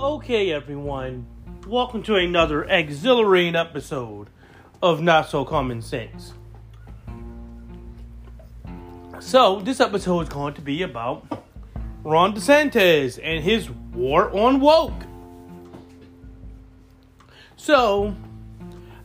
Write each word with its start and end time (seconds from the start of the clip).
Okay, 0.00 0.52
everyone, 0.52 1.26
welcome 1.66 2.04
to 2.04 2.14
another 2.14 2.62
exhilarating 2.62 3.56
episode 3.56 4.28
of 4.80 5.00
Not 5.00 5.28
So 5.28 5.44
Common 5.44 5.82
Sense. 5.82 6.34
So, 9.18 9.58
this 9.58 9.80
episode 9.80 10.20
is 10.20 10.28
going 10.28 10.54
to 10.54 10.60
be 10.60 10.82
about 10.82 11.42
Ron 12.04 12.32
DeSantis 12.32 13.18
and 13.20 13.42
his 13.42 13.70
war 13.70 14.30
on 14.30 14.60
woke. 14.60 15.02
So, 17.56 18.14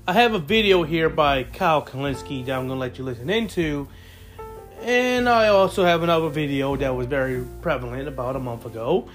I 0.08 0.14
have 0.14 0.36
a 0.36 0.40
video 0.40 0.84
here 0.84 1.10
by 1.10 1.46
Kyle 1.46 1.84
Kulinski 1.84 2.46
that 2.46 2.52
I'm 2.52 2.68
going 2.68 2.78
to 2.78 2.82
let 2.82 3.00
you 3.00 3.04
listen 3.04 3.32
into. 3.32 3.88
And 4.82 5.28
I 5.28 5.48
also 5.48 5.86
have 5.86 6.04
another 6.04 6.30
video 6.30 6.76
that 6.76 6.96
was 6.96 7.08
very 7.08 7.44
prevalent 7.64 8.08
about 8.08 8.36
a 8.36 8.40
month 8.40 8.68
ago 8.68 9.10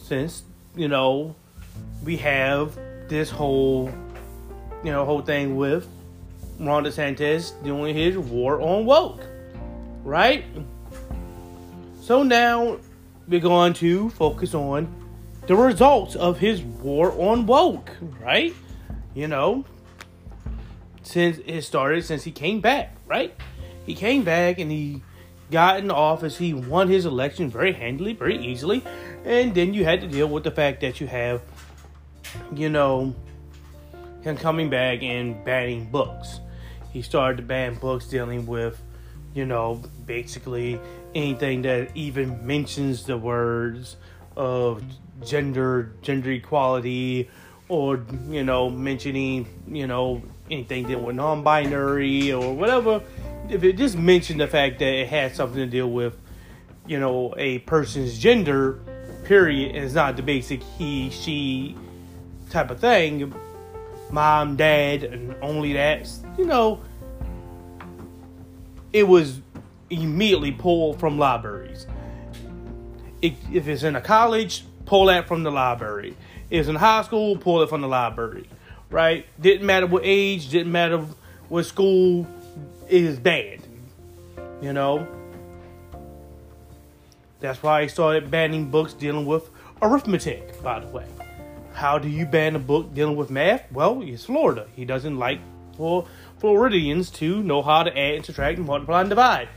since 0.00 0.44
you 0.76 0.88
know, 0.88 1.34
we 2.04 2.16
have 2.18 2.78
this 3.08 3.30
whole, 3.30 3.90
you 4.84 4.92
know, 4.92 5.04
whole 5.04 5.22
thing 5.22 5.56
with 5.56 5.88
Ron 6.58 6.84
DeSantis 6.84 7.52
doing 7.62 7.94
his 7.94 8.18
war 8.18 8.60
on 8.60 8.84
woke, 8.84 9.24
right? 10.04 10.44
So 12.00 12.22
now 12.22 12.78
we're 13.28 13.40
going 13.40 13.74
to 13.74 14.10
focus 14.10 14.54
on 14.54 14.92
the 15.46 15.56
results 15.56 16.14
of 16.16 16.38
his 16.38 16.62
war 16.62 17.12
on 17.20 17.46
woke, 17.46 17.90
right? 18.20 18.54
You 19.14 19.28
know, 19.28 19.64
since 21.02 21.38
it 21.46 21.62
started, 21.62 22.04
since 22.04 22.24
he 22.24 22.30
came 22.30 22.60
back, 22.60 22.94
right? 23.06 23.34
He 23.86 23.94
came 23.94 24.24
back 24.24 24.58
and 24.58 24.70
he 24.70 25.02
got 25.50 25.78
in 25.78 25.90
office. 25.90 26.36
He 26.36 26.52
won 26.52 26.88
his 26.88 27.06
election 27.06 27.50
very 27.50 27.72
handily, 27.72 28.12
very 28.12 28.36
easily. 28.38 28.82
And 29.28 29.54
then 29.54 29.74
you 29.74 29.84
had 29.84 30.00
to 30.00 30.06
deal 30.06 30.26
with 30.26 30.44
the 30.44 30.50
fact 30.50 30.80
that 30.80 31.02
you 31.02 31.06
have, 31.06 31.42
you 32.54 32.70
know, 32.70 33.14
him 34.22 34.38
coming 34.38 34.70
back 34.70 35.02
and 35.02 35.44
banning 35.44 35.90
books. 35.90 36.40
He 36.94 37.02
started 37.02 37.36
to 37.36 37.42
ban 37.42 37.74
books 37.74 38.06
dealing 38.06 38.46
with, 38.46 38.82
you 39.34 39.44
know, 39.44 39.82
basically 40.06 40.80
anything 41.14 41.60
that 41.62 41.94
even 41.94 42.46
mentions 42.46 43.04
the 43.04 43.18
words 43.18 43.96
of 44.34 44.82
gender, 45.22 45.92
gender 46.00 46.30
equality, 46.30 47.28
or, 47.68 48.02
you 48.30 48.44
know, 48.44 48.70
mentioning, 48.70 49.46
you 49.68 49.86
know, 49.86 50.22
anything 50.50 50.88
that 50.88 51.02
was 51.02 51.14
non 51.14 51.42
binary 51.42 52.32
or 52.32 52.54
whatever. 52.54 53.02
If 53.50 53.62
it 53.62 53.74
just 53.74 53.98
mentioned 53.98 54.40
the 54.40 54.46
fact 54.46 54.78
that 54.78 54.88
it 54.88 55.08
had 55.08 55.36
something 55.36 55.58
to 55.58 55.66
deal 55.66 55.90
with, 55.90 56.16
you 56.86 56.98
know, 56.98 57.34
a 57.36 57.58
person's 57.58 58.18
gender, 58.18 58.80
period, 59.28 59.76
and 59.76 59.84
it's 59.84 59.94
not 59.94 60.16
the 60.16 60.22
basic 60.22 60.62
he, 60.62 61.10
she 61.10 61.76
type 62.50 62.70
of 62.70 62.80
thing. 62.80 63.32
Mom, 64.10 64.56
dad, 64.56 65.04
and 65.04 65.36
only 65.42 65.74
that. 65.74 66.10
You 66.38 66.46
know, 66.46 66.80
it 68.92 69.06
was 69.06 69.40
immediately 69.90 70.50
pulled 70.50 70.98
from 70.98 71.18
libraries. 71.18 71.86
It, 73.20 73.34
if 73.52 73.68
it's 73.68 73.82
in 73.82 73.96
a 73.96 74.00
college, 74.00 74.64
pull 74.86 75.06
that 75.06 75.28
from 75.28 75.42
the 75.42 75.50
library. 75.50 76.16
If 76.48 76.60
it's 76.60 76.68
in 76.68 76.76
high 76.76 77.02
school, 77.02 77.36
pull 77.36 77.62
it 77.62 77.68
from 77.68 77.82
the 77.82 77.88
library. 77.88 78.48
Right? 78.88 79.26
Didn't 79.38 79.66
matter 79.66 79.86
what 79.86 80.02
age, 80.06 80.48
didn't 80.48 80.72
matter 80.72 81.04
what 81.50 81.66
school, 81.66 82.26
it 82.88 83.04
is 83.04 83.18
bad. 83.18 83.60
You 84.62 84.72
know? 84.72 85.06
That's 87.40 87.62
why 87.62 87.82
he 87.82 87.88
started 87.88 88.30
banning 88.30 88.70
books 88.70 88.92
dealing 88.92 89.26
with 89.26 89.50
arithmetic, 89.80 90.62
by 90.62 90.80
the 90.80 90.88
way. 90.88 91.06
How 91.72 91.98
do 91.98 92.08
you 92.08 92.26
ban 92.26 92.56
a 92.56 92.58
book 92.58 92.92
dealing 92.94 93.16
with 93.16 93.30
math? 93.30 93.70
Well, 93.70 94.02
it's 94.02 94.24
Florida. 94.24 94.66
He 94.74 94.84
doesn't 94.84 95.16
like 95.16 95.40
for 95.76 96.06
Floridians 96.38 97.10
to 97.10 97.42
know 97.42 97.62
how 97.62 97.84
to 97.84 97.90
add 97.90 98.14
and 98.16 98.26
subtract 98.26 98.58
and 98.58 98.66
multiply 98.66 99.00
and 99.00 99.08
divide. 99.08 99.48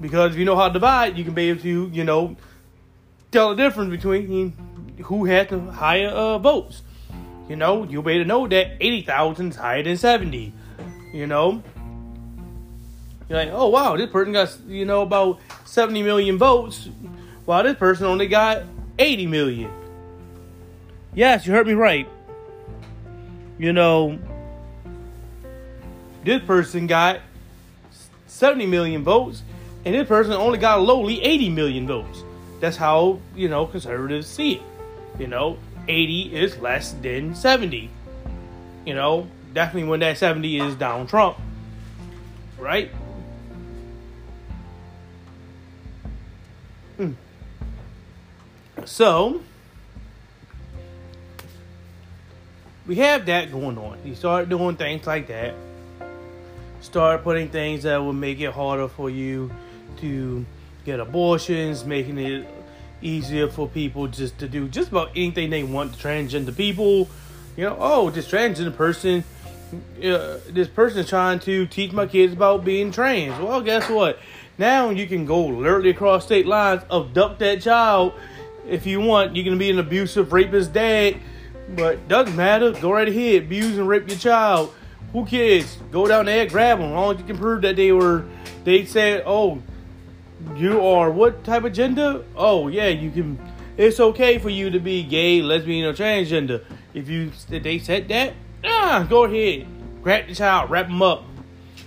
Because 0.00 0.32
if 0.32 0.38
you 0.38 0.44
know 0.44 0.56
how 0.56 0.68
to 0.68 0.72
divide, 0.72 1.16
you 1.16 1.24
can 1.24 1.34
be 1.34 1.50
able 1.50 1.62
to, 1.62 1.90
you 1.92 2.04
know, 2.04 2.36
tell 3.30 3.54
the 3.54 3.62
difference 3.62 3.90
between 3.90 4.52
who 5.04 5.24
had 5.24 5.48
the 5.48 5.60
higher 5.60 6.08
uh, 6.08 6.38
votes. 6.38 6.82
You 7.48 7.56
know, 7.56 7.84
you'll 7.84 8.02
be 8.02 8.12
able 8.12 8.24
to 8.24 8.28
know 8.28 8.48
that 8.48 8.76
80,000 8.80 9.50
is 9.50 9.56
higher 9.56 9.82
than 9.82 9.96
70. 9.96 10.52
You 11.12 11.26
know, 11.26 11.62
you're 13.28 13.38
like, 13.38 13.50
oh 13.52 13.68
wow, 13.68 13.96
this 13.96 14.10
person 14.10 14.32
got 14.32 14.56
you 14.66 14.84
know 14.84 15.02
about 15.02 15.40
70 15.64 16.02
million 16.02 16.38
votes, 16.38 16.88
while 17.44 17.62
this 17.62 17.76
person 17.76 18.06
only 18.06 18.26
got 18.26 18.62
80 18.98 19.26
million. 19.26 19.70
Yes, 21.14 21.46
you 21.46 21.52
heard 21.52 21.66
me 21.66 21.74
right. 21.74 22.08
You 23.58 23.72
know, 23.72 24.18
this 26.24 26.42
person 26.42 26.86
got 26.86 27.20
70 28.26 28.66
million 28.66 29.04
votes, 29.04 29.42
and 29.84 29.94
this 29.94 30.08
person 30.08 30.32
only 30.32 30.58
got 30.58 30.82
lowly 30.82 31.22
80 31.22 31.50
million 31.50 31.86
votes. 31.86 32.24
That's 32.60 32.76
how, 32.76 33.20
you 33.36 33.48
know, 33.48 33.66
conservatives 33.66 34.26
see 34.26 34.54
it. 34.54 34.62
You 35.18 35.28
know, 35.28 35.58
80 35.86 36.34
is 36.34 36.58
less 36.58 36.92
than 36.92 37.34
70. 37.34 37.90
You 38.84 38.94
know, 38.94 39.28
definitely 39.52 39.88
when 39.88 40.00
that 40.00 40.18
70 40.18 40.60
is 40.60 40.74
Donald 40.74 41.08
Trump. 41.08 41.38
Right? 42.58 42.90
So 48.86 49.40
we 52.86 52.96
have 52.96 53.26
that 53.26 53.50
going 53.50 53.78
on. 53.78 53.98
You 54.04 54.14
start 54.14 54.48
doing 54.48 54.76
things 54.76 55.06
like 55.06 55.28
that. 55.28 55.54
Start 56.80 57.24
putting 57.24 57.48
things 57.48 57.84
that 57.84 57.96
will 57.96 58.12
make 58.12 58.40
it 58.40 58.52
harder 58.52 58.88
for 58.88 59.08
you 59.08 59.50
to 59.98 60.44
get 60.84 61.00
abortions, 61.00 61.84
making 61.84 62.18
it 62.18 62.46
easier 63.00 63.48
for 63.48 63.68
people 63.68 64.06
just 64.06 64.38
to 64.38 64.48
do 64.48 64.68
just 64.68 64.90
about 64.90 65.10
anything 65.16 65.50
they 65.50 65.62
want. 65.62 65.94
To 65.94 65.98
transgender 65.98 66.54
people, 66.54 67.08
you 67.56 67.64
know, 67.64 67.76
oh, 67.80 68.10
this 68.10 68.30
transgender 68.30 68.76
person, 68.76 69.24
uh, 69.98 70.38
this 70.50 70.68
person 70.68 71.00
is 71.00 71.08
trying 71.08 71.38
to 71.40 71.66
teach 71.66 71.92
my 71.92 72.06
kids 72.06 72.34
about 72.34 72.64
being 72.64 72.92
trans. 72.92 73.40
Well, 73.40 73.62
guess 73.62 73.88
what? 73.88 74.18
Now 74.58 74.90
you 74.90 75.06
can 75.06 75.24
go 75.24 75.46
literally 75.46 75.90
across 75.90 76.26
state 76.26 76.46
lines, 76.46 76.82
abduct 76.90 77.38
that 77.38 77.62
child 77.62 78.12
if 78.68 78.86
you 78.86 79.00
want. 79.00 79.36
You 79.36 79.44
can 79.44 79.58
be 79.58 79.70
an 79.70 79.78
abusive 79.78 80.32
rapist 80.32 80.72
dad, 80.72 81.16
but 81.70 82.06
doesn't 82.08 82.36
matter. 82.36 82.72
Go 82.72 82.92
right 82.92 83.08
ahead, 83.08 83.44
abuse 83.44 83.76
and 83.78 83.88
rape 83.88 84.08
your 84.08 84.18
child. 84.18 84.74
Who 85.12 85.24
cares? 85.24 85.76
Go 85.92 86.06
down 86.06 86.26
there, 86.26 86.46
grab 86.46 86.78
them. 86.78 86.92
As 86.92 87.18
you 87.18 87.24
can 87.24 87.38
prove 87.38 87.62
that 87.62 87.76
they 87.76 87.92
were, 87.92 88.24
they 88.64 88.84
said, 88.84 89.22
oh, 89.26 89.62
you 90.56 90.84
are 90.84 91.10
what 91.10 91.44
type 91.44 91.64
of 91.64 91.72
gender? 91.72 92.24
Oh 92.36 92.68
yeah, 92.68 92.88
you 92.88 93.10
can. 93.10 93.38
It's 93.76 93.98
okay 93.98 94.38
for 94.38 94.50
you 94.50 94.70
to 94.70 94.78
be 94.78 95.02
gay, 95.02 95.42
lesbian, 95.42 95.86
or 95.86 95.92
transgender. 95.92 96.64
If 96.92 97.08
you 97.08 97.32
they 97.48 97.78
said 97.78 98.08
that, 98.08 98.34
ah, 98.64 99.06
go 99.08 99.24
ahead, 99.24 99.66
grab 100.02 100.26
the 100.28 100.34
child, 100.34 100.70
wrap 100.70 100.86
them 100.86 101.02
up, 101.02 101.24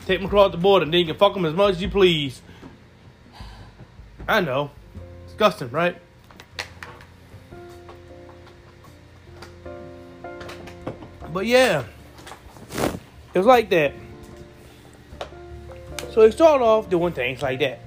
take 0.06 0.20
them 0.20 0.28
across 0.28 0.52
the 0.52 0.58
border, 0.58 0.84
and 0.84 0.94
then 0.94 1.02
you 1.02 1.08
can 1.08 1.18
fuck 1.18 1.34
them 1.34 1.46
as 1.46 1.54
much 1.54 1.76
as 1.76 1.82
you 1.82 1.90
please. 1.90 2.42
I 4.28 4.42
know. 4.42 4.72
Disgusting, 5.28 5.70
right? 5.70 5.98
But 11.32 11.46
yeah, 11.46 11.84
it 13.34 13.38
was 13.38 13.46
like 13.46 13.70
that. 13.70 13.94
So 16.12 16.26
he 16.26 16.32
started 16.32 16.64
off 16.64 16.90
doing 16.90 17.14
things 17.14 17.42
like 17.42 17.60
that. 17.60 17.80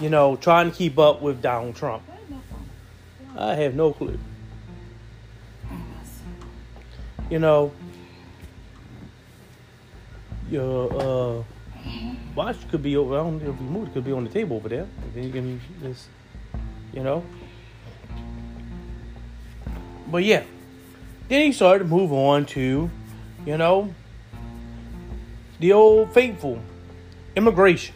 You 0.00 0.10
know, 0.10 0.36
trying 0.36 0.70
to 0.70 0.76
keep 0.76 0.98
up 0.98 1.22
with 1.22 1.40
Donald 1.42 1.76
Trump. 1.76 2.02
I 3.36 3.54
have 3.54 3.74
no 3.74 3.92
clue. 3.92 4.18
You 7.30 7.38
know, 7.38 7.72
your 10.50 10.92
uh 10.92 11.42
watch 12.34 12.56
could 12.70 12.82
be 12.82 12.96
over. 12.96 13.14
I 13.14 13.22
don't 13.22 13.42
know 13.42 13.50
if 13.52 13.60
you 13.60 13.66
move, 13.66 13.88
it 13.88 13.92
could 13.92 14.04
be 14.04 14.12
on 14.12 14.24
the 14.24 14.30
table 14.30 14.56
over 14.56 14.68
there. 14.68 14.86
Then 15.14 15.24
you 15.24 15.30
can 15.30 15.60
just, 15.82 16.08
you 16.92 17.02
know. 17.02 17.22
But 20.10 20.24
yeah, 20.24 20.42
then 21.28 21.44
he 21.44 21.52
started 21.52 21.84
to 21.84 21.90
move 21.90 22.12
on 22.12 22.46
to, 22.46 22.90
you 23.46 23.56
know, 23.56 23.94
the 25.60 25.72
old 25.72 26.12
faithful 26.12 26.58
immigration, 27.36 27.94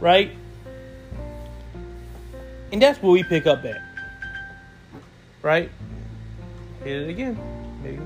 right? 0.00 0.30
And 2.72 2.80
that's 2.80 3.00
where 3.02 3.12
we 3.12 3.22
pick 3.22 3.46
up 3.46 3.64
at, 3.64 3.80
right? 5.42 5.70
Hit 6.82 7.02
it 7.02 7.08
again, 7.08 7.38
maybe. 7.82 8.00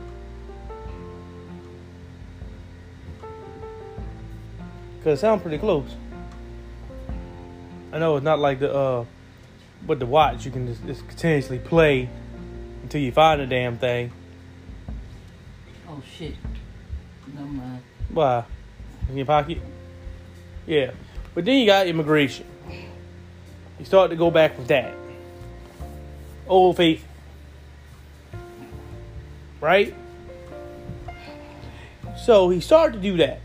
Cause 5.04 5.18
it 5.18 5.20
sounds 5.20 5.42
pretty 5.42 5.58
close. 5.58 5.94
I 7.92 7.98
know 7.98 8.16
it's 8.16 8.24
not 8.24 8.38
like 8.38 8.58
the 8.58 8.74
uh 8.74 9.04
But 9.86 10.00
the 10.00 10.06
watch, 10.06 10.44
you 10.44 10.50
can 10.50 10.66
just, 10.66 10.84
just 10.84 11.06
continuously 11.06 11.58
play 11.60 12.08
until 12.88 13.02
you 13.02 13.12
find 13.12 13.38
a 13.38 13.46
damn 13.46 13.76
thing. 13.76 14.10
Oh 15.86 16.00
shit. 16.16 16.34
No 17.34 17.42
mind. 17.42 17.82
Why? 18.08 18.44
In 19.10 19.16
your 19.18 19.26
pocket? 19.26 19.58
Yeah. 20.66 20.92
But 21.34 21.44
then 21.44 21.58
you 21.58 21.66
got 21.66 21.86
immigration. 21.86 22.46
You 23.78 23.84
start 23.84 24.08
to 24.08 24.16
go 24.16 24.30
back 24.30 24.56
with 24.56 24.68
that. 24.68 24.94
Old 26.46 26.78
faith. 26.78 27.06
Right? 29.60 29.94
So 32.24 32.48
he 32.48 32.60
started 32.60 32.94
to 32.94 33.02
do 33.02 33.18
that. 33.18 33.40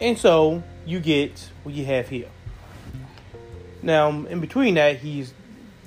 And 0.00 0.16
so 0.16 0.62
you 0.86 1.00
get 1.00 1.50
what 1.64 1.74
you 1.74 1.84
have 1.86 2.08
here. 2.08 2.28
Now, 3.82 4.10
in 4.10 4.40
between 4.40 4.74
that, 4.74 4.98
he's 4.98 5.34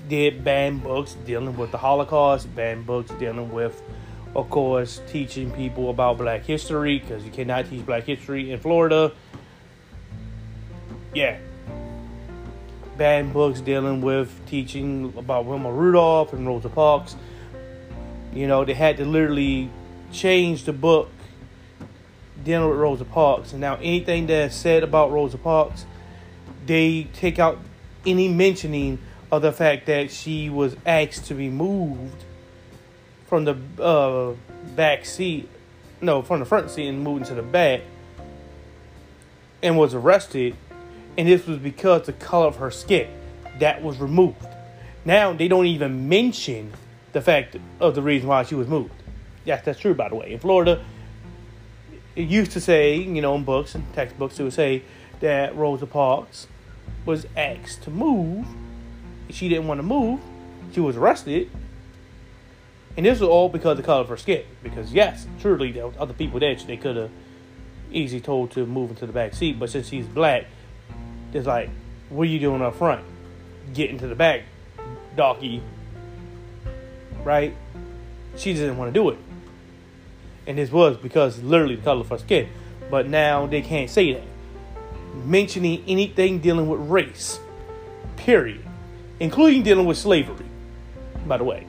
did 0.07 0.43
banned 0.43 0.83
books 0.83 1.15
dealing 1.25 1.57
with 1.57 1.71
the 1.71 1.77
Holocaust, 1.77 2.53
banned 2.55 2.85
books 2.85 3.11
dealing 3.11 3.51
with, 3.51 3.81
of 4.35 4.49
course, 4.49 5.01
teaching 5.07 5.51
people 5.51 5.89
about 5.89 6.17
Black 6.17 6.43
history 6.43 6.99
because 6.99 7.23
you 7.23 7.31
cannot 7.31 7.69
teach 7.69 7.85
Black 7.85 8.03
history 8.03 8.51
in 8.51 8.59
Florida. 8.59 9.11
Yeah. 11.13 11.37
Banned 12.97 13.33
books 13.33 13.61
dealing 13.61 14.01
with 14.01 14.31
teaching 14.45 15.13
about 15.17 15.45
Wilma 15.45 15.71
Rudolph 15.71 16.33
and 16.33 16.45
Rosa 16.45 16.69
Parks. 16.69 17.15
You 18.33 18.47
know, 18.47 18.65
they 18.65 18.73
had 18.73 18.97
to 18.97 19.05
literally 19.05 19.69
change 20.11 20.65
the 20.65 20.73
book 20.73 21.09
dealing 22.43 22.69
with 22.69 22.77
Rosa 22.77 23.05
Parks. 23.05 23.53
And 23.53 23.61
now 23.61 23.75
anything 23.77 24.27
that's 24.27 24.55
said 24.55 24.83
about 24.83 25.11
Rosa 25.11 25.37
Parks, 25.37 25.85
they 26.65 27.07
take 27.13 27.39
out 27.39 27.59
any 28.05 28.27
mentioning 28.27 28.99
of 29.31 29.41
the 29.41 29.51
fact 29.51 29.87
that 29.87 30.11
she 30.11 30.49
was 30.49 30.75
asked 30.85 31.25
to 31.25 31.33
be 31.33 31.49
moved 31.49 32.23
from 33.27 33.45
the 33.45 33.57
uh, 33.81 34.33
back 34.75 35.05
seat, 35.05 35.49
no, 36.01 36.21
from 36.21 36.39
the 36.39 36.45
front 36.45 36.69
seat 36.69 36.87
and 36.87 37.03
moved 37.03 37.21
into 37.21 37.35
the 37.35 37.41
back, 37.41 37.81
and 39.63 39.77
was 39.77 39.93
arrested. 39.93 40.55
And 41.17 41.27
this 41.27 41.47
was 41.47 41.57
because 41.57 42.05
the 42.05 42.13
color 42.13 42.47
of 42.47 42.57
her 42.57 42.71
skin 42.71 43.09
that 43.59 43.81
was 43.81 43.97
removed. 43.99 44.45
Now 45.05 45.33
they 45.33 45.47
don't 45.47 45.65
even 45.65 46.09
mention 46.09 46.73
the 47.13 47.21
fact 47.21 47.55
of 47.79 47.95
the 47.95 48.01
reason 48.01 48.27
why 48.27 48.43
she 48.43 48.55
was 48.55 48.67
moved. 48.67 48.91
Yes, 49.45 49.63
that's 49.63 49.79
true, 49.79 49.93
by 49.93 50.09
the 50.09 50.15
way. 50.15 50.33
In 50.33 50.39
Florida, 50.39 50.83
it 52.15 52.27
used 52.27 52.51
to 52.51 52.61
say, 52.61 52.97
you 52.97 53.21
know, 53.21 53.35
in 53.35 53.43
books 53.43 53.75
and 53.75 53.91
textbooks, 53.93 54.39
it 54.39 54.43
would 54.43 54.53
say 54.53 54.83
that 55.19 55.55
Rosa 55.55 55.85
Parks 55.85 56.47
was 57.05 57.27
asked 57.37 57.83
to 57.83 57.91
move. 57.91 58.45
She 59.29 59.49
didn't 59.49 59.67
want 59.67 59.79
to 59.79 59.83
move. 59.83 60.19
She 60.73 60.79
was 60.79 60.97
arrested. 60.97 61.49
And 62.97 63.05
this 63.05 63.19
was 63.19 63.29
all 63.29 63.49
because 63.49 63.71
of 63.71 63.77
the 63.77 63.83
color 63.83 64.01
of 64.01 64.09
her 64.09 64.17
skin. 64.17 64.43
Because, 64.63 64.93
yes, 64.93 65.27
truly, 65.39 65.71
there 65.71 65.85
was 65.85 65.95
other 65.99 66.13
people 66.13 66.39
there 66.39 66.55
they 66.55 66.77
could 66.77 66.95
have 66.95 67.11
easily 67.91 68.21
told 68.21 68.51
to 68.51 68.65
move 68.65 68.89
into 68.89 69.05
the 69.05 69.13
back 69.13 69.33
seat. 69.33 69.59
But 69.59 69.69
since 69.69 69.89
she's 69.89 70.07
black, 70.07 70.45
it's 71.33 71.47
like, 71.47 71.69
what 72.09 72.23
are 72.23 72.31
you 72.31 72.39
doing 72.39 72.61
up 72.61 72.75
front? 72.75 73.03
Get 73.73 73.89
into 73.89 74.07
the 74.07 74.15
back, 74.15 74.43
doggy. 75.15 75.61
Right? 77.23 77.55
She 78.37 78.53
didn't 78.53 78.77
want 78.77 78.93
to 78.93 78.99
do 78.99 79.09
it. 79.09 79.17
And 80.47 80.57
this 80.57 80.71
was 80.71 80.97
because 80.97 81.41
literally 81.41 81.75
the 81.75 81.81
color 81.81 82.01
of 82.01 82.09
her 82.09 82.17
skin. 82.17 82.49
But 82.89 83.07
now 83.07 83.47
they 83.47 83.61
can't 83.61 83.89
say 83.89 84.13
that 84.13 84.23
mentioning 85.23 85.83
anything 85.87 86.39
dealing 86.39 86.67
with 86.67 86.79
race, 86.81 87.39
period, 88.17 88.65
including 89.19 89.63
dealing 89.63 89.85
with 89.85 89.97
slavery, 89.97 90.45
by 91.25 91.37
the 91.37 91.43
way. 91.43 91.65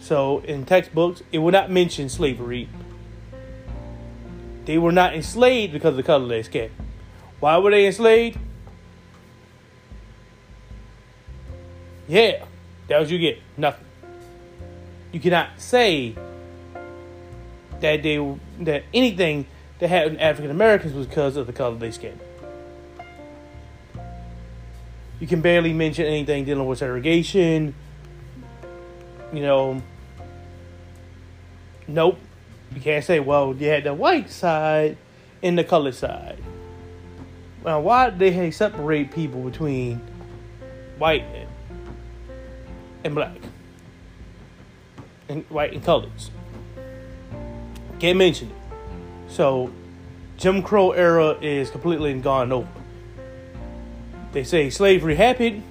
So 0.00 0.40
in 0.40 0.64
textbooks, 0.64 1.22
it 1.32 1.38
will 1.38 1.52
not 1.52 1.70
mention 1.70 2.08
slavery. 2.08 2.68
They 4.64 4.78
were 4.78 4.92
not 4.92 5.14
enslaved 5.14 5.72
because 5.72 5.90
of 5.90 5.96
the 5.96 6.02
color 6.02 6.24
of 6.24 6.28
their 6.28 6.42
skin. 6.42 6.70
Why 7.40 7.58
were 7.58 7.70
they 7.70 7.86
enslaved? 7.86 8.38
Yeah, 12.08 12.44
that 12.88 12.98
was 12.98 13.10
you 13.10 13.18
get. 13.18 13.38
Nothing. 13.56 13.86
You 15.12 15.20
cannot 15.20 15.60
say 15.60 16.14
that 17.80 18.02
they 18.02 18.36
that 18.60 18.84
anything 18.92 19.46
that 19.78 19.88
happened 19.88 20.18
to 20.18 20.24
African 20.24 20.50
Americans 20.50 20.92
was 20.92 21.06
because 21.06 21.36
of 21.36 21.46
the 21.46 21.52
color 21.52 21.72
of 21.72 21.80
their 21.80 21.92
skin. 21.92 22.18
You 25.20 25.26
can 25.26 25.42
barely 25.42 25.74
mention 25.74 26.06
anything 26.06 26.46
dealing 26.46 26.66
with 26.66 26.78
segregation. 26.78 27.74
You 29.32 29.42
know, 29.42 29.82
nope. 31.86 32.18
You 32.74 32.80
can't 32.80 33.04
say, 33.04 33.20
well, 33.20 33.54
you 33.54 33.68
had 33.68 33.84
the 33.84 33.92
white 33.92 34.30
side 34.30 34.96
and 35.42 35.58
the 35.58 35.64
colored 35.64 35.94
side. 35.94 36.42
Now, 37.64 37.80
why 37.80 38.10
did 38.10 38.18
they 38.18 38.50
separate 38.50 39.12
people 39.12 39.42
between 39.42 40.00
white 40.98 41.24
and 43.04 43.14
black? 43.14 43.36
And 45.28 45.44
white 45.50 45.74
and 45.74 45.84
colors? 45.84 46.30
Can't 47.98 48.16
mention 48.16 48.48
it. 48.48 48.56
So, 49.30 49.70
Jim 50.38 50.62
Crow 50.62 50.92
era 50.92 51.36
is 51.42 51.70
completely 51.70 52.14
gone 52.14 52.50
over. 52.50 52.68
They 54.32 54.44
say 54.44 54.70
slavery 54.70 55.16
happened. 55.16 55.62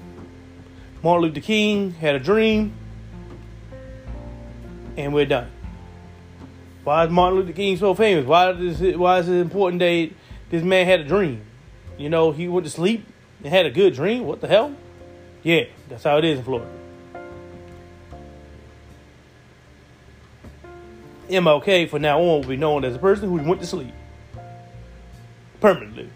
Martin 1.01 1.29
Luther 1.29 1.41
King 1.41 1.91
had 1.91 2.15
a 2.15 2.19
dream. 2.19 2.73
And 4.97 5.13
we're 5.13 5.25
done. 5.25 5.49
Why 6.83 7.05
is 7.05 7.11
Martin 7.11 7.39
Luther 7.39 7.53
King 7.53 7.77
so 7.77 7.93
famous? 7.93 8.25
Why 8.25 8.51
is 8.51 8.81
it, 8.81 8.99
why 8.99 9.19
is 9.19 9.29
it 9.29 9.35
important 9.35 9.79
that 9.79 10.11
this 10.49 10.63
man 10.63 10.85
had 10.85 11.01
a 11.01 11.03
dream? 11.05 11.41
You 11.97 12.09
know, 12.09 12.31
he 12.31 12.47
went 12.47 12.65
to 12.65 12.71
sleep 12.71 13.05
and 13.43 13.53
had 13.53 13.65
a 13.65 13.71
good 13.71 13.93
dream. 13.93 14.25
What 14.25 14.41
the 14.41 14.47
hell? 14.47 14.75
Yeah, 15.43 15.65
that's 15.87 16.03
how 16.03 16.17
it 16.17 16.25
is 16.25 16.39
in 16.39 16.43
Florida. 16.43 16.69
MLK 21.29 21.87
from 21.89 22.01
now 22.01 22.19
on 22.19 22.41
will 22.41 22.47
be 22.47 22.57
known 22.57 22.83
as 22.83 22.95
a 22.95 22.99
person 22.99 23.29
who 23.29 23.35
went 23.35 23.61
to 23.61 23.67
sleep 23.67 23.93
permanently. 25.61 26.09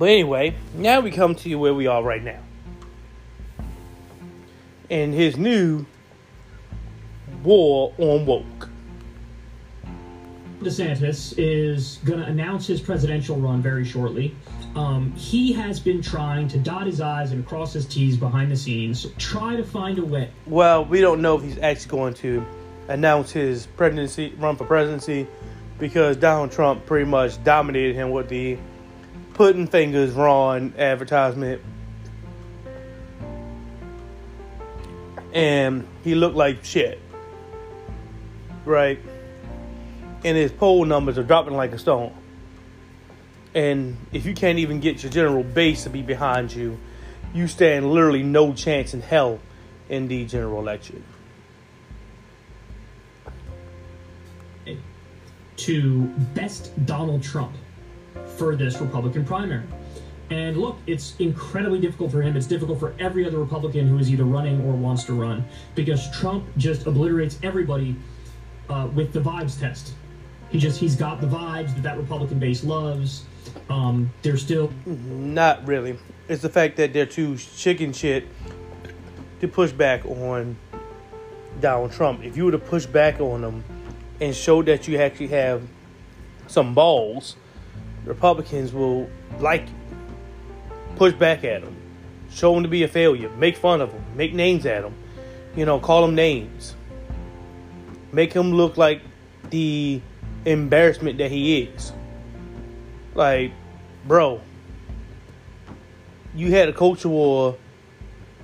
But 0.00 0.08
anyway, 0.08 0.54
now 0.74 1.00
we 1.00 1.10
come 1.10 1.34
to 1.34 1.54
where 1.56 1.74
we 1.74 1.86
are 1.86 2.02
right 2.02 2.24
now. 2.24 2.40
And 4.88 5.12
his 5.12 5.36
new 5.36 5.84
war 7.44 7.92
on 7.98 8.24
woke. 8.24 8.70
DeSantis 10.62 11.34
is 11.36 11.98
going 12.06 12.20
to 12.20 12.24
announce 12.24 12.66
his 12.66 12.80
presidential 12.80 13.36
run 13.36 13.60
very 13.60 13.84
shortly. 13.84 14.34
Um, 14.74 15.12
he 15.16 15.52
has 15.52 15.78
been 15.78 16.00
trying 16.00 16.48
to 16.48 16.56
dot 16.56 16.86
his 16.86 17.02
I's 17.02 17.32
and 17.32 17.44
cross 17.44 17.74
his 17.74 17.84
T's 17.84 18.16
behind 18.16 18.50
the 18.50 18.56
scenes, 18.56 19.06
try 19.18 19.54
to 19.54 19.64
find 19.64 19.98
a 19.98 20.04
way. 20.04 20.30
Well, 20.46 20.82
we 20.86 21.02
don't 21.02 21.20
know 21.20 21.36
if 21.36 21.42
he's 21.42 21.58
actually 21.58 21.90
going 21.90 22.14
to 22.14 22.46
announce 22.88 23.32
his 23.32 23.66
presidency, 23.66 24.32
run 24.38 24.56
for 24.56 24.64
presidency, 24.64 25.26
because 25.78 26.16
Donald 26.16 26.52
Trump 26.52 26.86
pretty 26.86 27.04
much 27.04 27.42
dominated 27.44 27.94
him 27.96 28.12
with 28.12 28.30
the 28.30 28.56
pudding 29.40 29.66
fingers 29.66 30.12
wrong 30.12 30.74
advertisement. 30.76 31.62
And 35.32 35.88
he 36.04 36.14
looked 36.14 36.36
like 36.36 36.62
shit. 36.62 37.00
Right? 38.66 38.98
And 40.26 40.36
his 40.36 40.52
poll 40.52 40.84
numbers 40.84 41.16
are 41.16 41.22
dropping 41.22 41.54
like 41.54 41.72
a 41.72 41.78
stone. 41.78 42.12
And 43.54 43.96
if 44.12 44.26
you 44.26 44.34
can't 44.34 44.58
even 44.58 44.78
get 44.78 45.02
your 45.02 45.10
general 45.10 45.42
base 45.42 45.84
to 45.84 45.88
be 45.88 46.02
behind 46.02 46.52
you, 46.52 46.78
you 47.32 47.48
stand 47.48 47.90
literally 47.90 48.22
no 48.22 48.52
chance 48.52 48.92
in 48.92 49.00
hell 49.00 49.38
in 49.88 50.06
the 50.08 50.26
general 50.26 50.58
election. 50.58 51.02
To 55.56 56.02
best 56.34 56.84
Donald 56.84 57.22
Trump 57.22 57.54
for 58.40 58.56
this 58.56 58.80
Republican 58.80 59.22
primary. 59.22 59.62
And 60.30 60.56
look, 60.56 60.78
it's 60.86 61.14
incredibly 61.18 61.78
difficult 61.78 62.10
for 62.10 62.22
him. 62.22 62.38
It's 62.38 62.46
difficult 62.46 62.80
for 62.80 62.94
every 62.98 63.26
other 63.26 63.38
Republican 63.38 63.86
who 63.86 63.98
is 63.98 64.10
either 64.10 64.24
running 64.24 64.62
or 64.62 64.72
wants 64.72 65.04
to 65.04 65.12
run 65.12 65.44
because 65.74 66.10
Trump 66.18 66.46
just 66.56 66.86
obliterates 66.86 67.38
everybody 67.42 67.96
uh, 68.70 68.88
with 68.94 69.12
the 69.12 69.20
vibes 69.20 69.60
test. 69.60 69.92
He 70.48 70.58
just 70.58 70.80
he's 70.80 70.96
got 70.96 71.20
the 71.20 71.26
vibes 71.26 71.74
that 71.74 71.82
that 71.82 71.98
Republican 71.98 72.38
base 72.38 72.64
loves. 72.64 73.24
Um, 73.68 74.10
they're 74.22 74.38
still 74.38 74.72
not 74.86 75.66
really. 75.66 75.98
It's 76.26 76.40
the 76.40 76.48
fact 76.48 76.76
that 76.78 76.94
they're 76.94 77.04
too 77.04 77.36
chicken 77.36 77.92
shit 77.92 78.26
to 79.40 79.48
push 79.48 79.72
back 79.72 80.06
on 80.06 80.56
Donald 81.60 81.92
Trump. 81.92 82.24
If 82.24 82.38
you 82.38 82.46
were 82.46 82.52
to 82.52 82.58
push 82.58 82.86
back 82.86 83.20
on 83.20 83.42
them 83.42 83.64
and 84.18 84.34
show 84.34 84.62
that 84.62 84.88
you 84.88 84.96
actually 84.96 85.28
have 85.28 85.62
some 86.46 86.72
balls, 86.72 87.36
Republicans 88.04 88.72
will 88.72 89.08
like 89.38 89.66
push 90.96 91.14
back 91.14 91.44
at 91.44 91.62
him, 91.62 91.76
show 92.30 92.56
him 92.56 92.62
to 92.62 92.68
be 92.68 92.82
a 92.82 92.88
failure, 92.88 93.28
make 93.30 93.56
fun 93.56 93.80
of 93.80 93.92
him, 93.92 94.04
make 94.16 94.34
names 94.34 94.66
at 94.66 94.84
him, 94.84 94.94
you 95.56 95.64
know, 95.64 95.78
call 95.78 96.04
him 96.04 96.14
names, 96.14 96.74
make 98.12 98.32
him 98.32 98.52
look 98.52 98.76
like 98.76 99.02
the 99.50 100.00
embarrassment 100.44 101.18
that 101.18 101.30
he 101.30 101.62
is. 101.62 101.92
Like, 103.14 103.52
bro, 104.06 104.40
you 106.34 106.50
had 106.52 106.68
a 106.68 106.72
culture 106.72 107.08
war 107.08 107.56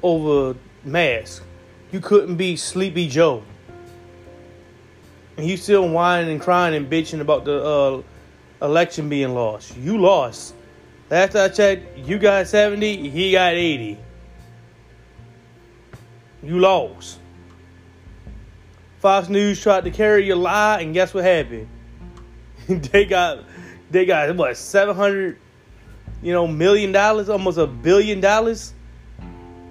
over 0.02 0.56
masks. 0.84 1.42
You 1.92 2.00
couldn't 2.00 2.36
be 2.36 2.56
Sleepy 2.56 3.08
Joe. 3.08 3.42
And 5.36 5.46
you 5.46 5.56
still 5.56 5.88
whining 5.88 6.30
and 6.30 6.40
crying 6.40 6.75
and 6.75 6.90
bitching 6.90 7.20
about 7.20 7.44
the 7.44 7.62
uh, 7.62 8.02
election 8.66 9.08
being 9.08 9.35
lost. 9.35 9.76
You 9.76 9.99
lost. 9.99 10.54
Last 11.08 11.37
I 11.37 11.49
checked, 11.49 11.99
you 11.99 12.18
got 12.18 12.46
70, 12.49 13.08
he 13.08 13.32
got 13.32 13.54
80. 13.54 13.99
You 16.42 16.58
lost. 16.58 17.20
Fox 18.99 19.28
News 19.28 19.61
tried 19.61 19.85
to 19.85 19.90
carry 19.90 20.26
your 20.26 20.37
lie, 20.37 20.80
and 20.80 20.92
guess 20.92 21.14
what 21.14 21.25
happened? 21.25 21.68
they 22.68 23.04
got 23.04 23.44
they 23.90 24.04
got 24.04 24.35
what 24.37 24.56
seven 24.56 24.96
hundred, 24.96 25.38
you 26.23 26.32
know, 26.32 26.46
million 26.46 26.92
dollars, 26.92 27.28
almost 27.28 27.58
a 27.58 27.66
billion 27.66 28.20
dollars, 28.20 28.75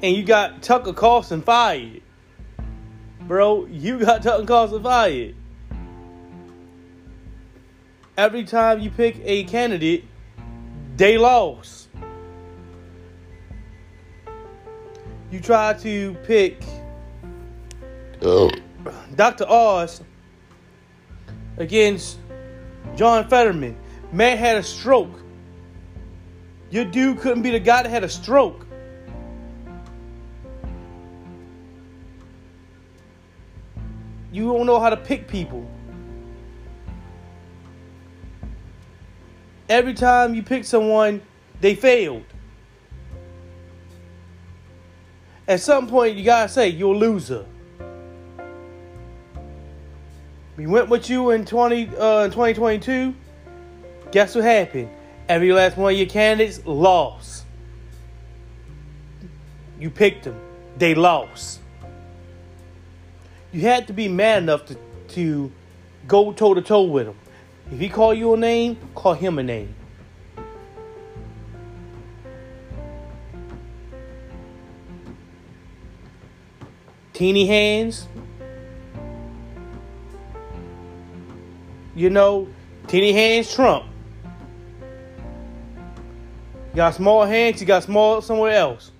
and 0.02 0.16
you 0.16 0.24
got 0.24 0.62
Tucker 0.62 0.94
Carlson 0.94 1.42
fired, 1.42 2.02
bro. 3.22 3.66
You 3.66 4.00
got 4.00 4.24
Tucker 4.24 4.46
Carlson 4.46 4.82
fired. 4.82 5.36
Every 8.18 8.44
time 8.44 8.80
you 8.80 8.90
pick 8.90 9.20
a 9.24 9.44
candidate, 9.44 10.06
they 10.96 11.18
lost. 11.18 11.90
You 15.32 15.42
try 15.42 15.74
to 15.74 16.14
pick 16.24 16.64
Oh. 18.22 18.50
Dr. 19.16 19.46
Oz 19.48 20.02
against 21.58 22.18
John 22.96 23.28
Fetterman. 23.28 23.76
Man 24.12 24.38
had 24.38 24.58
a 24.58 24.64
stroke. 24.64 25.12
Your 26.70 26.86
dude 26.86 27.20
couldn't 27.20 27.44
be 27.44 27.52
the 27.52 27.60
guy 27.60 27.84
that 27.84 27.90
had 27.90 28.04
a 28.04 28.10
stroke. 28.10 28.66
You 34.32 34.52
don't 34.54 34.66
know 34.66 34.80
how 34.80 34.90
to 34.90 34.98
pick 34.98 35.28
people. 35.28 35.70
Every 39.68 39.94
time 39.94 40.36
you 40.36 40.44
pick 40.44 40.64
someone, 40.64 41.22
they 41.60 41.76
failed. 41.76 42.24
At 45.48 45.60
some 45.60 45.88
point, 45.88 46.16
you 46.16 46.24
gotta 46.24 46.50
say 46.50 46.70
you're 46.70 46.94
a 46.94 46.98
loser. 46.98 47.46
We 50.58 50.68
went 50.68 50.90
with 50.90 51.10
you 51.10 51.32
in 51.32 51.46
20 51.46 51.90
uh, 51.98 52.26
2022. 52.26 53.14
Guess 54.12 54.36
what 54.36 54.44
happened? 54.44 54.90
Every 55.28 55.52
last 55.52 55.78
one 55.78 55.94
of 55.94 55.98
your 56.00 56.08
candidates 56.08 56.66
lost. 56.66 57.46
You 59.80 59.90
picked 59.90 60.24
them. 60.24 60.40
They 60.78 60.96
lost. 60.96 61.60
You 63.52 63.62
had 63.62 63.88
to 63.88 63.94
be 63.94 64.08
mad 64.08 64.44
enough 64.44 64.66
to, 64.68 64.78
to 65.10 65.52
go 66.08 66.32
toe 66.32 66.54
to 66.54 66.62
toe 66.62 66.84
with 66.84 67.08
them. 67.08 67.18
If 67.72 67.80
he 67.80 67.90
call 67.90 68.14
you 68.14 68.34
a 68.34 68.38
name, 68.38 68.78
call 68.94 69.14
him 69.14 69.40
a 69.40 69.44
name. 69.44 69.74
Teeny 77.14 77.48
hands. 77.48 78.08
You 81.96 82.10
know, 82.10 82.48
teeny 82.88 83.14
hands 83.14 83.54
Trump. 83.54 83.86
You 86.72 86.76
got 86.76 86.94
small 86.94 87.26
hands, 87.26 87.62
you 87.62 87.66
got 87.66 87.84
small 87.84 88.22
somewhere 88.22 88.52
else. 88.52 88.92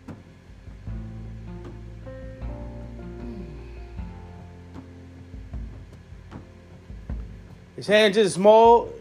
His 7.76 7.88
hands 7.88 8.16
just 8.16 8.36
small, 8.36 8.92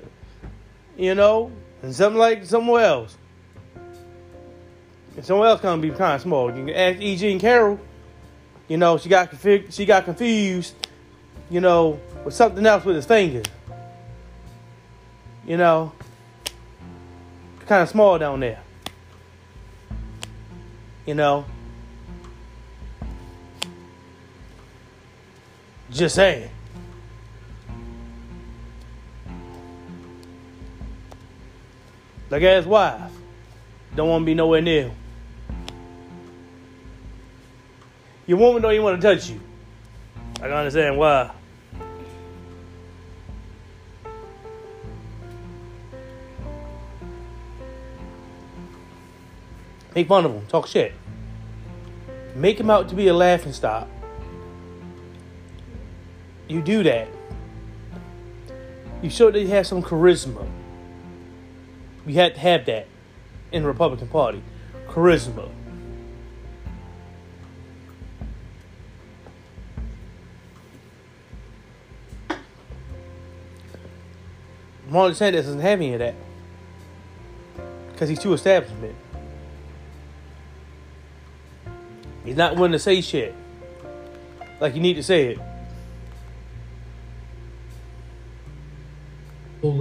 you 0.97 1.15
know, 1.15 1.53
and 1.83 1.95
something 1.95 2.19
like 2.19 2.45
somewhere 2.45 2.85
else. 2.85 3.17
And 5.17 5.25
somewhere 5.25 5.49
else 5.49 5.61
gonna 5.61 5.81
be 5.81 5.91
kind 5.91 6.15
of 6.15 6.21
small. 6.21 6.49
You 6.51 6.67
can 6.67 6.75
ask 6.75 7.01
E. 7.01 7.17
Jean 7.17 7.39
Carroll. 7.39 7.79
You 8.67 8.77
know, 8.79 8.99
she 8.99 9.09
got 9.09 9.31
she 9.71 9.87
got 9.87 10.05
confused. 10.05 10.75
You 11.51 11.61
know, 11.61 12.01
with 12.25 12.35
something 12.35 12.65
else 12.65 12.85
with 12.85 12.97
his 12.97 13.07
fingers. 13.07 13.47
You 15.47 15.57
know, 15.57 15.93
kind 17.67 17.83
of 17.83 17.89
small 17.89 18.19
down 18.19 18.41
there. 18.41 18.61
You 21.07 21.15
know. 21.15 21.45
Just 25.91 26.17
saying. 26.17 26.51
Like 32.31 32.43
his 32.43 32.67
wife. 32.67 33.13
Don't 33.95 34.09
want 34.09 34.23
to 34.23 34.27
be 34.27 34.35
nowhere 34.35 34.61
near. 34.61 34.91
Your 38.27 38.39
woman 38.39 38.63
don't 38.63 38.73
even 38.73 38.85
want 38.85 39.01
to 39.01 39.07
touch 39.15 39.29
you. 39.29 39.41
I 40.37 40.41
can 40.41 40.53
understand 40.53 40.97
why. 40.97 41.31
Make 49.95 50.09
fun 50.09 50.25
of 50.25 50.33
him, 50.33 50.47
talk 50.47 50.67
shit. 50.67 50.93
Make 52.35 52.59
him 52.59 52.69
out 52.69 52.89
to 52.89 52.97
be 52.97 53.07
a 53.07 53.15
laughing 53.15 53.53
stock. 53.53 53.87
You 56.49 56.61
do 56.63 56.83
that. 56.83 57.09
You 59.03 59.11
show 59.11 59.31
that 59.31 59.39
he 59.39 59.47
has 59.49 59.69
some 59.69 59.83
charisma. 59.83 60.49
You 62.07 62.15
had 62.15 62.35
to 62.35 62.41
have 62.41 62.67
that 62.67 62.87
in 63.53 63.63
the 63.63 63.69
Republican 63.69 64.09
Party. 64.09 64.43
Charisma. 64.89 65.49
Ron 74.91 75.11
DeSantis 75.11 75.33
doesn't 75.33 75.61
have 75.61 75.81
any 75.81 75.95
of 75.95 75.99
that. 75.99 76.15
Because 77.93 78.09
he's 78.09 78.19
too 78.19 78.33
establishment. 78.33 78.95
He's 82.25 82.37
not 82.37 82.57
willing 82.57 82.73
to 82.73 82.79
say 82.79 83.01
shit. 83.01 83.35
Like 84.61 84.75
you 84.75 84.81
need 84.81 84.95
to 84.95 85.03
say 85.03 85.33
it. 85.33 85.39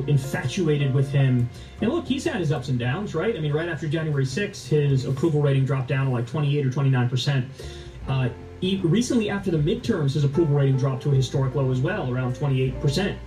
Infatuated 0.07 0.93
with 0.93 1.11
him. 1.11 1.49
And 1.81 1.91
look, 1.91 2.05
he's 2.05 2.23
had 2.23 2.37
his 2.37 2.51
ups 2.51 2.69
and 2.69 2.79
downs, 2.79 3.13
right? 3.13 3.35
I 3.35 3.39
mean, 3.39 3.53
right 3.53 3.69
after 3.69 3.87
January 3.87 4.25
6th, 4.25 4.67
his 4.67 5.05
approval 5.05 5.41
rating 5.41 5.65
dropped 5.65 5.87
down 5.87 6.07
to 6.07 6.11
like 6.11 6.27
28 6.27 6.65
or 6.65 6.71
29 6.71 7.09
percent. 7.09 7.45
Uh, 8.07 8.29
recently, 8.83 9.29
after 9.29 9.51
the 9.51 9.57
midterms, 9.57 10.13
his 10.13 10.23
approval 10.23 10.55
rating 10.55 10.77
dropped 10.77 11.03
to 11.03 11.11
a 11.11 11.15
historic 11.15 11.55
low 11.55 11.71
as 11.71 11.81
well, 11.81 12.11
around 12.11 12.35
28 12.35 12.79
percent. 12.81 13.17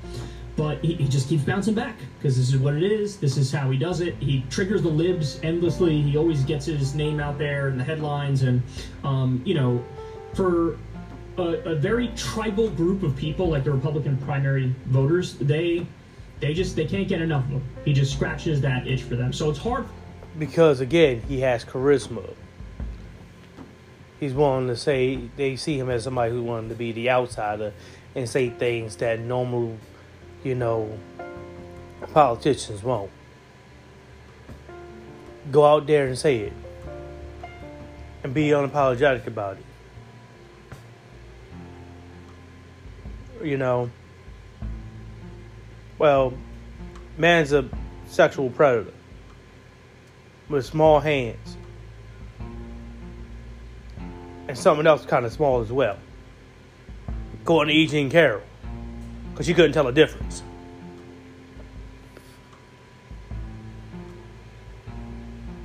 But 0.57 0.83
he, 0.83 0.95
he 0.95 1.07
just 1.07 1.29
keeps 1.29 1.45
bouncing 1.45 1.75
back 1.75 1.97
because 2.19 2.37
this 2.37 2.49
is 2.49 2.57
what 2.57 2.75
it 2.75 2.83
is. 2.83 3.19
This 3.19 3.37
is 3.37 3.53
how 3.53 3.71
he 3.71 3.77
does 3.77 4.01
it. 4.01 4.15
He 4.17 4.43
triggers 4.49 4.83
the 4.83 4.89
libs 4.89 5.39
endlessly. 5.43 6.01
He 6.01 6.17
always 6.17 6.45
gets 6.45 6.65
his 6.65 6.95
name 6.95 7.21
out 7.21 7.37
there 7.37 7.69
in 7.69 7.77
the 7.77 7.85
headlines, 7.85 8.43
and 8.43 8.63
um, 9.05 9.43
you 9.45 9.55
know, 9.55 9.85
for 10.33 10.79
a, 11.39 11.43
a 11.43 11.75
very 11.75 12.09
tribal 12.17 12.71
group 12.71 13.03
of 13.03 13.15
people 13.17 13.49
like 13.51 13.65
the 13.65 13.71
Republican 13.71 14.17
primary 14.19 14.75
voters, 14.87 15.35
they 15.35 15.87
they 16.41 16.53
just 16.53 16.77
they 16.77 16.85
can't 16.85 17.09
get 17.09 17.21
enough 17.21 17.45
of 17.45 17.51
him. 17.51 17.65
He 17.85 17.93
just 17.93 18.13
scratches 18.13 18.61
that 18.61 18.87
itch 18.87 19.03
for 19.03 19.17
them. 19.17 19.33
So 19.33 19.51
it's 19.51 19.59
hard. 19.59 19.87
Because 20.39 20.81
again, 20.81 21.23
he 21.23 21.41
has 21.41 21.65
charisma. 21.65 22.35
He's 24.21 24.35
willing 24.35 24.67
to 24.69 24.77
say 24.77 25.17
they 25.37 25.57
see 25.57 25.79
him 25.79 25.91
as 25.91 26.05
somebody 26.05 26.33
who 26.33 26.43
wanted 26.43 26.71
to 26.71 26.75
be 26.75 26.93
the 26.93 27.11
outsider 27.11 27.73
and 28.15 28.29
say 28.29 28.49
things 28.49 28.97
that 28.97 29.21
normal, 29.21 29.77
you 30.43 30.55
know, 30.55 30.99
politicians 32.13 32.83
won't. 32.83 33.11
Go 35.53 35.65
out 35.65 35.87
there 35.87 36.07
and 36.07 36.19
say 36.19 36.39
it. 36.39 36.53
And 38.25 38.35
be 38.35 38.49
unapologetic 38.49 39.27
about 39.27 39.59
it. 39.59 39.65
You 43.47 43.59
know, 43.59 43.91
well, 45.99 46.35
man's 47.17 47.53
a 47.53 47.69
sexual 48.07 48.51
predator 48.51 48.93
with 50.49 50.65
small 50.65 51.01
hands. 51.01 51.57
And 54.49 54.57
something 54.57 54.87
else 54.87 55.05
kind 55.05 55.27
of 55.27 55.33
small 55.33 55.61
as 55.61 55.73
well. 55.73 55.99
According 57.43 57.75
to 57.75 57.81
E. 57.81 57.87
Jean 57.87 58.11
Carroll. 58.11 58.43
Because 59.33 59.47
she 59.47 59.55
couldn't 59.55 59.73
tell 59.73 59.85
the 59.85 59.93
difference. 59.93 60.43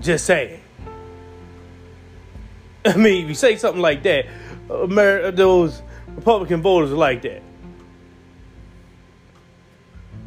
Just 0.01 0.25
saying. 0.25 0.59
I 2.85 2.97
mean, 2.97 3.23
if 3.23 3.29
you 3.29 3.35
say 3.35 3.55
something 3.57 3.81
like 3.81 4.01
that, 4.03 4.25
Amer- 4.69 5.31
those 5.31 5.81
Republican 6.15 6.61
voters 6.61 6.91
are 6.91 6.95
like 6.95 7.21
that. 7.21 7.43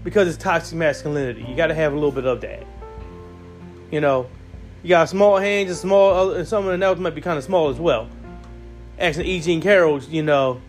Because 0.04 0.28
it's 0.28 0.36
toxic 0.36 0.76
masculinity. 0.78 1.44
You 1.48 1.56
got 1.56 1.68
to 1.68 1.74
have 1.74 1.92
a 1.92 1.94
little 1.96 2.12
bit 2.12 2.26
of 2.26 2.42
that. 2.42 2.64
You 3.90 4.00
know, 4.00 4.28
you 4.82 4.90
got 4.90 5.08
small 5.08 5.38
hands 5.38 5.70
and 5.70 5.78
small, 5.78 6.32
and 6.32 6.46
someone 6.46 6.82
else 6.82 6.98
might 6.98 7.14
be 7.14 7.22
kind 7.22 7.38
of 7.38 7.44
small 7.44 7.70
as 7.70 7.78
well. 7.78 8.08
Asking 8.98 9.24
E. 9.24 9.40
Jean 9.40 9.60
Carroll, 9.60 10.02
you 10.02 10.22
know, 10.22 10.60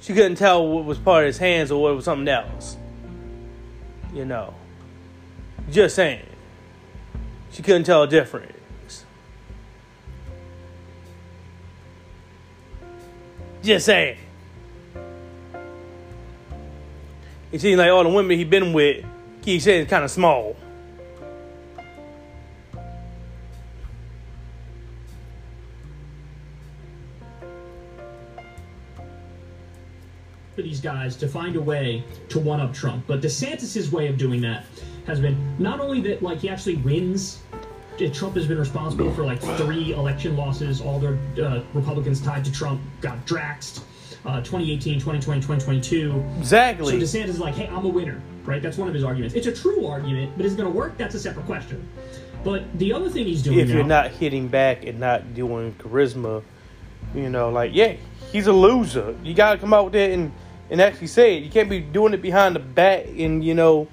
she 0.00 0.14
couldn't 0.14 0.36
tell 0.36 0.66
what 0.66 0.84
was 0.84 0.98
part 0.98 1.24
of 1.24 1.26
his 1.26 1.38
hands 1.38 1.70
or 1.70 1.82
what 1.82 1.94
was 1.94 2.04
something 2.04 2.28
else. 2.28 2.76
You 4.14 4.24
know, 4.24 4.54
just 5.70 5.96
saying. 5.96 6.24
She 7.52 7.62
couldn't 7.62 7.84
tell 7.84 8.04
a 8.04 8.08
difference. 8.08 9.04
Just 13.62 13.86
saying. 13.86 14.18
It 17.52 17.60
seems 17.60 17.78
like 17.78 17.90
all 17.90 18.02
the 18.02 18.08
women 18.08 18.38
he 18.38 18.44
been 18.44 18.72
with, 18.72 19.04
keep 19.42 19.60
saying 19.60 19.82
it's 19.82 19.90
kind 19.90 20.04
of 20.04 20.10
small. 20.10 20.56
for 30.54 30.60
these 30.60 30.82
guys 30.82 31.16
to 31.16 31.26
find 31.26 31.56
a 31.56 31.60
way 31.60 32.04
to 32.28 32.38
one 32.38 32.60
up 32.60 32.74
Trump. 32.74 33.02
But 33.06 33.22
DeSantis' 33.22 33.90
way 33.90 34.08
of 34.08 34.18
doing 34.18 34.42
that 34.42 34.66
has 35.06 35.18
been 35.18 35.56
not 35.58 35.80
only 35.80 36.02
that 36.02 36.22
like 36.22 36.40
he 36.40 36.50
actually 36.50 36.76
wins. 36.76 37.40
Trump 38.12 38.34
has 38.34 38.46
been 38.46 38.58
responsible 38.58 39.10
for 39.14 39.24
like 39.24 39.40
three 39.56 39.92
election 39.92 40.36
losses. 40.36 40.82
All 40.82 40.98
the 40.98 41.16
uh, 41.42 41.62
Republicans 41.72 42.20
tied 42.20 42.44
to 42.44 42.52
Trump 42.52 42.82
got 43.00 43.24
draxed. 43.24 43.82
Uh, 44.24 44.36
2018, 44.38 45.00
2020, 45.00 45.40
2022. 45.40 46.24
Exactly. 46.38 46.92
So 46.92 47.18
DeSantis 47.18 47.28
is 47.28 47.40
like, 47.40 47.54
hey, 47.54 47.66
I'm 47.66 47.84
a 47.84 47.88
winner, 47.88 48.22
right? 48.44 48.62
That's 48.62 48.78
one 48.78 48.86
of 48.86 48.94
his 48.94 49.02
arguments. 49.02 49.34
It's 49.34 49.48
a 49.48 49.52
true 49.52 49.84
argument, 49.86 50.32
but 50.36 50.46
is 50.46 50.54
it 50.54 50.56
going 50.56 50.70
to 50.70 50.76
work? 50.76 50.96
That's 50.96 51.16
a 51.16 51.18
separate 51.18 51.46
question. 51.46 51.88
But 52.44 52.78
the 52.78 52.92
other 52.92 53.08
thing 53.08 53.26
he's 53.26 53.42
doing 53.42 53.58
if 53.60 53.68
you're 53.68 53.84
not 53.84 54.10
hitting 54.10 54.48
back 54.48 54.84
and 54.84 54.98
not 54.98 55.34
doing 55.34 55.74
charisma, 55.74 56.42
you 57.14 57.30
know, 57.30 57.50
like 57.50 57.72
yeah, 57.74 57.94
he's 58.32 58.46
a 58.46 58.52
loser. 58.52 59.14
You 59.22 59.34
gotta 59.34 59.58
come 59.58 59.72
out 59.72 59.92
there 59.92 60.10
and 60.10 60.32
and 60.70 60.80
actually 60.80 61.06
say 61.06 61.36
it. 61.36 61.44
You 61.44 61.50
can't 61.50 61.70
be 61.70 61.80
doing 61.80 62.14
it 62.14 62.22
behind 62.22 62.56
the 62.56 62.60
back 62.60 63.06
and 63.06 63.44
you 63.44 63.54
know, 63.54 63.86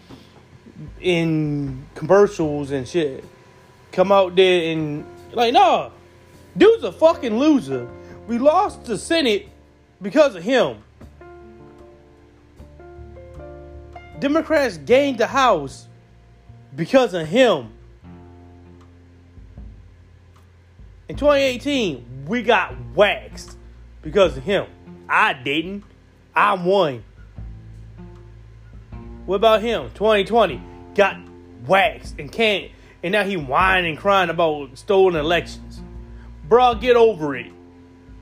in 1.00 1.86
commercials 1.95 2.71
and 2.71 2.88
shit. 2.88 3.24
Come 3.91 4.12
out 4.12 4.36
there 4.36 4.71
and 4.71 5.05
like, 5.33 5.53
no, 5.53 5.91
dude's 6.57 6.83
a 6.83 6.91
fucking 6.91 7.38
loser. 7.38 7.88
We 8.27 8.38
lost 8.38 8.86
the 8.86 8.98
Senate 8.98 9.50
because 10.01 10.35
of 10.35 10.43
him. 10.43 10.77
Democrats 14.19 14.77
gained 14.77 15.17
the 15.17 15.27
House 15.27 15.87
because 16.75 17.13
of 17.13 17.27
him. 17.27 17.71
In 21.07 21.15
2018, 21.15 22.25
we 22.27 22.43
got 22.43 22.75
waxed 22.93 23.57
because 24.01 24.38
of 24.38 24.43
him. 24.43 24.67
I 25.07 25.33
didn't. 25.33 25.83
I 26.35 26.53
won. 26.53 27.03
What 29.25 29.38
about 29.38 29.62
him? 29.62 29.89
2020 29.93 30.62
got 30.95 31.17
waxed 31.65 32.19
and 32.19 32.31
can't, 32.31 32.71
and 33.03 33.12
now 33.12 33.23
he 33.23 33.38
whining 33.38 33.95
crying 33.95 34.29
about 34.29 34.77
stolen 34.77 35.15
elections. 35.15 35.81
Bruh, 36.47 36.79
get 36.79 36.95
over 36.95 37.35
it. 37.35 37.51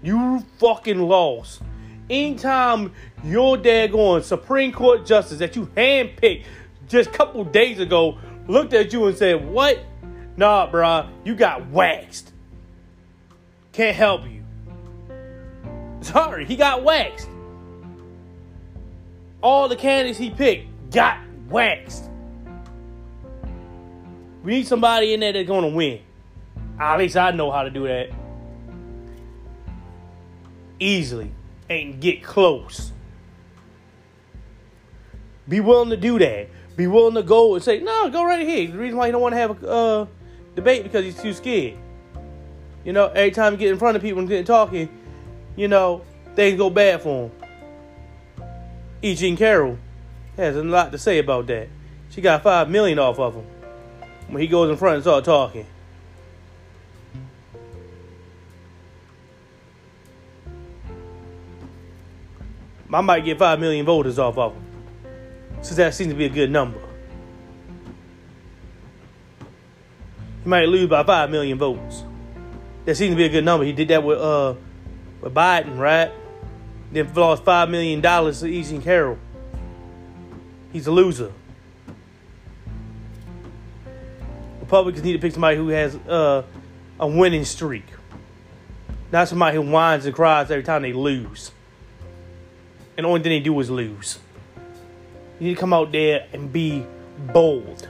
You 0.01 0.43
fucking 0.57 0.99
lost. 0.99 1.61
Anytime 2.09 2.93
your 3.23 3.57
daggone 3.57 4.23
Supreme 4.23 4.71
Court 4.71 5.05
justice 5.05 5.39
that 5.39 5.55
you 5.55 5.65
handpicked 5.75 6.45
just 6.87 7.09
a 7.09 7.13
couple 7.13 7.43
days 7.43 7.79
ago 7.79 8.17
looked 8.47 8.73
at 8.73 8.93
you 8.93 9.07
and 9.07 9.17
said, 9.17 9.45
What? 9.45 9.79
Nah, 10.37 10.69
bruh, 10.71 11.09
you 11.25 11.35
got 11.35 11.67
waxed. 11.69 12.31
Can't 13.73 13.95
help 13.95 14.23
you. 14.25 14.43
Sorry, 16.01 16.45
he 16.45 16.55
got 16.55 16.83
waxed. 16.83 17.27
All 19.41 19.67
the 19.67 19.75
candidates 19.75 20.17
he 20.17 20.29
picked 20.29 20.91
got 20.91 21.17
waxed. 21.49 22.09
We 24.43 24.51
need 24.51 24.67
somebody 24.67 25.13
in 25.13 25.19
there 25.19 25.33
that's 25.33 25.47
gonna 25.47 25.67
win. 25.67 25.99
At 26.79 26.99
least 26.99 27.17
I 27.17 27.31
know 27.31 27.51
how 27.51 27.63
to 27.63 27.69
do 27.69 27.87
that. 27.87 28.09
Easily. 30.79 31.31
And 31.69 31.99
get 31.99 32.23
close. 32.23 32.91
Be 35.49 35.59
willing 35.59 35.89
to 35.89 35.97
do 35.97 36.19
that. 36.19 36.49
Be 36.75 36.87
willing 36.87 37.15
to 37.15 37.23
go 37.23 37.55
and 37.55 37.63
say, 37.63 37.79
no, 37.79 38.09
go 38.09 38.23
right 38.23 38.41
ahead. 38.41 38.73
The 38.73 38.77
reason 38.77 38.97
why 38.97 39.07
you 39.07 39.11
don't 39.11 39.21
want 39.21 39.33
to 39.33 39.39
have 39.39 39.63
a 39.63 39.67
uh, 39.67 40.07
debate 40.55 40.83
because 40.83 41.03
he's 41.03 41.19
too 41.19 41.33
scared. 41.33 41.77
You 42.83 42.93
know, 42.93 43.07
every 43.07 43.31
time 43.31 43.53
you 43.53 43.59
get 43.59 43.71
in 43.71 43.77
front 43.77 43.95
of 43.95 44.01
people 44.01 44.19
and 44.19 44.29
get 44.29 44.45
talking, 44.45 44.89
you 45.55 45.67
know, 45.67 46.03
things 46.35 46.57
go 46.57 46.69
bad 46.69 47.01
for 47.01 47.25
him. 47.25 47.31
E. 49.01 49.15
Jean 49.15 49.35
Carroll 49.35 49.77
has 50.37 50.55
a 50.55 50.63
lot 50.63 50.91
to 50.91 50.97
say 50.97 51.19
about 51.19 51.47
that. 51.47 51.67
She 52.09 52.21
got 52.21 52.43
five 52.43 52.69
million 52.69 52.99
off 52.99 53.19
of 53.19 53.35
him 53.35 53.45
when 54.29 54.41
he 54.41 54.47
goes 54.47 54.69
in 54.69 54.77
front 54.77 54.95
and 54.95 55.03
start 55.03 55.25
talking. 55.25 55.65
I 62.93 63.01
might 63.01 63.25
get 63.25 63.37
five 63.37 63.59
million 63.59 63.85
voters 63.85 64.17
off 64.17 64.37
of 64.37 64.53
him, 64.53 64.63
since 65.61 65.75
that 65.77 65.93
seems 65.93 66.11
to 66.11 66.17
be 66.17 66.25
a 66.25 66.29
good 66.29 66.49
number. 66.49 66.79
He 70.43 70.49
might 70.49 70.69
lose 70.69 70.89
by 70.89 71.03
five 71.03 71.29
million 71.29 71.57
votes. 71.57 72.03
That 72.85 72.95
seems 72.95 73.11
to 73.11 73.17
be 73.17 73.25
a 73.25 73.29
good 73.29 73.43
number. 73.43 73.65
He 73.65 73.73
did 73.73 73.89
that 73.89 74.03
with 74.03 74.19
uh 74.19 74.55
with 75.21 75.33
Biden, 75.33 75.77
right? 75.77 76.11
Then 76.91 77.13
lost 77.13 77.43
five 77.43 77.69
million 77.69 77.99
dollars 77.99 78.39
to 78.39 78.47
E. 78.47 78.63
Jean 78.63 78.81
Carroll. 78.81 79.17
He's 80.71 80.87
a 80.87 80.91
loser. 80.91 81.33
Republicans 84.61 85.03
need 85.03 85.13
to 85.13 85.19
pick 85.19 85.31
somebody 85.31 85.55
who 85.55 85.69
has 85.69 85.95
uh, 85.95 86.43
a 86.99 87.07
winning 87.07 87.45
streak, 87.45 87.85
not 89.11 89.27
somebody 89.27 89.55
who 89.55 89.61
whines 89.61 90.05
and 90.05 90.13
cries 90.13 90.51
every 90.51 90.63
time 90.63 90.81
they 90.81 90.91
lose. 90.91 91.51
And 92.97 93.05
the 93.05 93.09
only 93.09 93.21
thing 93.21 93.29
they 93.29 93.39
do 93.39 93.57
is 93.59 93.69
lose. 93.69 94.17
You 95.39 95.47
need 95.47 95.53
to 95.53 95.59
come 95.59 95.71
out 95.71 95.91
there 95.91 96.27
and 96.33 96.51
be 96.51 96.83
bold. 97.31 97.87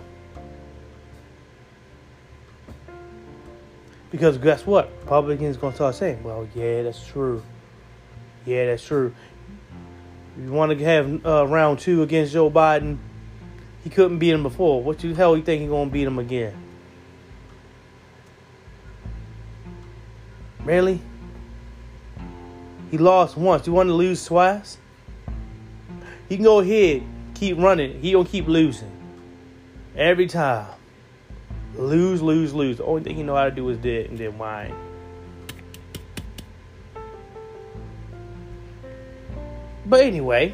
Because 4.12 4.38
guess 4.38 4.66
what? 4.66 4.92
Republicans 5.02 5.58
gonna 5.58 5.76
start 5.76 5.96
saying, 5.96 6.24
"Well, 6.24 6.48
yeah, 6.54 6.84
that's 6.84 7.06
true. 7.06 7.42
Yeah, 8.46 8.66
that's 8.68 8.84
true. 8.84 9.14
You 10.42 10.52
want 10.52 10.78
to 10.78 10.86
have 10.86 11.26
uh, 11.26 11.48
round 11.48 11.80
two 11.80 12.04
against 12.04 12.34
Joe 12.34 12.52
Biden? 12.52 12.98
He 13.84 13.90
couldn't 13.90 14.20
beat 14.20 14.32
him 14.32 14.44
before. 14.44 14.82
What 14.84 15.00
the 15.00 15.14
hell 15.14 15.38
you 15.38 15.44
think 15.44 15.62
he 15.62 15.68
gonna 15.68 15.90
beat 15.90 16.06
him 16.06 16.20
again? 16.20 16.54
Really? 20.64 21.02
He 22.92 22.98
lost 22.98 23.38
once. 23.38 23.68
You 23.68 23.74
want 23.74 23.88
to 23.88 23.94
lose 23.94 24.26
twice? 24.26 24.78
He 26.30 26.36
can 26.36 26.44
go 26.44 26.60
ahead, 26.60 27.04
keep 27.36 27.58
running. 27.58 28.02
He 28.02 28.12
gonna 28.12 28.28
keep 28.28 28.48
losing 28.48 28.92
every 29.96 30.28
time. 30.28 30.68
Lose, 31.76 32.22
lose, 32.22 32.54
lose. 32.54 32.78
The 32.78 32.86
only 32.86 33.04
thing 33.04 33.16
he 33.16 33.24
know 33.24 33.36
how 33.36 33.46
to 33.46 33.52
do 33.52 33.70
is 33.70 33.78
dead 33.78 34.10
and 34.10 34.18
then 34.18 34.38
whine. 34.38 34.74
But 39.86 40.02
anyway, 40.02 40.54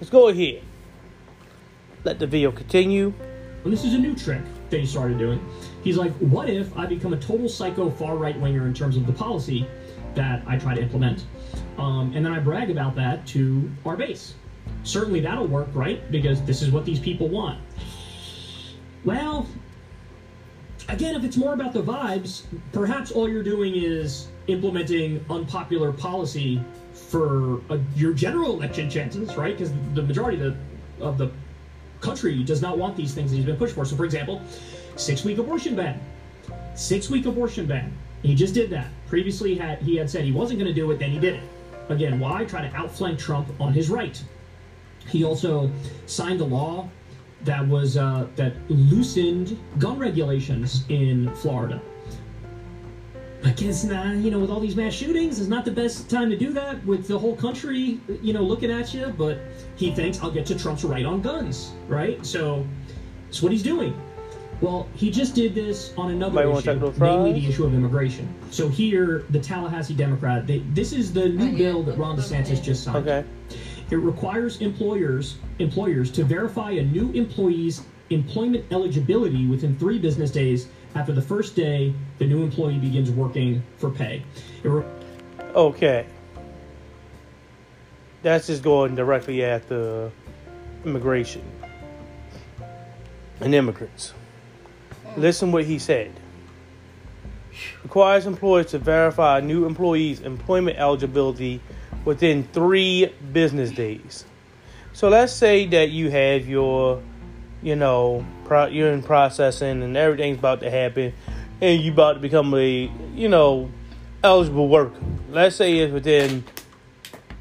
let's 0.00 0.08
go 0.08 0.28
ahead. 0.28 0.62
Let 2.04 2.18
the 2.18 2.26
video 2.26 2.50
continue. 2.52 3.12
And 3.64 3.72
this 3.72 3.84
is 3.84 3.92
a 3.92 3.98
new 3.98 4.14
trick 4.14 4.40
that 4.70 4.80
he 4.80 4.86
started 4.86 5.18
doing. 5.18 5.44
He's 5.82 5.96
like, 5.96 6.12
what 6.18 6.48
if 6.48 6.74
I 6.76 6.86
become 6.86 7.12
a 7.12 7.18
total 7.18 7.48
psycho 7.48 7.90
far 7.90 8.16
right 8.16 8.38
winger 8.40 8.66
in 8.66 8.72
terms 8.72 8.96
of 8.96 9.06
the 9.06 9.12
policy 9.12 9.66
that 10.14 10.42
I 10.46 10.56
try 10.56 10.74
to 10.74 10.80
implement? 10.80 11.26
Um, 11.78 12.12
and 12.14 12.26
then 12.26 12.32
I 12.32 12.40
brag 12.40 12.70
about 12.70 12.96
that 12.96 13.26
to 13.28 13.70
our 13.86 13.96
base. 13.96 14.34
Certainly 14.82 15.20
that'll 15.20 15.46
work, 15.46 15.68
right? 15.72 16.10
Because 16.10 16.42
this 16.42 16.60
is 16.60 16.70
what 16.70 16.84
these 16.84 16.98
people 16.98 17.28
want. 17.28 17.58
Well, 19.04 19.46
again, 20.88 21.14
if 21.14 21.24
it's 21.24 21.36
more 21.36 21.54
about 21.54 21.72
the 21.72 21.82
vibes, 21.82 22.42
perhaps 22.72 23.12
all 23.12 23.28
you're 23.28 23.44
doing 23.44 23.74
is 23.76 24.28
implementing 24.48 25.24
unpopular 25.30 25.92
policy 25.92 26.60
for 26.92 27.60
uh, 27.70 27.78
your 27.94 28.12
general 28.12 28.52
election 28.52 28.90
chances, 28.90 29.36
right? 29.36 29.56
Because 29.56 29.72
the 29.94 30.02
majority 30.02 30.42
of 30.42 30.56
the, 30.98 31.04
of 31.04 31.18
the 31.18 31.30
country 32.00 32.42
does 32.42 32.60
not 32.60 32.76
want 32.76 32.96
these 32.96 33.14
things 33.14 33.30
that 33.30 33.36
he's 33.36 33.46
been 33.46 33.56
pushed 33.56 33.74
for. 33.74 33.84
So, 33.84 33.96
for 33.96 34.04
example, 34.04 34.42
six 34.96 35.24
week 35.24 35.38
abortion 35.38 35.76
ban. 35.76 36.00
Six 36.74 37.08
week 37.08 37.26
abortion 37.26 37.66
ban. 37.66 37.92
He 38.22 38.34
just 38.34 38.52
did 38.52 38.68
that. 38.70 38.88
Previously, 39.06 39.54
had 39.54 39.80
he 39.80 39.96
had 39.96 40.10
said 40.10 40.24
he 40.24 40.32
wasn't 40.32 40.58
going 40.58 40.72
to 40.72 40.78
do 40.78 40.90
it, 40.90 40.98
then 40.98 41.10
he 41.10 41.18
did 41.18 41.34
it. 41.34 41.42
Again, 41.88 42.20
why? 42.20 42.44
Try 42.44 42.68
to 42.68 42.76
outflank 42.76 43.18
Trump 43.18 43.48
on 43.60 43.72
his 43.72 43.88
right. 43.88 44.22
He 45.08 45.24
also 45.24 45.70
signed 46.06 46.40
a 46.40 46.44
law 46.44 46.88
that 47.44 47.66
was 47.66 47.96
uh, 47.96 48.26
that 48.36 48.52
loosened 48.68 49.58
gun 49.78 49.98
regulations 49.98 50.84
in 50.88 51.34
Florida. 51.36 51.80
I 53.44 53.50
guess 53.50 53.84
nah, 53.84 54.12
you 54.12 54.32
know, 54.32 54.40
with 54.40 54.50
all 54.50 54.58
these 54.58 54.74
mass 54.74 54.92
shootings, 54.92 55.38
it's 55.38 55.48
not 55.48 55.64
the 55.64 55.70
best 55.70 56.10
time 56.10 56.28
to 56.28 56.36
do 56.36 56.52
that 56.54 56.84
with 56.84 57.06
the 57.06 57.16
whole 57.16 57.36
country, 57.36 58.00
you 58.20 58.32
know, 58.32 58.42
looking 58.42 58.70
at 58.70 58.92
you. 58.92 59.14
But 59.16 59.38
he 59.76 59.92
thinks 59.92 60.20
I'll 60.20 60.30
get 60.30 60.44
to 60.46 60.58
Trump's 60.58 60.84
right 60.84 61.06
on 61.06 61.22
guns, 61.22 61.72
right? 61.86 62.24
So 62.26 62.66
that's 63.26 63.40
what 63.40 63.52
he's 63.52 63.62
doing. 63.62 63.98
Well, 64.60 64.88
he 64.94 65.10
just 65.10 65.34
did 65.34 65.54
this 65.54 65.92
on 65.96 66.10
another 66.10 66.34
Might 66.34 66.46
wanna 66.46 66.58
issue, 66.58 66.80
check 66.80 66.98
namely 66.98 67.32
the 67.32 67.46
issue 67.46 67.64
of 67.64 67.74
immigration. 67.74 68.28
So 68.50 68.68
here, 68.68 69.24
the 69.30 69.38
Tallahassee 69.38 69.94
Democrat, 69.94 70.46
they, 70.46 70.58
this 70.70 70.92
is 70.92 71.12
the 71.12 71.28
new 71.28 71.56
bill 71.56 71.82
that 71.84 71.96
Ron 71.96 72.16
DeSantis 72.16 72.62
just 72.62 72.82
signed. 72.82 73.08
Okay. 73.08 73.24
It 73.90 73.96
requires 73.96 74.60
employers 74.60 75.38
employers 75.58 76.10
to 76.12 76.24
verify 76.24 76.72
a 76.72 76.82
new 76.82 77.10
employee's 77.12 77.82
employment 78.10 78.64
eligibility 78.70 79.46
within 79.46 79.78
three 79.78 79.98
business 79.98 80.30
days 80.30 80.68
after 80.94 81.12
the 81.12 81.22
first 81.22 81.54
day 81.54 81.94
the 82.18 82.26
new 82.26 82.42
employee 82.42 82.78
begins 82.78 83.10
working 83.10 83.62
for 83.76 83.90
pay. 83.90 84.22
It 84.62 84.68
re- 84.68 84.84
Okay. 85.54 86.06
That's 88.22 88.48
just 88.48 88.62
going 88.62 88.94
directly 88.94 89.44
at 89.44 89.68
the 89.68 90.10
immigration 90.84 91.42
and 93.40 93.54
immigrants. 93.54 94.12
Listen 95.16 95.50
what 95.52 95.64
he 95.64 95.78
said. 95.78 96.12
Requires 97.82 98.26
employers 98.26 98.66
to 98.66 98.78
verify 98.78 99.40
new 99.40 99.66
employee's 99.66 100.20
employment 100.20 100.78
eligibility 100.78 101.60
within 102.04 102.44
three 102.52 103.12
business 103.32 103.70
days. 103.70 104.24
So 104.92 105.08
let's 105.08 105.32
say 105.32 105.66
that 105.66 105.90
you 105.90 106.10
have 106.10 106.48
your, 106.48 107.02
you 107.62 107.76
know, 107.76 108.24
pro- 108.44 108.66
you're 108.66 108.92
in 108.92 109.02
processing 109.02 109.82
and 109.82 109.96
everything's 109.96 110.38
about 110.38 110.60
to 110.60 110.70
happen, 110.70 111.12
and 111.60 111.80
you 111.80 111.92
about 111.92 112.14
to 112.14 112.20
become 112.20 112.54
a, 112.54 112.90
you 113.14 113.28
know, 113.28 113.70
eligible 114.22 114.68
worker. 114.68 115.00
Let's 115.30 115.56
say 115.56 115.78
it's 115.78 115.92
within, 115.92 116.44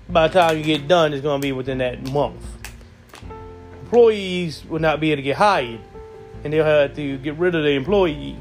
by 0.09 0.27
the 0.27 0.39
time 0.39 0.57
you 0.57 0.63
get 0.63 0.87
done, 0.87 1.13
it's 1.13 1.21
going 1.21 1.41
to 1.41 1.45
be 1.45 1.51
within 1.51 1.77
that 1.79 2.11
month. 2.11 2.43
Employees 3.83 4.65
will 4.65 4.79
not 4.79 4.99
be 4.99 5.11
able 5.11 5.17
to 5.17 5.23
get 5.23 5.37
hired, 5.37 5.79
and 6.43 6.53
they'll 6.53 6.65
have 6.65 6.95
to 6.95 7.17
get 7.17 7.35
rid 7.35 7.55
of 7.55 7.63
the 7.63 7.71
employee 7.71 8.37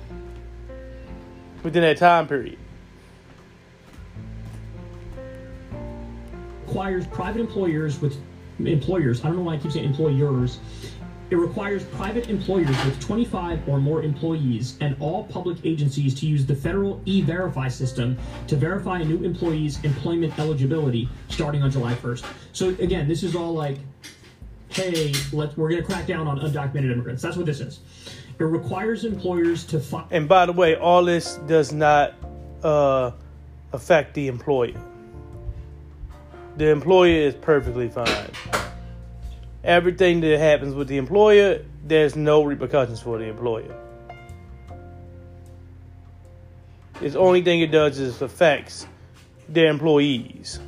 within 1.63 1.83
that 1.83 1.97
time 1.97 2.27
period. 2.27 2.59
requires 6.77 7.07
private 7.07 7.41
employers 7.41 8.03
with 8.03 8.19
employers. 8.59 9.25
I 9.25 9.29
don't 9.29 9.37
know 9.37 9.43
why 9.45 9.55
I 9.55 9.57
keep 9.57 9.73
saying 9.73 9.87
employers. 9.87 10.59
It 11.31 11.37
requires 11.37 11.85
private 11.85 12.29
employers 12.29 12.77
with 12.85 13.01
25 13.01 13.67
or 13.67 13.81
more 13.81 14.03
employees 14.03 14.77
and 14.83 14.95
all 15.01 15.25
public 15.25 15.57
agencies 15.65 16.15
to 16.21 16.27
use 16.27 16.45
the 16.45 16.55
federal 16.55 17.01
e-verify 17.07 17.69
system 17.69 18.19
to 18.47 18.57
verify 18.57 19.01
a 19.01 19.05
new 19.07 19.25
employee's 19.25 19.83
employment 19.85 20.39
eligibility 20.39 21.09
starting 21.29 21.63
on 21.63 21.71
July 21.71 21.95
1st. 21.95 22.27
So 22.53 22.69
again, 22.69 23.09
this 23.09 23.23
is 23.23 23.35
all 23.35 23.55
like, 23.55 23.79
hey, 24.71 25.13
let's. 25.33 25.57
we're 25.57 25.71
going 25.71 25.83
to 25.83 25.87
crack 25.87 26.07
down 26.07 26.27
on 26.27 26.39
undocumented 26.39 26.93
immigrants. 26.93 27.23
That's 27.23 27.37
what 27.37 27.47
this 27.47 27.61
is. 27.61 27.81
It 28.39 28.45
requires 28.45 29.05
employers 29.05 29.65
to 29.67 29.81
fi- 29.81 30.07
And 30.11 30.29
by 30.29 30.47
the 30.47 30.53
way, 30.53 30.77
all 30.77 31.05
this 31.05 31.37
does 31.47 31.73
not 31.73 32.15
uh, 32.63 33.13
affect 33.73 34.15
the 34.15 34.29
employer. 34.29 34.81
The 36.57 36.69
employer 36.69 37.21
is 37.21 37.35
perfectly 37.35 37.89
fine. 37.89 38.31
Everything 39.65 40.21
that 40.21 40.39
happens 40.39 40.75
with 40.75 40.89
the 40.89 40.97
employer, 40.97 41.65
there's 41.85 42.15
no 42.15 42.45
repercussions 42.45 43.01
for 43.01 43.19
the 43.19 43.25
employer. 43.25 43.75
The 47.01 47.19
only 47.19 47.43
thing 47.43 47.61
it 47.61 47.71
does 47.71 47.99
is 47.99 48.23
affects 48.23 48.87
their 49.49 49.69
employees. 49.69 50.61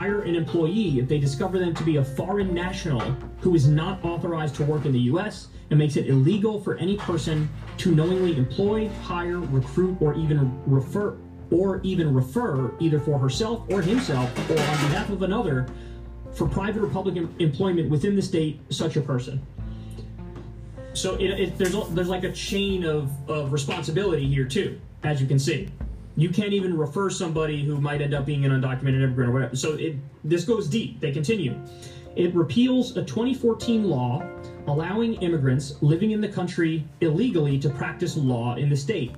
Hire 0.00 0.22
an 0.22 0.34
employee 0.34 0.98
if 0.98 1.06
they 1.06 1.18
discover 1.18 1.58
them 1.58 1.74
to 1.74 1.84
be 1.84 1.96
a 1.96 2.04
foreign 2.04 2.54
national 2.54 3.00
who 3.40 3.54
is 3.54 3.68
not 3.68 4.02
authorized 4.02 4.54
to 4.54 4.64
work 4.64 4.86
in 4.86 4.92
the 4.92 5.00
U.S. 5.12 5.48
and 5.68 5.78
makes 5.78 5.96
it 5.96 6.06
illegal 6.06 6.58
for 6.58 6.76
any 6.76 6.96
person 6.96 7.50
to 7.76 7.94
knowingly 7.94 8.34
employ, 8.34 8.88
hire, 9.02 9.38
recruit, 9.38 9.98
or 10.00 10.14
even 10.14 10.58
refer 10.64 11.18
or 11.50 11.80
even 11.82 12.14
refer 12.14 12.72
either 12.78 12.98
for 12.98 13.18
herself 13.18 13.64
or 13.70 13.82
himself 13.82 14.34
or 14.48 14.52
on 14.52 14.56
behalf 14.56 15.10
of 15.10 15.22
another 15.22 15.66
for 16.32 16.48
private 16.48 16.82
or 16.82 16.86
public 16.86 17.16
em- 17.16 17.34
employment 17.38 17.90
within 17.90 18.16
the 18.16 18.22
state 18.22 18.60
such 18.70 18.96
a 18.96 19.00
person. 19.02 19.44
So 20.94 21.16
it, 21.16 21.28
it, 21.28 21.58
there's 21.58 21.74
there's 21.90 22.08
like 22.08 22.24
a 22.24 22.32
chain 22.32 22.84
of, 22.84 23.10
of 23.28 23.52
responsibility 23.52 24.26
here 24.26 24.46
too, 24.46 24.80
as 25.02 25.20
you 25.20 25.26
can 25.26 25.38
see. 25.38 25.68
You 26.20 26.28
can't 26.28 26.52
even 26.52 26.76
refer 26.76 27.08
somebody 27.08 27.64
who 27.64 27.80
might 27.80 28.02
end 28.02 28.12
up 28.12 28.26
being 28.26 28.44
an 28.44 28.52
undocumented 28.52 29.02
immigrant 29.02 29.30
or 29.30 29.32
whatever. 29.32 29.56
So 29.56 29.72
it 29.74 29.96
this 30.22 30.44
goes 30.44 30.68
deep. 30.68 31.00
They 31.00 31.12
continue. 31.12 31.58
It 32.14 32.34
repeals 32.34 32.96
a 32.96 33.04
2014 33.04 33.84
law 33.84 34.22
allowing 34.66 35.14
immigrants 35.22 35.80
living 35.80 36.10
in 36.10 36.20
the 36.20 36.28
country 36.28 36.84
illegally 37.00 37.58
to 37.60 37.70
practice 37.70 38.16
law 38.16 38.56
in 38.56 38.68
the 38.68 38.76
state. 38.76 39.14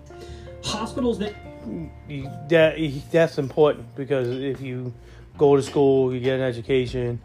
Hospitals 0.62 1.18
that 1.18 1.34
That 2.48 3.02
that's 3.10 3.38
important 3.38 3.94
because 3.94 4.28
if 4.28 4.60
you 4.60 4.92
go 5.38 5.56
to 5.56 5.62
school, 5.62 6.12
you 6.12 6.20
get 6.20 6.34
an 6.34 6.42
education, 6.42 7.20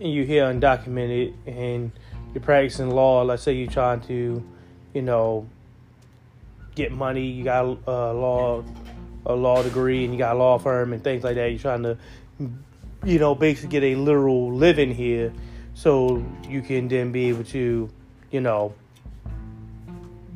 and 0.00 0.12
you 0.12 0.24
hear 0.24 0.44
undocumented, 0.44 1.34
and 1.46 1.90
you're 2.32 2.42
practicing 2.42 2.90
law. 2.90 3.22
Let's 3.22 3.42
say 3.42 3.52
you're 3.52 3.70
trying 3.70 4.00
to, 4.02 4.42
you 4.92 5.02
know, 5.02 5.46
get 6.74 6.92
money. 6.92 7.26
You 7.26 7.44
got 7.44 7.64
a 7.64 8.12
law, 8.12 8.64
a 9.26 9.34
law 9.34 9.62
degree, 9.62 10.04
and 10.04 10.12
you 10.12 10.18
got 10.18 10.36
a 10.36 10.38
law 10.38 10.58
firm 10.58 10.92
and 10.92 11.02
things 11.02 11.24
like 11.24 11.36
that. 11.36 11.50
You're 11.50 11.58
trying 11.58 11.82
to, 11.82 11.98
you 13.04 13.18
know, 13.18 13.34
basically 13.34 13.68
get 13.68 13.82
a 13.82 13.94
literal 13.94 14.52
living 14.52 14.94
here, 14.94 15.32
so 15.74 16.24
you 16.48 16.62
can 16.62 16.88
then 16.88 17.12
be 17.12 17.28
able 17.28 17.44
to, 17.44 17.90
you 18.30 18.40
know, 18.40 18.74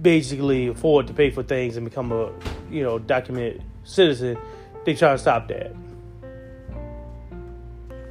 basically 0.03 0.69
afford 0.69 1.07
to 1.09 1.13
pay 1.13 1.31
for 1.31 1.43
things 1.43 1.77
and 1.77 1.85
become 1.85 2.13
a 2.13 2.33
you 2.71 2.83
know 2.83 2.99
documented 2.99 3.63
citizen 3.85 4.39
they 4.85 4.95
try 4.95 5.13
to 5.13 5.19
stop 5.19 5.49
that 5.49 5.75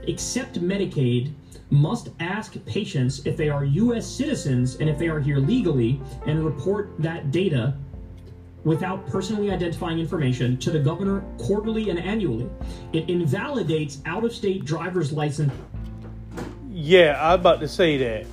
accept 0.08 0.60
Medicaid 0.62 1.34
must 1.70 2.10
ask 2.20 2.56
patients 2.66 3.26
if 3.26 3.36
they 3.36 3.50
are 3.50 3.66
U.S. 3.66 4.06
citizens 4.06 4.76
and 4.76 4.90
if 4.90 4.98
they 4.98 5.10
are 5.10 5.20
here 5.20 5.38
legally 5.38 6.00
and 6.26 6.44
report 6.44 6.92
that 7.00 7.32
data 7.32 7.76
without 8.64 9.08
personally 9.08 9.52
identifying 9.52 10.00
information 10.00 10.58
to 10.58 10.72
the 10.72 10.80
governor 10.80 11.22
quarterly 11.38 11.90
and 11.90 12.00
annually. 12.00 12.50
It 12.94 13.10
invalidates 13.10 14.02
out 14.06 14.26
of 14.26 14.34
state 14.34 14.66
driver's 14.66 15.12
license. 15.14 15.54
Yeah 16.70 17.18
I'm 17.20 17.40
about 17.40 17.60
to 17.62 17.68
say 17.68 17.98
that. 17.98 18.26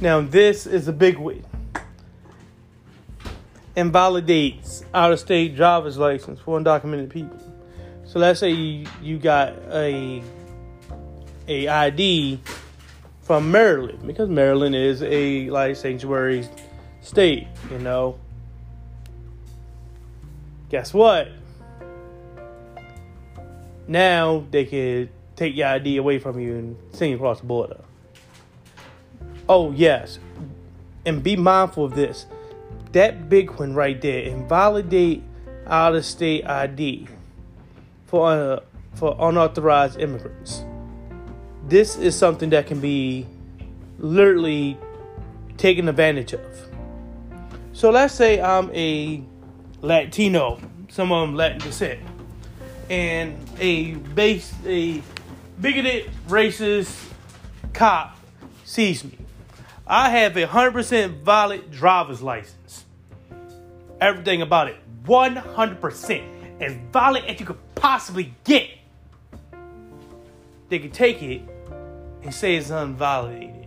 Now 0.00 0.20
this 0.20 0.66
is 0.66 0.88
a 0.88 0.92
big 0.92 1.18
one. 1.18 1.44
Invalidates 3.76 4.84
out-of-state 4.94 5.56
driver's 5.56 5.98
license 5.98 6.38
for 6.38 6.60
undocumented 6.60 7.10
people. 7.10 7.36
So 8.04 8.20
let's 8.20 8.38
say 8.38 8.50
you, 8.50 8.86
you 9.02 9.18
got 9.18 9.54
a 9.70 10.22
a 11.48 11.66
id 11.68 12.40
from 13.20 13.50
maryland 13.50 14.06
because 14.06 14.28
maryland 14.28 14.74
is 14.74 15.02
a 15.02 15.50
like 15.50 15.76
sanctuary 15.76 16.48
state 17.04 17.46
you 17.70 17.78
know 17.78 18.18
guess 20.70 20.92
what 20.92 21.28
now 23.86 24.44
they 24.50 24.64
could 24.64 25.10
take 25.36 25.56
your 25.56 25.68
ID 25.68 25.96
away 25.96 26.18
from 26.18 26.38
you 26.38 26.54
and 26.54 26.76
send 26.92 27.10
you 27.10 27.16
across 27.16 27.40
the 27.40 27.46
border. 27.46 27.80
Oh, 29.48 29.72
yes. 29.72 30.18
And 31.04 31.22
be 31.22 31.36
mindful 31.36 31.84
of 31.84 31.94
this. 31.94 32.26
That 32.92 33.28
big 33.28 33.50
one 33.50 33.74
right 33.74 34.00
there, 34.00 34.22
invalidate 34.22 35.22
out 35.66 35.94
of 35.94 36.04
state 36.04 36.46
ID 36.46 37.08
for, 38.06 38.30
uh, 38.30 38.60
for 38.94 39.16
unauthorized 39.18 39.98
immigrants. 39.98 40.64
This 41.66 41.96
is 41.96 42.14
something 42.14 42.50
that 42.50 42.66
can 42.66 42.80
be 42.80 43.26
literally 43.98 44.78
taken 45.56 45.88
advantage 45.88 46.32
of. 46.32 46.73
So 47.74 47.90
let's 47.90 48.14
say 48.14 48.40
I'm 48.40 48.70
a 48.72 49.20
Latino, 49.82 50.60
some 50.88 51.10
of 51.10 51.26
them 51.26 51.34
Latin 51.34 51.58
descent, 51.58 51.98
and 52.88 53.36
a 53.58 53.94
base 53.94 54.54
a 54.64 55.02
bigoted 55.60 56.08
racist 56.28 56.96
cop 57.72 58.16
sees 58.64 59.02
me. 59.02 59.18
I 59.88 60.08
have 60.10 60.36
a 60.36 60.46
hundred 60.46 60.70
percent 60.70 61.24
valid 61.24 61.72
driver's 61.72 62.22
license. 62.22 62.84
Everything 64.00 64.40
about 64.40 64.68
it, 64.68 64.76
one 65.04 65.34
hundred 65.34 65.80
percent 65.80 66.22
as 66.60 66.76
valid 66.92 67.24
as 67.24 67.40
you 67.40 67.46
could 67.46 67.74
possibly 67.74 68.32
get. 68.44 68.68
They 70.68 70.78
could 70.78 70.94
take 70.94 71.20
it 71.24 71.42
and 72.22 72.32
say 72.32 72.54
it's 72.54 72.70
unvalidated 72.70 73.66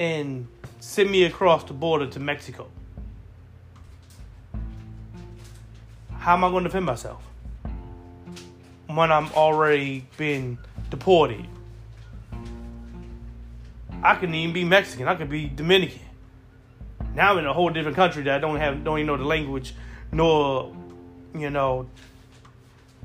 and 0.00 0.48
send 0.82 1.08
me 1.08 1.22
across 1.22 1.62
the 1.62 1.72
border 1.72 2.08
to 2.08 2.18
Mexico. 2.18 2.66
How 6.18 6.34
am 6.34 6.42
I 6.42 6.50
going 6.50 6.64
to 6.64 6.68
defend 6.68 6.86
myself 6.86 7.22
when 8.88 9.12
I'm 9.12 9.30
already 9.32 10.04
been 10.16 10.58
deported? 10.90 11.46
I 14.02 14.16
can 14.16 14.34
even 14.34 14.52
be 14.52 14.64
Mexican. 14.64 15.06
I 15.06 15.14
could 15.14 15.30
be 15.30 15.46
Dominican. 15.46 16.00
Now 17.14 17.30
I'm 17.30 17.38
in 17.38 17.46
a 17.46 17.52
whole 17.52 17.70
different 17.70 17.96
country 17.96 18.24
that 18.24 18.34
I 18.34 18.38
don't 18.40 18.56
have, 18.56 18.82
don't 18.82 18.98
even 18.98 19.06
know 19.06 19.16
the 19.16 19.24
language, 19.24 19.76
nor, 20.10 20.74
you 21.32 21.50
know, 21.50 21.88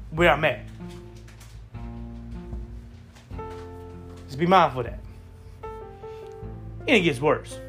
where 0.10 0.32
I'm 0.32 0.44
at. 0.46 0.62
Just 4.26 4.40
be 4.40 4.48
mindful 4.48 4.80
of 4.80 4.88
that. 4.88 5.00
And 6.80 6.90
it 6.98 7.02
gets 7.02 7.22
worse. 7.22 7.60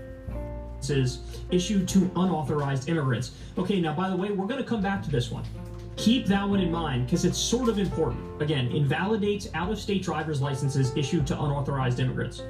Is 0.91 1.21
issued 1.51 1.89
to 1.89 2.11
unauthorized 2.17 2.89
immigrants. 2.89 3.33
Okay, 3.57 3.81
now 3.81 3.95
by 3.95 4.09
the 4.09 4.17
way, 4.17 4.31
we're 4.31 4.47
going 4.47 4.63
to 4.63 4.69
come 4.69 4.83
back 4.83 5.03
to 5.03 5.11
this 5.11 5.31
one. 5.31 5.45
Keep 5.97 6.27
that 6.27 6.49
one 6.49 6.61
in 6.61 6.71
mind 6.71 7.07
because 7.07 7.25
it's 7.25 7.39
sort 7.39 7.69
of 7.69 7.79
important. 7.79 8.41
Again, 8.41 8.69
invalidates 8.69 9.49
out 9.55 9.71
of 9.71 9.79
state 9.79 10.03
driver's 10.03 10.41
licenses 10.41 10.97
issued 10.97 11.27
to 11.27 11.35
unauthorized 11.35 11.99
immigrants. 11.99 12.43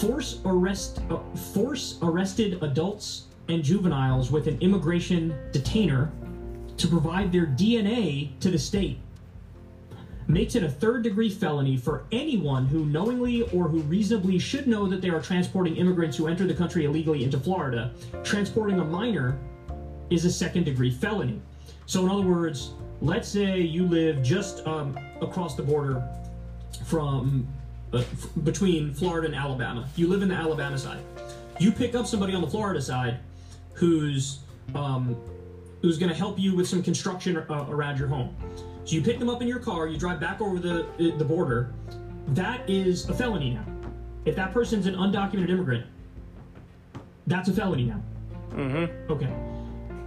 Force 0.00 0.40
arrest 0.46 1.00
uh, 1.10 1.18
force 1.52 1.98
arrested 2.00 2.62
adults 2.62 3.24
and 3.48 3.62
juveniles 3.62 4.30
with 4.30 4.46
an 4.46 4.58
immigration 4.60 5.36
detainer 5.52 6.10
to 6.78 6.88
provide 6.88 7.30
their 7.30 7.46
DNA 7.46 8.38
to 8.40 8.50
the 8.50 8.58
state 8.58 8.98
makes 10.26 10.54
it 10.54 10.62
a 10.62 10.68
third 10.70 11.02
degree 11.02 11.30
felony 11.30 11.76
for 11.76 12.04
anyone 12.12 12.66
who 12.66 12.86
knowingly 12.86 13.42
or 13.50 13.68
who 13.68 13.80
reasonably 13.80 14.38
should 14.38 14.66
know 14.66 14.86
that 14.86 15.00
they 15.00 15.10
are 15.10 15.20
transporting 15.20 15.76
immigrants 15.76 16.16
who 16.16 16.26
enter 16.28 16.46
the 16.46 16.54
country 16.54 16.84
illegally 16.84 17.24
into 17.24 17.38
Florida. 17.38 17.92
Transporting 18.22 18.80
a 18.80 18.84
minor 18.84 19.38
is 20.10 20.24
a 20.24 20.32
second 20.32 20.64
degree 20.64 20.90
felony. 20.90 21.40
So, 21.86 22.02
in 22.04 22.10
other 22.10 22.26
words, 22.26 22.72
let's 23.00 23.28
say 23.28 23.60
you 23.60 23.86
live 23.86 24.22
just 24.22 24.66
um, 24.66 24.98
across 25.20 25.54
the 25.54 25.62
border 25.62 26.02
from 26.86 27.46
uh, 27.92 27.98
f- 27.98 28.28
between 28.42 28.94
Florida 28.94 29.26
and 29.26 29.36
Alabama. 29.36 29.88
You 29.96 30.08
live 30.08 30.22
in 30.22 30.28
the 30.28 30.34
Alabama 30.34 30.78
side. 30.78 31.02
You 31.58 31.70
pick 31.70 31.94
up 31.94 32.06
somebody 32.06 32.34
on 32.34 32.40
the 32.40 32.50
Florida 32.50 32.80
side 32.80 33.18
who's 33.74 34.40
um, 34.74 35.16
who's 35.82 35.98
going 35.98 36.10
to 36.10 36.16
help 36.16 36.38
you 36.38 36.56
with 36.56 36.66
some 36.66 36.82
construction 36.82 37.36
uh, 37.36 37.66
around 37.68 37.98
your 37.98 38.08
home. 38.08 38.34
So 38.84 38.96
you 38.96 39.02
pick 39.02 39.18
them 39.18 39.30
up 39.30 39.40
in 39.40 39.48
your 39.48 39.58
car, 39.58 39.88
you 39.88 39.96
drive 39.98 40.20
back 40.20 40.40
over 40.40 40.58
the 40.58 40.86
the 41.18 41.24
border. 41.24 41.72
That 42.28 42.68
is 42.68 43.08
a 43.08 43.14
felony 43.14 43.54
now. 43.54 43.64
If 44.24 44.36
that 44.36 44.52
person's 44.52 44.86
an 44.86 44.94
undocumented 44.94 45.50
immigrant, 45.50 45.86
that's 47.26 47.48
a 47.48 47.52
felony 47.52 47.84
now. 47.84 48.02
Mm-hmm. 48.50 49.12
Okay. 49.12 49.32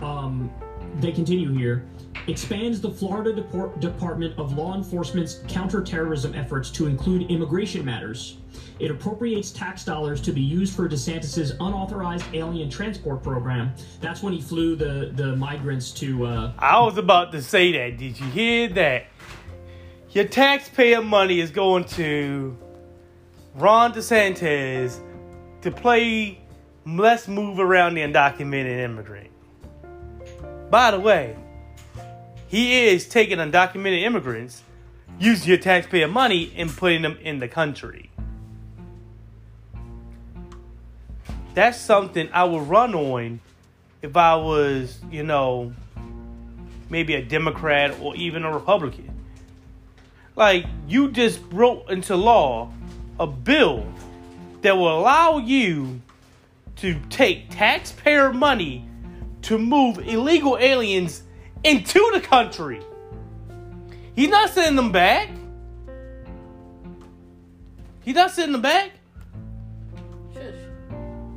Um, 0.01 0.51
they 0.99 1.11
continue 1.11 1.51
here. 1.51 1.85
Expands 2.27 2.81
the 2.81 2.89
Florida 2.89 3.41
Depor- 3.41 3.79
Department 3.79 4.37
of 4.37 4.57
Law 4.57 4.75
Enforcement's 4.75 5.41
counterterrorism 5.47 6.33
efforts 6.35 6.69
to 6.71 6.87
include 6.87 7.29
immigration 7.31 7.85
matters. 7.85 8.37
It 8.79 8.91
appropriates 8.91 9.51
tax 9.51 9.83
dollars 9.83 10.21
to 10.21 10.31
be 10.31 10.41
used 10.41 10.75
for 10.75 10.87
DeSantis's 10.87 11.51
unauthorized 11.59 12.25
alien 12.33 12.69
transport 12.69 13.23
program. 13.23 13.73
That's 14.01 14.21
when 14.21 14.33
he 14.33 14.41
flew 14.41 14.75
the, 14.75 15.11
the 15.15 15.35
migrants 15.35 15.91
to. 15.93 16.25
Uh, 16.25 16.53
I 16.59 16.79
was 16.81 16.97
about 16.97 17.31
to 17.31 17.41
say 17.41 17.71
that. 17.71 17.97
Did 17.97 18.19
you 18.19 18.27
hear 18.27 18.67
that? 18.69 19.05
Your 20.11 20.25
taxpayer 20.25 21.01
money 21.01 21.39
is 21.39 21.51
going 21.51 21.85
to 21.85 22.57
Ron 23.55 23.93
DeSantis 23.93 24.99
to 25.61 25.71
play 25.71 26.39
Let's 26.85 27.27
Move 27.27 27.59
Around 27.59 27.95
the 27.95 28.01
Undocumented 28.01 28.79
Immigrant. 28.79 29.29
By 30.69 30.91
the 30.91 30.99
way, 30.99 31.35
he 32.47 32.87
is 32.87 33.07
taking 33.07 33.39
undocumented 33.39 34.03
immigrants, 34.03 34.63
using 35.19 35.49
your 35.49 35.57
taxpayer 35.57 36.07
money, 36.07 36.53
and 36.55 36.69
putting 36.69 37.01
them 37.01 37.17
in 37.21 37.39
the 37.39 37.47
country. 37.47 38.06
That's 41.57 41.79
something 41.79 42.29
I 42.33 42.43
would 42.43 42.69
run 42.69 42.93
on 42.93 43.39
if 44.03 44.15
I 44.15 44.35
was, 44.35 44.99
you 45.09 45.23
know, 45.23 45.73
maybe 46.87 47.15
a 47.15 47.23
Democrat 47.23 47.99
or 47.99 48.15
even 48.15 48.43
a 48.43 48.53
Republican. 48.53 49.09
Like, 50.35 50.67
you 50.87 51.09
just 51.09 51.39
wrote 51.49 51.89
into 51.89 52.15
law 52.15 52.71
a 53.19 53.25
bill 53.25 53.91
that 54.61 54.77
will 54.77 54.99
allow 54.99 55.39
you 55.39 55.99
to 56.75 56.99
take 57.09 57.49
taxpayer 57.49 58.31
money 58.31 58.87
to 59.41 59.57
move 59.57 59.97
illegal 59.97 60.59
aliens 60.59 61.23
into 61.63 62.11
the 62.13 62.21
country. 62.21 62.83
He's 64.15 64.29
not 64.29 64.51
sending 64.51 64.75
them 64.75 64.91
back. 64.91 65.31
He's 68.03 68.13
not 68.13 68.29
sending 68.29 68.51
them 68.51 68.61
back. 68.61 68.91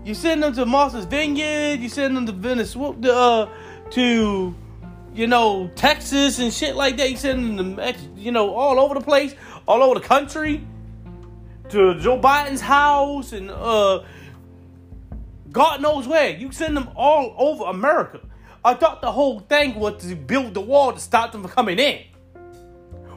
You 0.05 0.15
send 0.15 0.43
them 0.43 0.55
to 0.55 0.67
Martha's 0.67 1.05
Vineyard. 1.05 1.81
You 1.81 1.89
send 1.89 2.17
them 2.17 2.27
to 2.27 2.33
Venezuela, 2.33 2.95
uh, 3.43 3.49
to 3.91 4.55
you 5.15 5.27
know 5.27 5.71
Texas 5.75 6.39
and 6.39 6.53
shit 6.53 6.75
like 6.75 6.97
that. 6.97 7.11
You 7.11 7.17
send 7.17 7.59
them 7.59 7.77
to 7.77 7.95
you 8.17 8.33
know 8.33 8.55
all 8.55 8.81
over 8.81 8.95
the 8.95 9.01
place, 9.01 9.35
all 9.69 9.83
over 9.83 10.01
the 10.01 10.07
country, 10.07 10.67
to 11.69 11.99
Joe 12.01 12.19
Biden's 12.19 12.61
house 12.61 13.33
and 13.33 13.51
uh, 13.51 14.03
God 15.53 15.83
knows 15.83 16.07
where. 16.07 16.31
You 16.31 16.53
send 16.53 16.77
them 16.77 16.91
all 16.95 17.35
over 17.37 17.65
America. 17.65 18.21
I 18.65 18.75
thought 18.75 19.01
the 19.01 19.13
whole 19.13 19.41
thing 19.41 19.75
was 19.75 20.03
to 20.05 20.15
build 20.15 20.55
the 20.55 20.61
wall 20.61 20.93
to 20.93 21.01
stop 21.01 21.33
them 21.33 21.43
from 21.43 21.51
coming 21.51 21.79
in. 21.79 22.03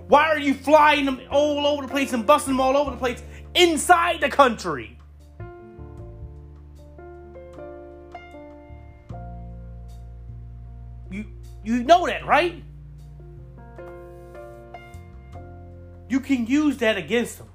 Why 0.08 0.28
are 0.28 0.40
you 0.40 0.54
flying 0.54 1.06
them 1.06 1.22
all 1.30 1.66
over 1.66 1.84
the 1.84 1.88
place 1.88 2.14
and 2.14 2.26
busting 2.26 2.54
them 2.54 2.62
all 2.62 2.76
over 2.76 2.92
the 2.92 2.98
place 2.98 3.22
inside 3.56 4.22
the 4.22 4.30
country? 4.30 4.98
You 11.64 11.84
know 11.84 12.06
that, 12.08 12.26
right? 12.26 12.64
You 16.10 16.20
can 16.20 16.46
use 16.46 16.78
that 16.78 16.98
against 16.98 17.38
them. 17.38 17.48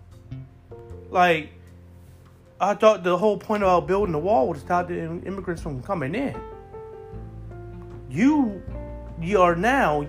Like 1.11 1.51
I 2.61 2.75
thought 2.75 3.05
the 3.05 3.16
whole 3.16 3.38
point 3.38 3.62
about 3.62 3.87
building 3.87 4.12
the 4.12 4.18
wall 4.18 4.49
was 4.49 4.59
to 4.61 4.64
stop 4.64 4.88
the 4.88 5.01
immigrants 5.01 5.62
from 5.62 5.83
coming 5.83 6.14
in. 6.14 6.37
You 8.11 8.62
you 9.21 9.40
are 9.40 9.55
now 9.55 10.07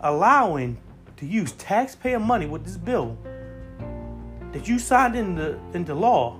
allowing 0.00 0.78
to 1.16 1.26
use 1.26 1.52
taxpayer 1.52 2.18
money 2.18 2.46
with 2.46 2.64
this 2.64 2.76
bill 2.76 3.16
that 4.52 4.66
you 4.66 4.78
signed 4.78 5.16
into 5.16 5.58
into 5.74 5.94
law 5.94 6.38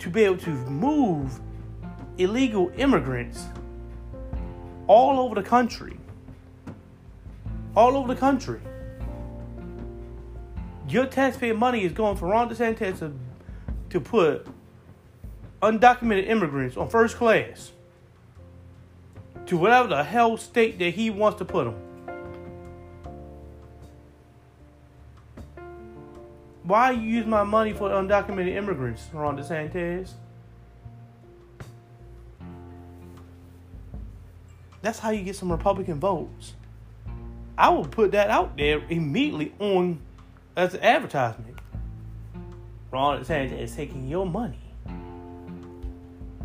to 0.00 0.10
be 0.10 0.24
able 0.24 0.38
to 0.38 0.50
move 0.50 1.40
illegal 2.18 2.70
immigrants 2.76 3.46
all 4.90 5.20
over 5.20 5.36
the 5.36 5.48
country. 5.48 5.96
All 7.76 7.96
over 7.96 8.12
the 8.12 8.18
country. 8.18 8.60
Your 10.88 11.06
taxpayer 11.06 11.54
money 11.54 11.84
is 11.84 11.92
going 11.92 12.16
for 12.16 12.26
Ron 12.26 12.50
DeSantis 12.50 12.98
to, 12.98 13.12
to 13.90 14.00
put 14.00 14.48
undocumented 15.62 16.26
immigrants 16.28 16.76
on 16.76 16.88
first 16.88 17.16
class 17.16 17.70
to 19.46 19.56
whatever 19.56 19.86
the 19.86 20.02
hell 20.02 20.36
state 20.36 20.80
that 20.80 20.90
he 20.90 21.08
wants 21.08 21.38
to 21.38 21.44
put 21.44 21.66
them. 21.66 21.76
Why 26.64 26.90
you 26.90 27.02
use 27.02 27.26
my 27.26 27.44
money 27.44 27.72
for 27.72 27.90
undocumented 27.90 28.56
immigrants, 28.56 29.08
Ron 29.12 29.38
DeSantis? 29.38 30.14
That's 34.82 34.98
how 34.98 35.10
you 35.10 35.22
get 35.22 35.36
some 35.36 35.50
Republican 35.52 36.00
votes. 36.00 36.54
I 37.58 37.68
will 37.68 37.84
put 37.84 38.12
that 38.12 38.30
out 38.30 38.56
there 38.56 38.82
immediately 38.88 39.52
on 39.58 40.00
as 40.56 40.74
an 40.74 40.80
advertisement. 40.80 41.58
Ron 42.90 43.22
DeSantis 43.22 43.60
is 43.60 43.76
taking 43.76 44.08
your 44.08 44.26
money. 44.26 44.58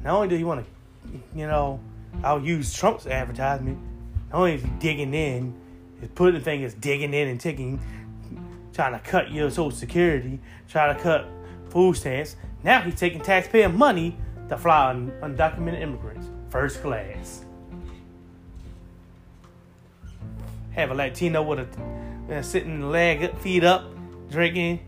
Not 0.03 0.15
only 0.15 0.27
do 0.27 0.35
you 0.35 0.45
want 0.45 0.65
to, 0.65 1.19
you 1.33 1.47
know, 1.47 1.79
I'll 2.23 2.41
use 2.41 2.73
Trump's 2.73 3.07
advertisement. 3.07 3.79
Not 4.31 4.39
only 4.39 4.55
is 4.55 4.61
he 4.63 4.69
digging 4.79 5.13
in, 5.13 5.53
his 6.01 6.09
pudding 6.09 6.41
fingers 6.41 6.73
digging 6.73 7.13
in 7.13 7.29
and 7.29 7.39
taking, 7.39 7.79
trying 8.73 8.91
to 8.91 8.99
cut 8.99 9.31
your 9.31 9.49
Social 9.49 9.71
Security, 9.71 10.39
trying 10.67 10.95
to 10.95 11.01
cut 11.01 11.25
food 11.69 11.95
stamps. 11.95 12.35
Now 12.63 12.81
he's 12.81 12.95
taking 12.95 13.21
taxpayer 13.21 13.69
money 13.69 14.17
to 14.49 14.57
fly 14.57 14.93
undocumented 15.21 15.81
immigrants, 15.81 16.27
first 16.49 16.81
class. 16.81 17.44
Have 20.75 20.91
a 20.91 20.93
Latino 20.93 21.41
with 21.41 21.59
a 21.59 22.35
uh, 22.35 22.41
sitting 22.41 22.91
leg 22.91 23.23
up, 23.23 23.39
feet 23.39 23.63
up, 23.63 23.85
drinking 24.29 24.81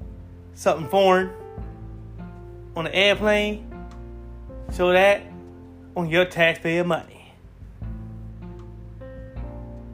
something 0.54 0.90
foreign 0.90 1.32
on 2.76 2.88
an 2.88 2.94
airplane. 2.94 3.64
So 4.72 4.92
that 4.92 5.22
on 5.96 6.10
your 6.10 6.26
taxpayer 6.26 6.84
money. 6.84 7.34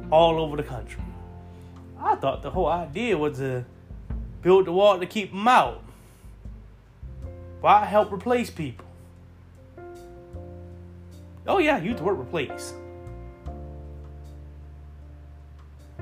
All 0.09 0.39
over 0.39 0.57
the 0.57 0.63
country. 0.63 1.01
I 1.99 2.15
thought 2.15 2.41
the 2.41 2.49
whole 2.49 2.67
idea 2.67 3.15
was 3.15 3.37
to 3.37 3.63
build 4.41 4.65
the 4.65 4.71
wall 4.71 4.99
to 4.99 5.05
keep 5.05 5.29
them 5.29 5.47
out. 5.47 5.83
Why 7.61 7.85
help 7.85 8.11
replace 8.11 8.49
people? 8.49 8.85
Oh 11.47 11.59
yeah, 11.59 11.77
use 11.77 11.97
the 11.97 12.03
word 12.03 12.19
replace. 12.19 12.73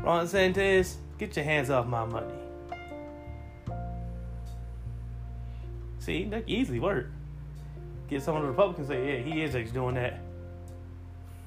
Ron 0.03 0.25
DeSantis, 0.25 0.95
get 1.17 1.35
your 1.35 1.45
hands 1.45 1.69
off 1.69 1.85
my 1.85 2.05
money. 2.05 2.33
See, 5.99 6.25
that 6.25 6.43
easily 6.47 6.79
work. 6.79 7.11
Get 8.09 8.23
some 8.23 8.35
of 8.35 8.41
the 8.41 8.49
Republicans 8.49 8.87
say, 8.87 9.19
yeah, 9.19 9.23
he 9.23 9.43
is 9.43 9.55
actually 9.55 9.73
doing 9.73 9.95
that. 9.95 10.19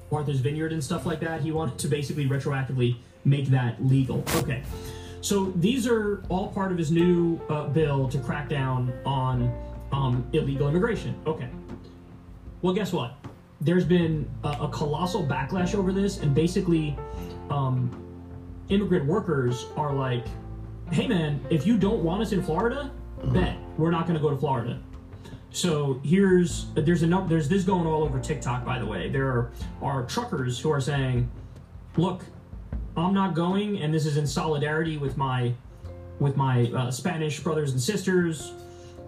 Martha's 0.09 0.39
Vineyard 0.39 0.71
and 0.71 0.81
stuff 0.81 1.05
like 1.05 1.19
that. 1.19 1.41
He 1.41 1.51
wanted 1.51 1.77
to 1.79 1.87
basically 1.89 2.27
retroactively 2.27 2.95
make 3.25 3.47
that 3.47 3.83
legal. 3.83 4.23
Okay. 4.35 4.63
So 5.19 5.51
these 5.57 5.87
are 5.87 6.23
all 6.29 6.47
part 6.49 6.71
of 6.71 6.77
his 6.77 6.91
new 6.91 7.41
uh, 7.49 7.67
bill 7.67 8.07
to 8.07 8.19
crack 8.19 8.47
down 8.47 8.93
on 9.05 9.53
um, 9.91 10.25
illegal 10.31 10.69
immigration. 10.69 11.19
Okay. 11.27 11.49
Well, 12.61 12.73
guess 12.73 12.93
what? 12.93 13.15
There's 13.59 13.85
been 13.85 14.29
a, 14.43 14.49
a 14.49 14.69
colossal 14.69 15.25
backlash 15.25 15.75
over 15.75 15.91
this, 15.91 16.19
and 16.19 16.33
basically, 16.33 16.97
um, 17.49 18.04
immigrant 18.69 19.05
workers 19.05 19.65
are 19.75 19.93
like, 19.93 20.25
hey 20.91 21.07
man, 21.07 21.45
if 21.49 21.65
you 21.65 21.77
don't 21.77 22.03
want 22.03 22.21
us 22.21 22.31
in 22.31 22.43
Florida, 22.43 22.91
bet 23.25 23.57
we're 23.77 23.91
not 23.91 24.07
going 24.07 24.17
to 24.17 24.21
go 24.21 24.29
to 24.29 24.37
Florida. 24.37 24.79
So 25.51 26.01
here's 26.03 26.67
there's 26.73 27.03
a 27.03 27.07
num- 27.07 27.29
there's 27.29 27.47
this 27.47 27.63
going 27.63 27.87
all 27.87 28.03
over 28.03 28.19
TikTok 28.19 28.65
by 28.65 28.77
the 28.77 28.85
way. 28.85 29.09
There 29.09 29.27
are, 29.27 29.51
are 29.81 30.05
truckers 30.05 30.59
who 30.59 30.69
are 30.69 30.81
saying, 30.81 31.29
"Look, 31.95 32.25
I'm 32.97 33.13
not 33.13 33.35
going, 33.35 33.79
and 33.79 33.93
this 33.93 34.05
is 34.05 34.17
in 34.17 34.27
solidarity 34.27 34.97
with 34.97 35.15
my 35.15 35.53
with 36.19 36.35
my 36.35 36.65
uh, 36.75 36.91
Spanish 36.91 37.39
brothers 37.39 37.71
and 37.71 37.81
sisters." 37.81 38.53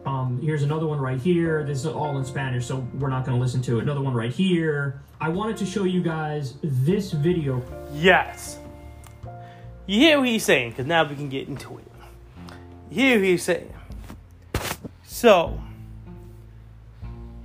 Um, 0.06 0.40
here's 0.42 0.64
another 0.64 0.88
one 0.88 1.02
right 1.02 1.20
here. 1.20 1.66
This 1.66 1.80
is 1.80 1.86
all 1.86 2.18
in 2.18 2.24
Spanish, 2.24 2.66
so 2.66 2.88
we're 2.94 3.10
not 3.10 3.26
going 3.26 3.38
to 3.38 3.42
listen 3.42 3.62
to 3.64 3.80
it. 3.80 3.82
Another 3.82 4.02
one 4.02 4.14
right 4.14 4.32
here. 4.32 5.02
I 5.20 5.28
wanted 5.28 5.58
to 5.58 5.66
show 5.66 5.84
you 5.84 6.02
guys 6.02 6.54
this 6.64 7.12
video. 7.12 7.62
Yes. 7.92 8.60
You 9.88 10.00
hear 10.02 10.20
what 10.20 10.28
he's 10.28 10.44
saying, 10.44 10.72
because 10.72 10.86
now 10.86 11.08
we 11.08 11.16
can 11.16 11.30
get 11.30 11.48
into 11.48 11.78
it. 11.78 11.88
You 12.92 13.02
hear 13.02 13.16
what 13.20 13.26
he's 13.26 13.44
saying. 13.44 13.74
So, 15.06 15.60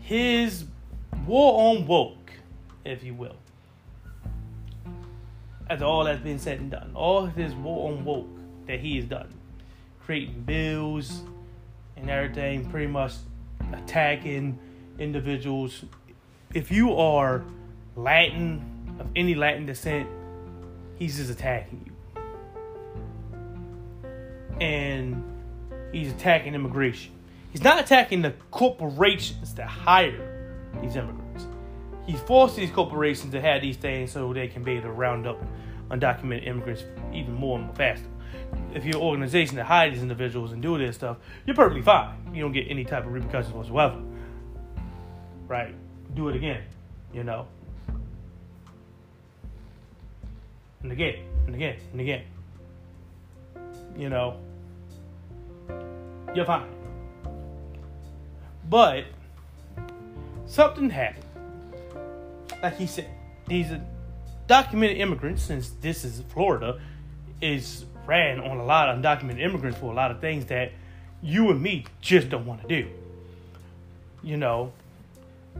his 0.01 0.65
war 1.25 1.71
on 1.71 1.87
woke, 1.87 2.33
if 2.85 3.05
you 3.05 3.15
will, 3.15 3.37
after 5.71 5.85
all 5.85 6.03
that's 6.05 6.21
been 6.21 6.41
said 6.41 6.59
and 6.59 6.71
done, 6.73 6.91
all 6.97 7.27
his 7.27 7.55
war 7.55 7.93
on 7.93 8.05
woke 8.05 8.29
that 8.67 8.81
he 8.81 8.97
has 8.97 9.05
done, 9.05 9.33
creating 10.05 10.43
bills 10.43 11.23
and 11.97 12.11
everything, 12.11 12.69
pretty 12.69 12.89
much 12.89 13.13
attacking 13.73 14.59
individuals. 14.99 15.85
If 16.53 16.73
you 16.73 16.95
are 16.97 17.45
Latin, 17.95 18.97
of 18.99 19.07
any 19.15 19.37
Latin 19.37 19.65
descent, 19.65 20.09
he's 20.99 21.19
just 21.19 21.31
attacking 21.31 21.83
you. 21.87 21.92
And 24.63 25.25
he's 25.91 26.13
attacking 26.13 26.55
immigration. 26.55 27.13
He's 27.51 27.65
not 27.65 27.81
attacking 27.81 28.23
the 28.23 28.31
corporations 28.53 29.55
that 29.55 29.67
hire 29.67 30.63
these 30.81 30.95
immigrants. 30.95 31.47
He 32.07 32.15
forced 32.15 32.55
these 32.55 32.71
corporations 32.71 33.33
to 33.33 33.41
have 33.41 33.61
these 33.61 33.77
things 33.77 34.13
so 34.13 34.33
they 34.33 34.47
can 34.47 34.63
be 34.63 34.73
able 34.73 34.85
to 34.85 34.93
round 34.93 35.27
up 35.27 35.43
undocumented 35.91 36.47
immigrants 36.47 36.85
even 37.13 37.35
more 37.35 37.59
and 37.59 37.77
faster. 37.77 38.07
If 38.73 38.85
you're 38.85 38.97
an 38.97 39.03
organization 39.03 39.57
that 39.57 39.65
hires 39.65 39.95
these 39.95 40.03
individuals 40.03 40.53
and 40.53 40.63
do 40.63 40.79
this 40.79 40.95
stuff, 40.95 41.17
you're 41.45 41.57
perfectly 41.57 41.83
fine. 41.83 42.15
You 42.33 42.43
don't 42.43 42.53
get 42.53 42.67
any 42.71 42.85
type 42.85 43.05
of 43.05 43.13
repercussions 43.13 43.55
whatsoever. 43.55 44.01
Right? 45.49 45.75
Do 46.15 46.29
it 46.29 46.37
again, 46.37 46.63
you 47.13 47.25
know. 47.25 47.49
And 50.83 50.93
again, 50.93 51.17
and 51.47 51.55
again, 51.57 51.77
and 51.91 52.01
again. 52.01 52.25
You 53.97 54.09
know, 54.09 54.39
you're 56.35 56.45
fine. 56.45 56.69
But 58.69 59.05
something 60.47 60.91
happened. 60.91 61.25
Like 62.63 62.77
he 62.77 62.87
said, 62.87 63.09
he's 63.49 63.71
a 63.71 63.85
documented 64.47 64.99
immigrant 64.99 65.39
since 65.39 65.71
this 65.81 66.05
is 66.05 66.23
Florida, 66.33 66.81
is 67.41 67.85
ran 68.07 68.41
on 68.41 68.59
a 68.59 68.65
lot 68.65 68.89
of 68.89 68.99
undocumented 68.99 69.41
immigrants 69.41 69.79
for 69.79 69.93
a 69.93 69.95
lot 69.95 70.11
of 70.11 70.21
things 70.21 70.47
that 70.47 70.73
you 71.23 71.51
and 71.51 71.63
me 71.63 71.85
just 72.01 72.29
don't 72.29 72.47
want 72.47 72.63
to 72.63 72.69
do. 72.69 72.89
You 74.23 74.37
know, 74.37 74.73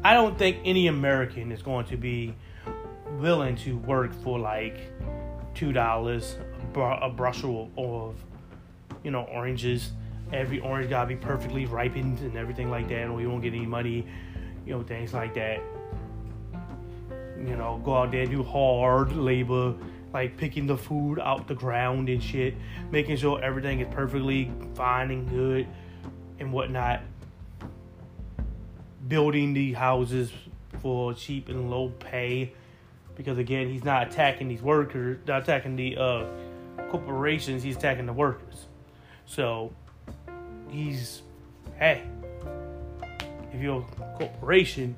I 0.03 0.15
don't 0.15 0.39
think 0.39 0.59
any 0.65 0.87
American 0.87 1.53
is 1.53 1.63
going 1.63 1.87
to 1.87 1.97
be 1.97 2.35
willing 3.19 3.57
to 3.57 3.77
work 3.79 4.13
for 4.23 4.39
like 4.39 4.77
two 5.55 5.73
dollars 5.73 6.37
a 6.75 7.11
bushel 7.11 7.71
of, 7.77 8.17
you 9.03 9.11
know, 9.11 9.23
oranges 9.25 9.93
every 10.33 10.61
orange 10.61 10.89
gotta 10.89 11.09
be 11.09 11.17
perfectly 11.17 11.67
ripened 11.67 12.21
and 12.21 12.37
everything 12.37 12.71
like 12.71 12.89
that, 12.89 13.09
or 13.09 13.21
you 13.21 13.29
won't 13.29 13.43
get 13.43 13.55
any 13.55 13.67
money, 13.67 14.07
you 14.67 14.73
know, 14.73 14.83
things 14.83 15.13
like 15.13 15.35
that. 15.35 15.61
You 17.37 17.57
know, 17.57 17.81
go 17.85 17.97
out 17.97 18.13
there 18.13 18.27
do 18.27 18.43
hard 18.43 19.13
labor, 19.13 19.75
like 20.13 20.37
picking 20.37 20.67
the 20.67 20.77
food 20.77 21.19
out 21.19 21.49
the 21.49 21.55
ground 21.55 22.09
and 22.09 22.23
shit, 22.23 22.55
making 22.91 23.17
sure 23.17 23.43
everything 23.43 23.81
is 23.81 23.93
perfectly 23.93 24.51
fine 24.75 25.11
and 25.11 25.29
good 25.29 25.67
and 26.39 26.53
whatnot. 26.53 27.01
Building 29.09 29.53
the 29.53 29.73
houses 29.73 30.33
for 30.81 31.13
cheap 31.15 31.49
and 31.49 31.71
low 31.71 31.89
pay. 31.89 32.53
Because 33.17 33.37
again, 33.37 33.69
he's 33.69 33.85
not 33.85 34.09
attacking 34.09 34.49
these 34.49 34.63
workers, 34.63 35.19
not 35.27 35.43
attacking 35.43 35.77
the 35.77 35.97
uh, 35.97 36.27
corporations, 36.89 37.63
he's 37.63 37.77
attacking 37.77 38.07
the 38.07 38.13
workers. 38.13 38.69
So 39.35 39.73
he's 40.69 41.23
hey, 41.79 42.03
if 43.51 43.63
you're 43.63 43.81
a 43.81 44.19
corporation, 44.19 44.95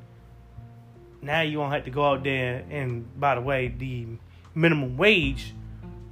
now 1.23 1.43
you 1.43 1.61
won't 1.61 1.73
have 1.73 1.85
to 1.85 1.93
go 1.93 2.05
out 2.05 2.25
there 2.25 2.65
and 2.69 3.09
by 3.21 3.37
the 3.37 3.41
way, 3.41 3.69
the 3.69 4.09
minimum 4.57 4.97
wage 4.97 5.55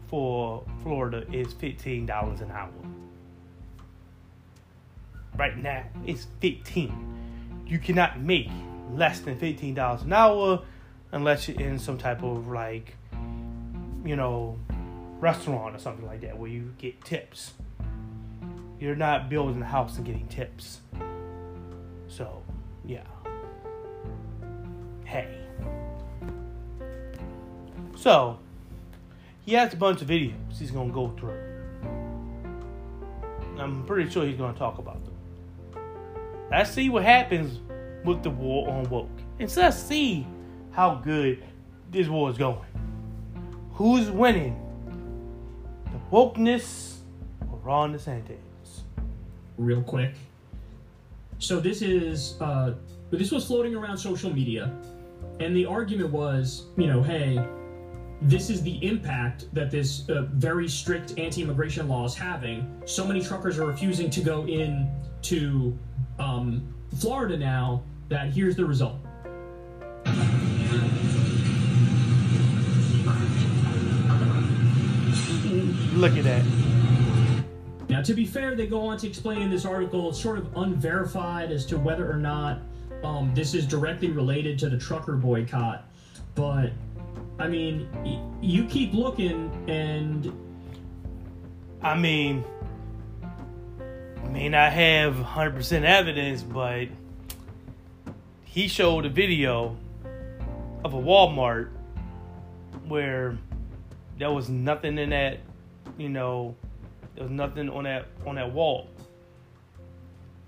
for 0.07 0.63
Florida 0.85 1.27
is 1.33 1.53
fifteen 1.55 2.07
dollars 2.07 2.41
an 2.43 2.53
hour. 2.53 2.71
Right 5.37 5.59
now, 5.59 5.83
it's 6.07 6.29
fifteen. 6.39 6.93
You 7.67 7.81
cannot 7.81 8.21
make 8.21 8.49
less 8.93 9.19
than 9.19 9.37
fifteen 9.37 9.75
dollars 9.75 10.03
an 10.03 10.13
hour 10.13 10.63
unless 11.11 11.49
you're 11.49 11.61
in 11.61 11.77
some 11.77 11.99
type 11.99 12.23
of 12.23 12.47
like, 12.47 12.95
you 14.05 14.15
know, 14.15 14.61
restaurant 15.19 15.75
or 15.75 15.81
something 15.81 16.07
like 16.07 16.21
that 16.21 16.39
where 16.39 16.49
you 16.49 16.73
get 16.79 17.05
tips. 17.05 17.55
You're 18.83 18.97
not 18.97 19.31
building 19.31 19.63
a 19.63 19.65
house 19.65 19.97
and 19.97 20.05
getting 20.05 20.27
tips. 20.27 20.81
So, 22.09 22.43
yeah. 22.85 23.05
Hey. 25.05 25.39
So, 27.95 28.41
he 29.43 29.53
has 29.53 29.73
a 29.73 29.77
bunch 29.77 30.03
of 30.03 30.09
videos 30.09 30.35
he's 30.59 30.73
going 30.73 30.89
to 30.89 30.93
go 30.93 31.11
through. 31.17 31.39
I'm 33.57 33.87
pretty 33.87 34.11
sure 34.11 34.27
he's 34.27 34.37
going 34.37 34.53
to 34.53 34.59
talk 34.59 34.79
about 34.79 34.99
them. 35.05 35.15
Let's 36.51 36.73
see 36.73 36.91
what 36.91 37.05
happens 37.05 37.61
with 38.05 38.25
the 38.25 38.31
war 38.31 38.69
on 38.69 38.91
woke. 38.91 39.09
And 39.39 39.57
let's 39.57 39.81
see 39.81 40.27
how 40.73 40.97
good 40.97 41.41
this 41.93 42.09
war 42.09 42.31
is 42.31 42.37
going. 42.37 42.59
Who's 43.75 44.11
winning? 44.11 44.59
The 45.85 46.17
wokeness 46.17 46.97
or 47.49 47.59
Ron 47.59 47.95
DeSantis? 47.95 48.39
Real 49.59 49.83
quick. 49.83 50.15
So 51.39 51.61
this 51.61 51.83
is 51.83 52.41
uh, 52.41 52.75
this 53.11 53.31
was 53.31 53.47
floating 53.47 53.75
around 53.75 53.99
social 53.99 54.33
media, 54.33 54.73
and 55.41 55.57
the 55.57 55.67
argument 55.67 56.11
was, 56.11 56.67
you 56.77 56.87
know, 56.87 57.03
hey, 57.03 57.45
this 58.23 58.49
is 58.49 58.63
the 58.63 58.79
impact 58.87 59.53
that 59.53 59.71
this 59.71 60.09
uh, 60.09 60.23
very 60.35 60.69
strict 60.69 61.19
anti-immigration 61.19 61.89
law 61.89 62.05
is 62.05 62.15
having. 62.15 62.81
So 62.87 63.05
many 63.05 63.21
truckers 63.21 63.59
are 63.59 63.67
refusing 63.67 64.09
to 64.11 64.21
go 64.21 64.47
in 64.47 64.89
to 65.23 65.77
um, 66.19 66.63
Florida 66.99 67.37
now. 67.37 67.83
That 68.09 68.31
here's 68.33 68.57
the 68.57 68.65
result. 68.65 68.99
Look 75.95 76.17
at 76.17 76.25
that. 76.25 76.72
Now, 78.03 78.07
to 78.07 78.15
be 78.15 78.27
fair, 78.27 78.57
they 78.57 78.67
go 78.67 78.89
on 78.89 78.99
to 78.99 79.07
explain 79.07 79.43
in 79.43 79.51
this 79.51 79.65
article 79.65 80.09
it's 80.09 80.21
sort 80.21 80.37
of 80.37 80.57
unverified 80.57 81.53
as 81.53 81.65
to 81.67 81.79
whether 81.79 82.11
or 82.11 82.17
not 82.17 82.59
um, 83.05 83.33
this 83.33 83.55
is 83.55 83.65
directly 83.65 84.11
related 84.11 84.59
to 84.59 84.69
the 84.69 84.77
trucker 84.77 85.13
boycott. 85.13 85.85
But, 86.35 86.73
I 87.39 87.47
mean, 87.47 87.89
y- 88.05 88.21
you 88.41 88.65
keep 88.65 88.93
looking, 88.93 89.53
and 89.69 90.37
I 91.81 91.97
mean, 91.97 92.43
may 94.31 94.49
not 94.49 94.73
have 94.73 95.15
100% 95.15 95.85
evidence, 95.85 96.43
but 96.43 96.89
he 98.43 98.67
showed 98.67 99.07
a 99.07 99.11
video 99.11 99.77
of 100.85 100.95
a 100.95 101.01
Walmart 101.01 101.69
where 102.89 103.39
there 104.19 104.33
was 104.33 104.49
nothing 104.49 104.99
in 104.99 105.11
that, 105.11 105.39
you 105.97 106.09
know, 106.09 106.57
there 107.15 107.25
was 107.25 107.31
nothing 107.31 107.69
on 107.69 107.85
that 107.85 108.07
on 108.27 108.37
that 108.37 108.53
wall. 108.53 108.89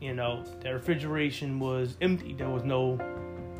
You 0.00 0.14
know, 0.14 0.44
the 0.60 0.74
refrigeration 0.74 1.58
was 1.58 1.96
empty. 2.00 2.34
There 2.34 2.48
was 2.48 2.64
no 2.64 2.98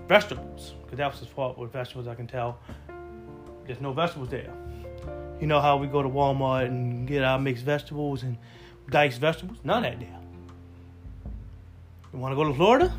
vegetables 0.09 0.75
because 0.83 0.99
that 0.99 1.11
was 1.11 1.21
his 1.21 1.29
fault 1.29 1.59
with 1.59 1.73
vegetables. 1.73 2.07
I 2.07 2.15
can 2.15 2.27
tell. 2.27 2.59
There's 3.67 3.81
no 3.81 3.93
vegetables 3.93 4.29
there. 4.29 4.53
You 5.41 5.47
know 5.47 5.61
how 5.61 5.77
we 5.77 5.87
go 5.87 6.03
to 6.03 6.09
Walmart 6.09 6.67
and 6.67 7.07
get 7.09 7.25
our 7.25 7.39
mixed 7.39 7.65
vegetables 7.65 8.23
and 8.23 8.37
diced 8.91 9.21
vegetables? 9.21 9.59
None 9.65 9.85
of 9.85 9.93
that 9.93 10.01
there. 10.01 10.21
You 12.13 12.19
want 12.19 12.33
to 12.33 12.37
go 12.37 12.45
to 12.45 12.55
Florida? 12.55 12.95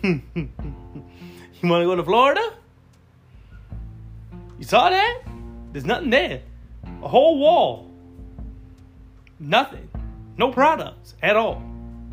you 0.02 0.20
want 1.62 1.82
to 1.82 1.86
go 1.86 1.96
to 1.96 2.04
Florida? 2.04 2.52
You 4.58 4.64
saw 4.64 4.90
that? 4.90 5.22
There's 5.72 5.84
nothing 5.84 6.10
there. 6.10 6.42
A 7.02 7.08
whole 7.08 7.38
wall. 7.38 7.90
Nothing. 9.38 9.88
No 10.36 10.50
products 10.52 11.14
at 11.22 11.36
all. 11.36 11.62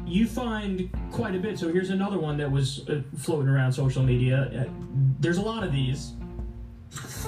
you 0.05 0.25
find 0.25 0.89
quite 1.11 1.35
a 1.35 1.39
bit. 1.39 1.59
So 1.59 1.67
here's 1.71 1.89
another 1.89 2.17
one 2.17 2.37
that 2.37 2.49
was 2.49 2.87
uh, 2.87 3.01
floating 3.17 3.49
around 3.49 3.73
social 3.73 4.01
media. 4.03 4.37
Uh, 4.67 4.71
there's 5.19 5.37
a 5.37 5.41
lot 5.41 5.63
of 5.63 5.71
these. 5.73 6.13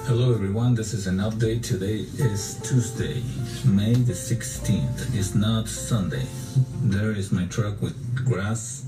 Hello 0.08 0.34
everyone, 0.34 0.74
this 0.76 0.94
is 0.94 1.06
an 1.08 1.18
update. 1.18 1.62
Today 1.62 2.06
is 2.18 2.56
Tuesday, 2.64 3.22
May 3.66 3.94
the 3.94 4.14
16th. 4.14 5.14
It's 5.14 5.36
not 5.36 5.68
Sunday. 5.68 6.26
There 6.84 7.12
is 7.12 7.32
my 7.34 7.46
truck 7.48 7.82
with 7.82 7.98
grass. 8.26 8.86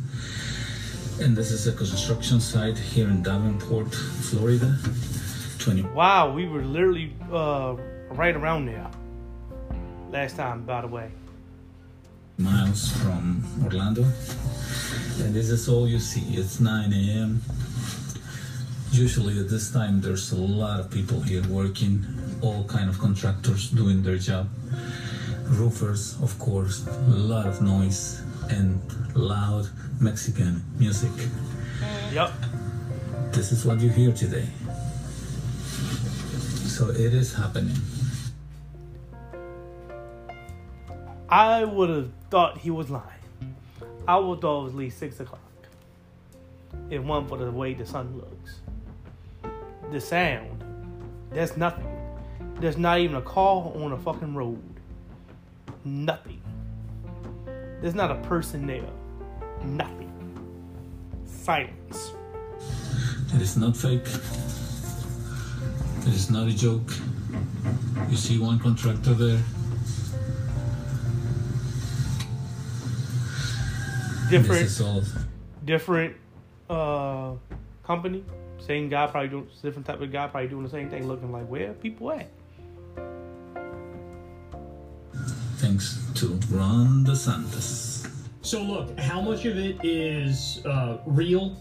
And 1.20 1.36
this 1.36 1.52
is 1.52 1.68
a 1.68 1.74
construction 1.74 2.40
site 2.40 2.78
here 2.78 3.10
in 3.10 3.22
Davenport, 3.22 3.94
Florida. 3.94 4.78
20 5.60 5.82
Wow, 5.94 6.34
we 6.34 6.48
were 6.48 6.64
literally 6.64 7.14
uh, 7.32 7.76
right 8.12 8.36
around 8.36 8.66
there 8.66 8.88
last 10.12 10.36
time, 10.36 10.64
by 10.66 10.82
the 10.82 10.88
way. 10.88 11.12
miles 12.38 12.92
from 12.98 13.44
Orlando. 13.64 14.04
And 15.22 15.34
this 15.34 15.50
is 15.50 15.70
all 15.70 15.88
you 15.88 16.00
see. 16.00 16.22
It's 16.40 16.60
9 16.60 16.92
a.m. 16.94 17.42
Usually 18.92 19.40
at 19.40 19.48
this 19.50 19.72
time 19.72 20.02
there's 20.02 20.32
a 20.32 20.36
lot 20.38 20.80
of 20.80 20.90
people 20.90 21.22
here 21.22 21.44
working, 21.48 22.04
all 22.42 22.64
kind 22.66 22.90
of 22.90 22.98
contractors 23.00 23.70
doing 23.70 24.02
their 24.04 24.18
job. 24.18 24.50
Roofers, 25.46 26.22
of 26.22 26.38
course, 26.40 26.88
a 26.88 27.16
lot 27.32 27.46
of 27.46 27.62
noise 27.62 28.22
and 28.50 28.82
loud 29.16 29.70
Mexican 30.00 30.64
music. 30.80 31.12
Yep. 32.12 32.32
This 33.32 33.52
is 33.52 33.66
what 33.66 33.80
you 33.80 33.90
hear 33.90 34.12
today. 34.12 34.48
So 36.68 36.90
it 36.90 37.14
is 37.14 37.34
happening. 37.34 37.78
I 41.32 41.64
would 41.64 41.90
have 41.90 42.12
thought 42.30 42.58
he 42.58 42.70
was 42.72 42.90
lying. 42.90 43.06
I 44.06 44.18
would 44.18 44.36
have 44.36 44.42
thought 44.42 44.60
it 44.60 44.64
was 44.66 44.74
at 44.74 44.78
least 44.78 45.00
six 45.00 45.20
o'clock. 45.22 45.40
If 46.90 47.02
one 47.04 47.26
for 47.26 47.38
the 47.38 47.50
way 47.50 47.74
the 47.74 47.86
sun 47.86 48.18
looks. 48.18 48.60
The 49.92 50.02
sound. 50.02 50.62
There's 51.30 51.56
nothing. 51.56 51.88
There's 52.60 52.78
not 52.78 53.00
even 53.00 53.16
a 53.16 53.22
car 53.22 53.72
on 53.74 53.94
a 53.94 53.98
fucking 53.98 54.36
road. 54.36 54.62
Nothing. 55.86 56.42
There's 57.80 57.96
not 57.96 58.12
a 58.12 58.16
person 58.28 58.68
there. 58.68 58.84
Nothing. 59.64 60.12
Silence. 61.26 62.12
It 63.34 63.42
is 63.42 63.56
not 63.56 63.78
fake. 63.78 64.06
It 66.02 66.14
is 66.14 66.30
not 66.30 66.50
a 66.50 66.54
joke. 66.54 66.92
You 68.10 68.18
see 68.18 68.38
one 68.38 68.60
contractor 68.60 69.14
there. 69.14 69.42
Different 74.32 74.62
This 74.62 74.80
is 74.80 74.82
all. 74.82 75.04
different 75.66 76.16
uh 76.70 77.34
company. 77.84 78.24
Same 78.60 78.90
guy 78.90 79.08
probably 79.08 79.30
doing 79.30 79.48
different 79.62 79.86
type 79.86 80.00
of 80.02 80.12
guy 80.12 80.28
probably 80.28 80.50
doing 80.50 80.64
the 80.64 80.70
same 80.70 80.90
thing, 80.90 81.08
looking 81.08 81.32
like 81.32 81.46
where 81.48 81.72
are 81.72 81.74
people 81.74 82.12
at? 82.12 82.30
Thanks 85.58 86.00
to 86.16 86.40
Ron 86.50 87.06
DeSantis. 87.06 88.10
So 88.42 88.62
look, 88.64 88.98
how 89.00 89.22
much 89.22 89.46
of 89.46 89.58
it 89.58 89.84
is 89.84 90.66
uh, 90.66 90.98
real? 91.06 91.56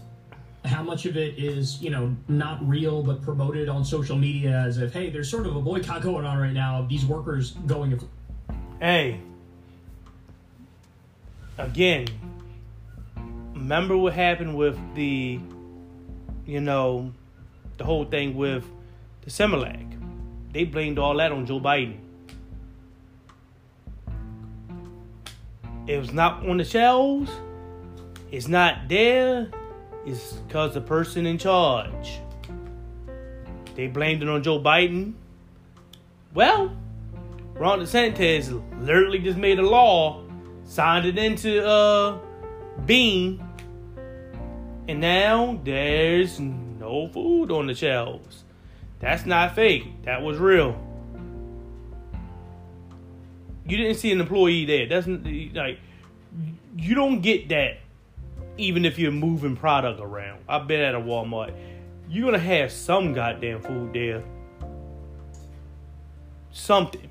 How 0.65 0.83
much 0.83 1.05
of 1.05 1.17
it 1.17 1.37
is, 1.37 1.81
you 1.81 1.89
know, 1.89 2.15
not 2.27 2.67
real 2.67 3.03
but 3.03 3.21
promoted 3.21 3.67
on 3.67 3.83
social 3.83 4.15
media 4.17 4.51
as 4.65 4.77
if, 4.77 4.93
hey, 4.93 5.09
there's 5.09 5.29
sort 5.29 5.45
of 5.47 5.55
a 5.55 5.61
boycott 5.61 6.01
going 6.01 6.25
on 6.25 6.37
right 6.37 6.53
now 6.53 6.79
of 6.79 6.87
these 6.89 7.05
workers 7.05 7.51
going. 7.65 7.99
Hey, 8.79 9.19
again, 11.57 12.07
remember 13.61 13.95
what 13.95 14.13
happened 14.13 14.55
with 14.55 14.77
the, 14.95 15.39
you 16.47 16.59
know, 16.59 17.13
the 17.77 17.83
whole 17.83 18.05
thing 18.05 18.35
with 18.35 18.65
the 19.21 19.29
Similac. 19.29 19.87
They 20.51 20.65
blamed 20.65 20.97
all 20.97 21.15
that 21.17 21.31
on 21.31 21.45
Joe 21.45 21.59
Biden. 21.59 21.97
It 25.85 25.97
was 25.99 26.11
not 26.11 26.45
on 26.47 26.57
the 26.57 26.65
shelves. 26.65 27.31
It's 28.31 28.47
not 28.47 28.89
there. 28.89 29.51
It's 30.07 30.33
because 30.33 30.73
the 30.73 30.81
person 30.81 31.27
in 31.27 31.37
charge. 31.37 32.19
They 33.75 33.87
blamed 33.87 34.23
it 34.23 34.29
on 34.29 34.41
Joe 34.41 34.59
Biden. 34.59 35.13
Well, 36.33 36.75
Ron 37.53 37.79
DeSantis 37.79 38.51
literally 38.83 39.19
just 39.19 39.37
made 39.37 39.59
a 39.59 39.67
law, 39.67 40.23
signed 40.65 41.05
it 41.05 41.19
into 41.19 41.63
uh 41.63 42.17
and 44.87 44.99
now 44.99 45.59
there's 45.63 46.39
no 46.39 47.07
food 47.07 47.51
on 47.51 47.67
the 47.67 47.75
shelves. 47.75 48.43
That's 48.99 49.25
not 49.25 49.55
fake. 49.55 50.03
That 50.03 50.21
was 50.21 50.37
real. 50.37 50.79
You 53.65 53.77
didn't 53.77 53.95
see 53.95 54.11
an 54.11 54.19
employee 54.19 54.65
there. 54.65 54.87
That's 54.87 55.07
like 55.07 55.79
you 56.77 56.95
don't 56.95 57.21
get 57.21 57.49
that 57.49 57.77
even 58.57 58.85
if 58.85 58.99
you're 58.99 59.11
moving 59.11 59.55
product 59.55 59.99
around. 59.99 60.43
I've 60.47 60.67
been 60.67 60.81
at 60.81 60.95
a 60.95 60.99
Walmart. 60.99 61.53
You're 62.09 62.25
gonna 62.25 62.39
have 62.39 62.71
some 62.71 63.13
goddamn 63.13 63.61
food 63.61 63.93
there. 63.93 64.23
Something 66.51 67.09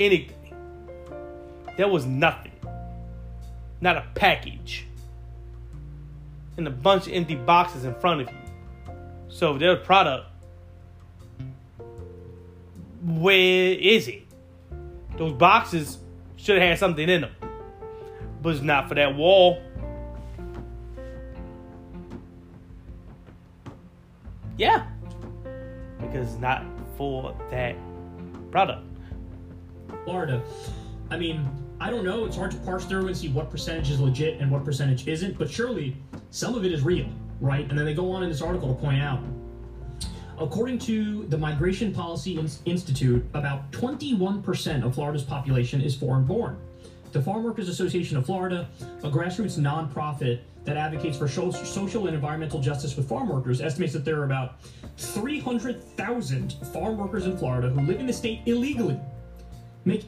anything. 0.00 0.36
There 1.76 1.88
was 1.88 2.06
nothing. 2.06 2.52
Not 3.80 3.96
a 3.96 4.04
package. 4.14 4.86
And 6.60 6.68
a 6.68 6.70
bunch 6.70 7.06
of 7.06 7.14
empty 7.14 7.36
boxes 7.36 7.86
in 7.86 7.94
front 7.94 8.20
of 8.20 8.28
you. 8.28 8.36
So 9.28 9.56
their 9.56 9.76
product. 9.76 10.26
Where 13.02 13.72
is 13.72 14.08
it? 14.08 14.24
Those 15.16 15.32
boxes 15.32 16.00
should 16.36 16.58
have 16.58 16.68
had 16.68 16.78
something 16.78 17.08
in 17.08 17.22
them. 17.22 17.30
But 18.42 18.56
it's 18.56 18.60
not 18.60 18.90
for 18.90 18.94
that 18.96 19.16
wall. 19.16 19.62
Yeah. 24.58 24.86
Because 25.98 26.30
it's 26.30 26.42
not 26.42 26.66
for 26.98 27.34
that 27.50 27.74
product. 28.50 28.84
Florida. 30.04 30.42
I 31.10 31.16
mean, 31.16 31.48
I 31.80 31.88
don't 31.88 32.04
know. 32.04 32.26
It's 32.26 32.36
hard 32.36 32.50
to 32.50 32.58
parse 32.58 32.84
through 32.84 33.06
and 33.06 33.16
see 33.16 33.28
what 33.28 33.50
percentage 33.50 33.90
is 33.90 33.98
legit 33.98 34.42
and 34.42 34.50
what 34.50 34.62
percentage 34.62 35.08
isn't, 35.08 35.38
but 35.38 35.50
surely 35.50 35.96
some 36.30 36.54
of 36.54 36.64
it 36.64 36.72
is 36.72 36.82
real, 36.82 37.08
right? 37.40 37.68
And 37.68 37.78
then 37.78 37.84
they 37.84 37.94
go 37.94 38.10
on 38.12 38.22
in 38.22 38.28
this 38.28 38.42
article 38.42 38.74
to 38.74 38.80
point 38.80 39.02
out. 39.02 39.20
According 40.38 40.78
to 40.80 41.26
the 41.26 41.36
Migration 41.36 41.92
Policy 41.92 42.38
Institute, 42.64 43.24
about 43.34 43.70
21% 43.72 44.84
of 44.84 44.94
Florida's 44.94 45.22
population 45.22 45.80
is 45.80 45.94
foreign 45.94 46.24
born. 46.24 46.56
The 47.12 47.20
Farm 47.20 47.42
Workers 47.42 47.68
Association 47.68 48.16
of 48.16 48.24
Florida, 48.24 48.68
a 49.02 49.10
grassroots 49.10 49.58
nonprofit 49.58 50.40
that 50.64 50.76
advocates 50.76 51.18
for 51.18 51.26
social 51.26 52.06
and 52.06 52.14
environmental 52.14 52.60
justice 52.60 52.96
with 52.96 53.08
farm 53.08 53.28
workers, 53.28 53.60
estimates 53.60 53.92
that 53.92 54.04
there 54.04 54.20
are 54.20 54.24
about 54.24 54.62
300,000 54.96 56.52
farm 56.72 56.96
workers 56.96 57.26
in 57.26 57.36
Florida 57.36 57.68
who 57.68 57.80
live 57.80 57.98
in 57.98 58.06
the 58.06 58.12
state 58.12 58.40
illegally, 58.46 58.98
make 59.84 60.04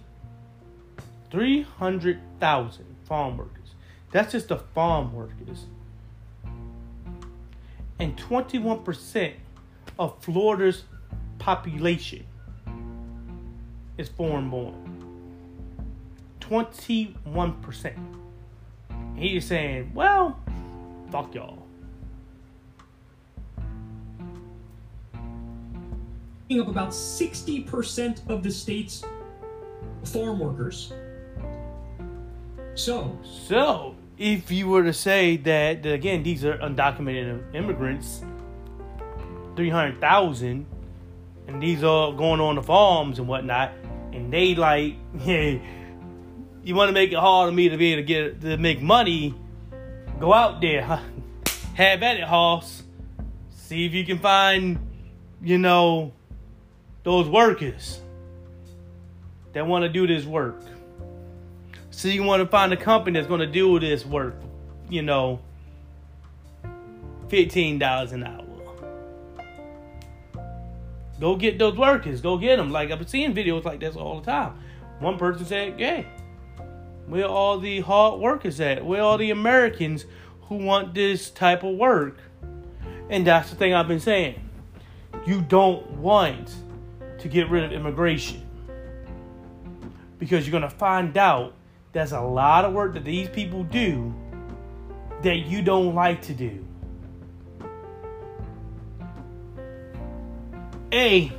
300,000 1.30 2.84
farm 3.04 3.36
workers. 3.36 3.74
That's 4.12 4.32
just 4.32 4.48
the 4.48 4.58
farm 4.58 5.12
workers. 5.12 5.66
And 8.02 8.16
21% 8.16 9.34
of 9.96 10.20
Florida's 10.24 10.82
population 11.38 12.26
is 13.96 14.08
foreign 14.08 14.50
born. 14.50 14.74
21%. 16.40 17.92
And 18.90 19.16
he's 19.16 19.46
saying, 19.46 19.92
well, 19.94 20.36
fuck 21.12 21.32
y'all. 21.32 21.62
up 26.58 26.66
about 26.66 26.90
60% 26.90 28.28
of 28.28 28.42
the 28.42 28.50
state's 28.50 29.04
farm 30.02 30.40
workers. 30.40 30.92
So, 32.74 33.16
So, 33.22 33.94
if 34.18 34.50
you 34.50 34.68
were 34.68 34.84
to 34.84 34.92
say 34.92 35.36
that, 35.38 35.82
that 35.82 35.92
again, 35.92 36.22
these 36.22 36.44
are 36.44 36.56
undocumented 36.58 37.54
immigrants, 37.54 38.22
300,000, 39.56 40.66
and 41.46 41.62
these 41.62 41.82
are 41.82 42.12
going 42.12 42.40
on 42.40 42.56
the 42.56 42.62
farms 42.62 43.18
and 43.18 43.28
whatnot, 43.28 43.72
and 44.12 44.32
they 44.32 44.54
like, 44.54 44.94
hey, 45.18 45.60
you 46.62 46.74
want 46.74 46.88
to 46.88 46.92
make 46.92 47.12
it 47.12 47.18
hard 47.18 47.48
for 47.48 47.54
me 47.54 47.68
to 47.68 47.76
be 47.76 47.92
able 47.92 48.02
to 48.02 48.06
get 48.06 48.40
to 48.42 48.56
make 48.56 48.80
money, 48.80 49.34
go 50.20 50.32
out 50.32 50.60
there, 50.60 51.00
have 51.74 52.02
at 52.02 52.16
it, 52.16 52.24
Hoss. 52.24 52.82
See 53.50 53.86
if 53.86 53.94
you 53.94 54.04
can 54.04 54.18
find, 54.18 54.78
you 55.42 55.58
know, 55.58 56.12
those 57.02 57.28
workers 57.28 58.00
that 59.52 59.66
want 59.66 59.82
to 59.82 59.88
do 59.88 60.06
this 60.06 60.24
work. 60.24 60.60
So 61.92 62.08
you 62.08 62.22
want 62.22 62.42
to 62.42 62.48
find 62.48 62.72
a 62.72 62.76
company 62.76 63.18
that's 63.18 63.28
going 63.28 63.40
to 63.40 63.46
do 63.46 63.78
this 63.78 64.04
work, 64.04 64.34
you 64.88 65.02
know, 65.02 65.40
fifteen 67.28 67.78
dollars 67.78 68.12
an 68.12 68.24
hour. 68.24 68.44
Go 71.20 71.36
get 71.36 71.58
those 71.58 71.76
workers. 71.76 72.20
Go 72.20 72.38
get 72.38 72.56
them. 72.56 72.72
Like 72.72 72.90
I've 72.90 72.98
been 72.98 73.06
seeing 73.06 73.34
videos 73.34 73.64
like 73.64 73.78
this 73.78 73.94
all 73.94 74.20
the 74.20 74.26
time. 74.28 74.58
One 74.98 75.18
person 75.18 75.44
said, 75.44 75.78
"Hey, 75.78 76.06
where 77.06 77.26
all 77.26 77.60
the 77.60 77.80
hard 77.80 78.20
workers 78.20 78.58
at? 78.58 78.84
Where 78.84 79.02
all 79.02 79.18
the 79.18 79.30
Americans 79.30 80.06
who 80.48 80.56
want 80.56 80.94
this 80.94 81.30
type 81.30 81.62
of 81.62 81.76
work?" 81.76 82.18
And 83.10 83.26
that's 83.26 83.50
the 83.50 83.56
thing 83.56 83.74
I've 83.74 83.86
been 83.86 84.00
saying. 84.00 84.48
You 85.26 85.42
don't 85.42 85.88
want 85.92 86.56
to 87.18 87.28
get 87.28 87.50
rid 87.50 87.64
of 87.64 87.72
immigration 87.72 88.42
because 90.18 90.46
you're 90.46 90.58
going 90.58 90.68
to 90.68 90.76
find 90.76 91.16
out 91.16 91.52
there's 91.92 92.12
a 92.12 92.20
lot 92.20 92.64
of 92.64 92.72
work 92.72 92.94
that 92.94 93.04
these 93.04 93.28
people 93.28 93.64
do 93.64 94.12
that 95.22 95.36
you 95.46 95.62
don't 95.62 95.94
like 95.94 96.22
to 96.22 96.34
do. 96.34 96.64
A, 100.92 101.32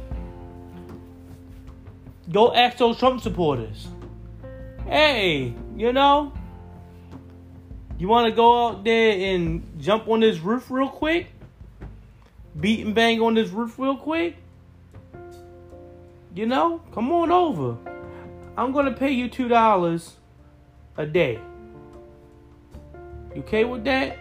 go 2.31 2.53
ask 2.53 2.77
those 2.77 2.97
Trump 2.97 3.21
supporters. 3.21 3.87
Hey, 4.85 5.53
you 5.75 5.93
know, 5.93 6.33
you 7.97 8.07
want 8.07 8.27
to 8.27 8.35
go 8.35 8.67
out 8.67 8.83
there 8.83 9.11
and 9.11 9.63
jump 9.79 10.07
on 10.07 10.21
this 10.21 10.39
roof 10.39 10.69
real 10.69 10.89
quick? 10.89 11.27
Beat 12.59 12.85
and 12.85 12.95
bang 12.95 13.21
on 13.21 13.33
this 13.33 13.49
roof 13.49 13.77
real 13.79 13.97
quick? 13.97 14.37
You 16.35 16.45
know, 16.45 16.81
come 16.93 17.11
on 17.11 17.31
over. 17.31 17.77
I'm 18.57 18.71
going 18.71 18.85
to 18.85 18.91
pay 18.91 19.11
you 19.11 19.29
$2 19.29 20.11
a 20.97 21.05
day. 21.05 21.39
You 23.35 23.41
okay 23.41 23.65
with 23.65 23.83
that? 23.85 24.17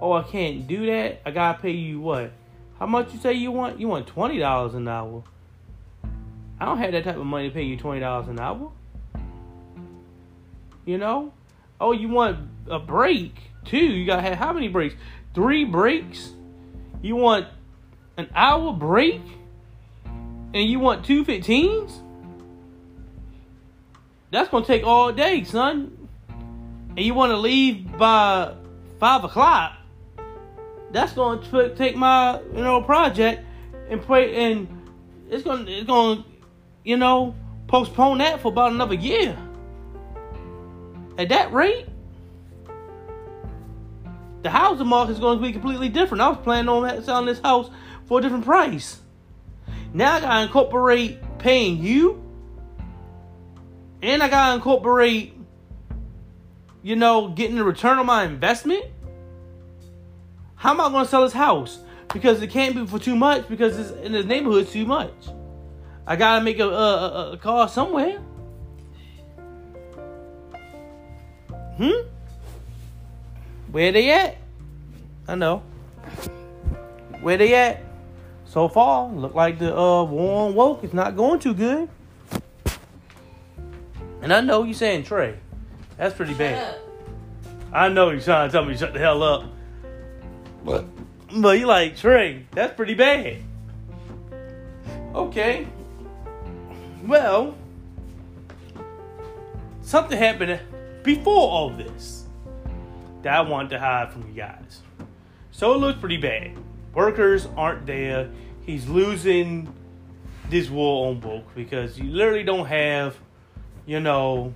Oh, 0.00 0.12
I 0.12 0.22
can't 0.22 0.66
do 0.66 0.86
that. 0.86 1.20
I 1.26 1.30
gotta 1.30 1.60
pay 1.60 1.72
you 1.72 2.00
what? 2.00 2.32
How 2.78 2.86
much 2.86 3.12
you 3.12 3.20
say 3.20 3.32
you 3.34 3.50
want? 3.50 3.80
You 3.80 3.88
want 3.88 4.06
twenty 4.06 4.38
dollars 4.38 4.74
an 4.74 4.88
hour? 4.88 5.24
I 6.60 6.64
don't 6.64 6.78
have 6.78 6.92
that 6.92 7.04
type 7.04 7.16
of 7.16 7.26
money 7.26 7.48
to 7.48 7.54
pay 7.54 7.64
you 7.64 7.76
twenty 7.76 8.00
dollars 8.00 8.28
an 8.28 8.38
hour. 8.38 8.72
You 10.84 10.98
know? 10.98 11.32
Oh, 11.80 11.92
you 11.92 12.08
want 12.08 12.48
a 12.68 12.78
break 12.78 13.34
too? 13.64 13.76
You 13.76 14.06
gotta 14.06 14.22
have 14.22 14.38
how 14.38 14.52
many 14.52 14.68
breaks? 14.68 14.94
Three 15.34 15.64
breaks? 15.64 16.32
You 17.02 17.16
want 17.16 17.46
an 18.16 18.28
hour 18.34 18.72
break? 18.72 19.20
And 20.54 20.68
you 20.68 20.78
want 20.80 21.04
two 21.04 21.24
15s? 21.24 22.00
That's 24.30 24.48
gonna 24.48 24.64
take 24.64 24.84
all 24.84 25.12
day, 25.12 25.44
son. 25.44 26.08
And 26.90 27.00
you 27.00 27.14
want 27.14 27.30
to 27.30 27.36
leave 27.36 27.96
by 27.96 28.54
five 28.98 29.24
o'clock? 29.24 29.74
That's 30.90 31.12
gonna 31.12 31.40
t- 31.42 31.74
take 31.74 31.96
my 31.96 32.40
you 32.54 32.62
know 32.62 32.82
project 32.82 33.44
and 33.88 34.02
pray 34.02 34.34
and 34.34 34.68
it's 35.30 35.42
gonna 35.42 35.64
it's 35.70 35.86
gonna 35.86 36.24
you 36.84 36.96
know 36.96 37.34
postpone 37.66 38.18
that 38.18 38.40
for 38.40 38.48
about 38.48 38.72
another 38.72 38.94
year. 38.94 39.36
At 41.18 41.30
that 41.30 41.52
rate, 41.52 41.86
the 44.42 44.50
housing 44.50 44.86
market 44.86 45.12
is 45.12 45.18
going 45.18 45.38
to 45.38 45.42
be 45.44 45.52
completely 45.52 45.88
different. 45.88 46.22
I 46.22 46.28
was 46.28 46.38
planning 46.38 46.68
on 46.68 47.02
selling 47.02 47.26
this 47.26 47.40
house 47.40 47.70
for 48.06 48.20
a 48.20 48.22
different 48.22 48.44
price. 48.44 49.00
Now 49.92 50.14
I 50.14 50.20
gotta 50.20 50.42
incorporate 50.42 51.18
paying 51.38 51.82
you 51.82 52.22
and 54.02 54.22
I 54.22 54.28
gotta 54.28 54.54
incorporate, 54.54 55.34
you 56.82 56.96
know, 56.96 57.28
getting 57.28 57.58
a 57.58 57.64
return 57.64 57.98
on 57.98 58.06
my 58.06 58.24
investment. 58.24 58.84
How 60.56 60.70
am 60.70 60.80
I 60.80 60.88
gonna 60.90 61.06
sell 61.06 61.22
this 61.22 61.32
house? 61.32 61.80
Because 62.12 62.40
it 62.42 62.50
can't 62.50 62.74
be 62.74 62.86
for 62.86 62.98
too 62.98 63.16
much 63.16 63.48
because 63.48 63.78
it's 63.78 63.90
in 64.04 64.12
this 64.12 64.24
neighborhood 64.24 64.68
too 64.68 64.86
much. 64.86 65.12
I 66.06 66.16
gotta 66.16 66.42
make 66.42 66.58
a, 66.58 66.68
a, 66.68 66.68
a, 66.68 67.32
a 67.32 67.36
call 67.36 67.68
somewhere. 67.68 68.18
Hmm. 71.76 72.08
Where 73.70 73.92
they 73.92 74.10
at? 74.10 74.38
I 75.28 75.34
know. 75.34 75.62
Where 77.20 77.36
they 77.36 77.54
at? 77.54 77.82
So 78.46 78.68
far, 78.68 79.08
look 79.08 79.34
like 79.34 79.58
the 79.58 79.76
uh, 79.76 80.04
war 80.04 80.46
on 80.46 80.54
woke 80.54 80.82
is 80.82 80.94
not 80.94 81.16
going 81.16 81.38
too 81.38 81.52
good. 81.52 81.88
And 84.22 84.32
I 84.32 84.40
know 84.40 84.64
you're 84.64 84.74
saying 84.74 85.04
Trae. 85.04 85.36
That's 85.96 86.14
pretty 86.14 86.34
bad. 86.34 86.74
Up. 86.74 86.80
I 87.72 87.88
know 87.88 88.10
you're 88.10 88.20
trying 88.20 88.48
to 88.48 88.52
tell 88.52 88.64
me 88.64 88.72
to 88.72 88.78
shut 88.78 88.92
the 88.92 88.98
hell 88.98 89.22
up. 89.22 89.44
What? 90.62 90.86
But 91.34 91.58
you 91.58 91.66
like 91.66 91.96
Trae, 91.96 92.44
that's 92.52 92.74
pretty 92.74 92.94
bad. 92.94 93.36
Okay. 95.14 95.66
Well, 97.04 97.56
something 99.82 100.18
happened 100.18 100.60
before 101.02 101.50
all 101.50 101.70
this 101.70 102.24
that 103.22 103.34
I 103.34 103.40
wanted 103.40 103.70
to 103.70 103.78
hide 103.78 104.12
from 104.12 104.28
you 104.28 104.34
guys. 104.34 104.82
So 105.50 105.74
it 105.74 105.78
looks 105.78 105.98
pretty 105.98 106.18
bad. 106.18 106.52
Workers 106.94 107.48
aren't 107.56 107.86
there. 107.86 108.30
He's 108.64 108.88
losing 108.88 109.72
this 110.50 110.70
war 110.70 111.08
on 111.08 111.20
woke 111.20 111.54
because 111.54 111.98
you 111.98 112.10
literally 112.10 112.44
don't 112.44 112.66
have, 112.66 113.16
you 113.88 114.00
know, 114.00 114.52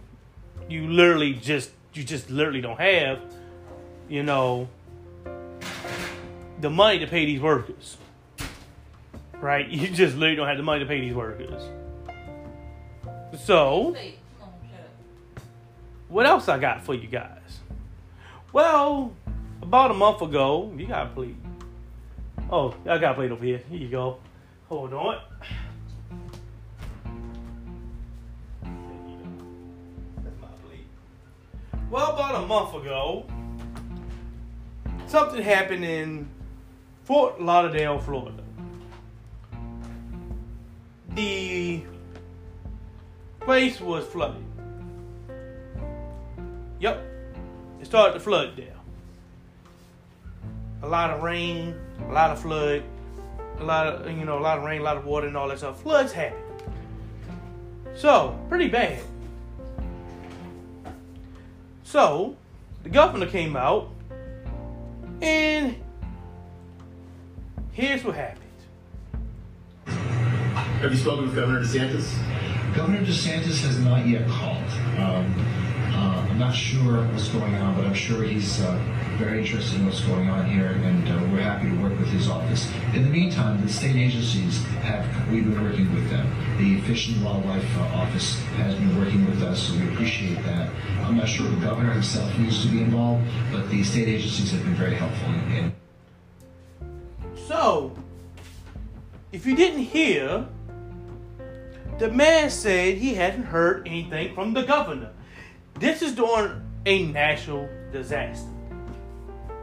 you 0.68 0.86
literally 0.88 1.32
just 1.32 1.70
you 1.94 2.04
just 2.04 2.28
literally 2.28 2.60
don't 2.60 2.78
have, 2.78 3.18
you 4.08 4.22
know, 4.22 4.68
the 6.60 6.68
money 6.68 6.98
to 6.98 7.06
pay 7.06 7.24
these 7.24 7.40
workers. 7.40 7.96
Right? 9.40 9.68
You 9.70 9.88
just 9.88 10.14
literally 10.14 10.36
don't 10.36 10.46
have 10.46 10.58
the 10.58 10.62
money 10.62 10.80
to 10.80 10.86
pay 10.86 11.00
these 11.00 11.14
workers. 11.14 11.62
So, 13.44 13.96
what 16.08 16.26
else 16.26 16.48
I 16.48 16.58
got 16.58 16.84
for 16.84 16.94
you 16.94 17.08
guys? 17.08 17.60
Well, 18.52 19.12
about 19.62 19.90
a 19.90 19.94
month 19.94 20.20
ago, 20.20 20.70
you 20.76 20.86
got 20.86 21.06
a 21.06 21.10
plate. 21.10 21.36
Oh, 22.50 22.74
I 22.84 22.98
got 22.98 23.12
a 23.12 23.14
plate 23.14 23.32
over 23.32 23.44
here. 23.44 23.62
Here 23.70 23.78
you 23.78 23.88
go. 23.88 24.18
Hold 24.68 24.92
on. 24.92 25.20
Well, 31.92 32.14
about 32.14 32.42
a 32.42 32.46
month 32.46 32.74
ago, 32.74 33.26
something 35.08 35.42
happened 35.42 35.84
in 35.84 36.26
Fort 37.04 37.38
Lauderdale, 37.38 37.98
Florida. 37.98 38.42
The 41.10 41.82
place 43.40 43.78
was 43.78 44.06
flooded. 44.06 44.42
Yep, 46.80 47.04
it 47.82 47.84
started 47.84 48.14
to 48.14 48.20
flood 48.20 48.56
there. 48.56 48.74
A 50.80 50.88
lot 50.88 51.10
of 51.10 51.22
rain, 51.22 51.74
a 52.08 52.10
lot 52.10 52.30
of 52.30 52.40
flood, 52.40 52.82
a 53.58 53.64
lot 53.64 53.86
of 53.86 54.10
you 54.10 54.24
know, 54.24 54.38
a 54.38 54.40
lot 54.40 54.56
of 54.56 54.64
rain, 54.64 54.80
a 54.80 54.84
lot 54.84 54.96
of 54.96 55.04
water, 55.04 55.26
and 55.26 55.36
all 55.36 55.48
that 55.48 55.58
stuff. 55.58 55.82
Floods 55.82 56.14
happen. 56.14 56.38
So 57.94 58.42
pretty 58.48 58.68
bad. 58.68 59.02
So 61.92 62.36
the 62.84 62.88
governor 62.88 63.26
came 63.26 63.54
out, 63.54 63.90
and 65.20 65.76
here's 67.72 68.02
what 68.02 68.14
happened. 68.14 68.40
Have 69.84 70.90
you 70.90 70.96
spoken 70.96 71.26
with 71.26 71.34
Governor 71.34 71.60
DeSantis? 71.60 72.16
Governor 72.74 73.02
DeSantis 73.02 73.62
has 73.66 73.78
not 73.80 74.06
yet 74.06 74.26
called. 74.26 74.70
Um, 74.98 75.34
I'm 76.32 76.38
not 76.38 76.54
sure 76.54 77.04
what's 77.08 77.28
going 77.28 77.54
on, 77.56 77.74
but 77.74 77.84
I'm 77.84 77.92
sure 77.92 78.24
he's 78.24 78.62
uh, 78.62 78.80
very 79.18 79.40
interested 79.40 79.78
in 79.78 79.84
what's 79.84 80.00
going 80.00 80.30
on 80.30 80.48
here, 80.48 80.68
and 80.68 81.06
uh, 81.06 81.28
we're 81.30 81.42
happy 81.42 81.68
to 81.68 81.76
work 81.76 81.92
with 81.98 82.08
his 82.08 82.26
office. 82.26 82.72
In 82.94 83.02
the 83.02 83.10
meantime, 83.10 83.60
the 83.60 83.70
state 83.70 83.96
agencies 83.96 84.64
have, 84.80 85.04
we've 85.30 85.44
been 85.44 85.62
working 85.62 85.92
with 85.92 86.08
them. 86.08 86.26
The 86.56 86.80
Fish 86.88 87.10
and 87.10 87.22
Wildlife 87.22 87.76
uh, 87.76 87.82
Office 87.98 88.40
has 88.56 88.74
been 88.76 88.98
working 88.98 89.26
with 89.26 89.42
us, 89.42 89.64
so 89.64 89.74
we 89.74 89.92
appreciate 89.92 90.42
that. 90.44 90.70
I'm 91.02 91.18
not 91.18 91.28
sure 91.28 91.46
the 91.46 91.56
governor 91.56 91.92
himself 91.92 92.38
needs 92.38 92.62
to 92.62 92.68
be 92.68 92.80
involved, 92.80 93.26
but 93.52 93.68
the 93.68 93.84
state 93.84 94.08
agencies 94.08 94.52
have 94.52 94.62
been 94.62 94.74
very 94.74 94.94
helpful 94.94 95.28
in, 95.28 95.52
in 95.52 95.72
So, 97.46 97.94
if 99.32 99.44
you 99.44 99.54
didn't 99.54 99.80
hear, 99.80 100.46
the 101.98 102.10
man 102.10 102.48
said 102.48 102.96
he 102.96 103.16
hadn't 103.16 103.44
heard 103.44 103.86
anything 103.86 104.34
from 104.34 104.54
the 104.54 104.62
governor. 104.62 105.10
This 105.74 106.02
is 106.02 106.14
during 106.14 106.62
a 106.86 107.06
national 107.06 107.68
disaster. 107.92 108.48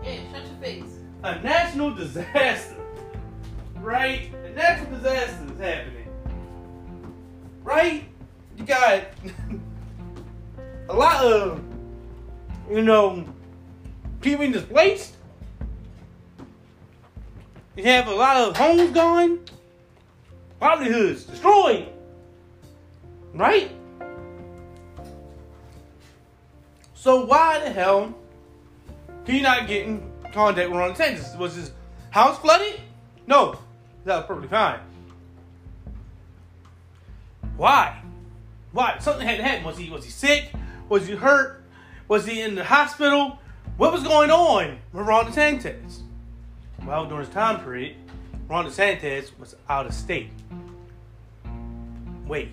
Yeah, 0.03 0.19
shut 0.31 0.45
your 0.45 0.55
face. 0.61 0.99
A 1.23 1.39
national 1.41 1.95
disaster. 1.95 2.75
Right? 3.75 4.33
A 4.45 4.49
natural 4.49 4.97
disaster 4.97 5.45
is 5.53 5.59
happening. 5.59 6.07
Right? 7.63 8.03
You 8.57 8.65
got 8.65 9.03
a 10.89 10.93
lot 10.93 11.23
of, 11.23 11.63
you 12.69 12.81
know, 12.81 13.25
people 14.21 14.39
being 14.39 14.51
displaced. 14.51 15.15
You 17.75 17.85
have 17.85 18.07
a 18.07 18.13
lot 18.13 18.35
of 18.35 18.57
homes 18.57 18.91
gone, 18.91 19.39
livelihoods 20.59 21.23
destroyed. 21.23 21.87
Right? 23.33 23.71
So 26.99 27.23
why 27.23 27.61
the 27.61 27.69
hell 27.69 28.13
he 29.25 29.41
not 29.41 29.67
get 29.67 29.85
in 29.85 30.11
contact 30.33 30.69
with 30.69 30.77
Ron 30.77 30.93
DeSantis? 30.93 31.37
Was 31.37 31.55
his 31.55 31.71
house 32.09 32.37
flooded? 32.39 32.77
No, 33.25 33.57
that 34.03 34.17
was 34.17 34.25
perfectly 34.25 34.49
fine. 34.49 34.81
Why? 37.55 38.01
Why? 38.73 38.97
Something 38.99 39.25
had 39.25 39.37
to 39.37 39.43
happen. 39.43 39.63
Was 39.63 39.77
he 39.77 39.89
was 39.89 40.03
he 40.03 40.11
sick? 40.11 40.51
Was 40.89 41.07
he 41.07 41.15
hurt? 41.15 41.63
Was 42.09 42.25
he 42.25 42.41
in 42.41 42.55
the 42.55 42.65
hospital? 42.65 43.39
What 43.77 43.93
was 43.93 44.03
going 44.03 44.29
on 44.29 44.79
with 44.91 45.07
Ron 45.07 45.31
DeSantis? 45.31 46.01
Well, 46.85 47.05
during 47.05 47.23
his 47.23 47.33
time 47.33 47.63
period, 47.63 47.95
Ron 48.49 48.65
DeSantis 48.65 49.31
was 49.39 49.55
out 49.69 49.85
of 49.85 49.93
state. 49.93 50.31
Wait, 52.27 52.49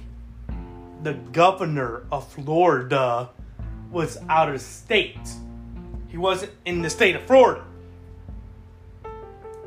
the 1.02 1.14
governor 1.14 2.04
of 2.12 2.30
Florida 2.32 3.30
was 3.90 4.18
out 4.28 4.48
of 4.48 4.60
state. 4.60 5.18
He 6.08 6.18
wasn't 6.18 6.52
in 6.64 6.82
the 6.82 6.90
state 6.90 7.16
of 7.16 7.22
Florida. 7.22 7.64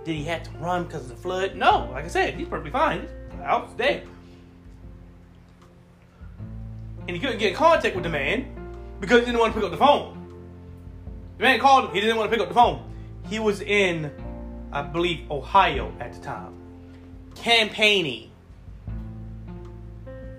Did 0.03 0.15
he 0.15 0.23
have 0.25 0.43
to 0.43 0.51
run 0.57 0.85
because 0.85 1.03
of 1.03 1.09
the 1.09 1.15
flood? 1.15 1.55
No, 1.55 1.89
like 1.91 2.05
I 2.05 2.07
said, 2.07 2.35
he's 2.35 2.47
perfectly 2.47 2.71
fine. 2.71 3.07
He's 3.31 3.41
out 3.41 3.77
dead. 3.77 4.07
And 7.01 7.09
he 7.09 7.19
couldn't 7.19 7.39
get 7.39 7.49
in 7.49 7.55
contact 7.55 7.95
with 7.95 8.03
the 8.03 8.09
man 8.09 8.47
because 8.99 9.19
he 9.19 9.25
didn't 9.25 9.39
want 9.39 9.53
to 9.53 9.59
pick 9.59 9.65
up 9.65 9.71
the 9.71 9.77
phone. 9.77 10.15
The 11.37 11.43
man 11.43 11.59
called 11.59 11.85
him, 11.85 11.93
he 11.93 12.01
didn't 12.01 12.17
want 12.17 12.29
to 12.29 12.35
pick 12.35 12.41
up 12.41 12.49
the 12.49 12.55
phone. 12.55 12.83
He 13.27 13.39
was 13.39 13.61
in, 13.61 14.11
I 14.71 14.81
believe, 14.81 15.29
Ohio 15.31 15.93
at 15.99 16.13
the 16.13 16.19
time, 16.19 16.53
campaigning 17.35 18.31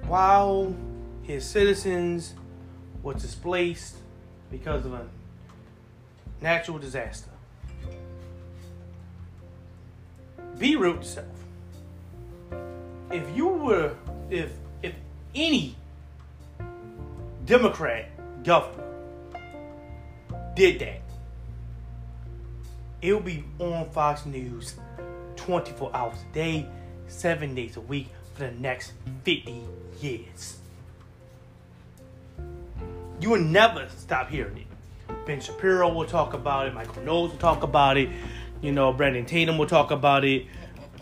while 0.06 0.74
his 1.22 1.44
citizens 1.44 2.34
were 3.02 3.14
displaced 3.14 3.96
because 4.50 4.84
of 4.84 4.92
a 4.94 5.06
natural 6.40 6.78
disaster. 6.78 7.30
Be 10.58 10.76
real 10.76 10.94
with. 10.94 11.24
If 13.10 13.36
you 13.36 13.48
were, 13.48 13.94
if 14.28 14.52
if 14.82 14.94
any 15.34 15.76
Democrat 17.46 18.10
governor 18.44 18.84
did 20.54 20.78
that, 20.80 21.00
it 23.02 23.14
would 23.14 23.24
be 23.24 23.44
on 23.58 23.88
Fox 23.90 24.26
News 24.26 24.74
24 25.36 25.96
hours 25.96 26.16
a 26.30 26.34
day, 26.34 26.66
seven 27.08 27.54
days 27.54 27.76
a 27.76 27.80
week 27.80 28.08
for 28.34 28.44
the 28.44 28.52
next 28.52 28.92
50 29.24 29.62
years. 30.00 30.59
You 33.20 33.30
will 33.30 33.40
never 33.40 33.88
stop 33.96 34.30
hearing 34.30 34.58
it. 34.58 34.66
Ben 35.26 35.40
Shapiro 35.40 35.92
will 35.92 36.06
talk 36.06 36.32
about 36.32 36.66
it. 36.66 36.74
Michael 36.74 37.02
Knowles 37.02 37.32
will 37.32 37.38
talk 37.38 37.62
about 37.62 37.96
it. 37.96 38.08
You 38.62 38.72
know, 38.72 38.92
Brandon 38.92 39.26
Tatum 39.26 39.58
will 39.58 39.66
talk 39.66 39.90
about 39.90 40.24
it. 40.24 40.46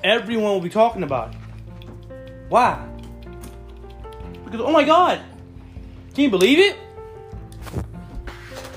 Everyone 0.03 0.53
will 0.53 0.61
be 0.61 0.69
talking 0.69 1.03
about 1.03 1.35
it. 1.35 1.41
Why? 2.49 2.89
Because, 4.45 4.61
oh 4.61 4.73
my 4.73 4.85
God, 4.85 5.21
can 6.14 6.25
you 6.25 6.31
believe 6.31 6.59
it? 6.59 6.77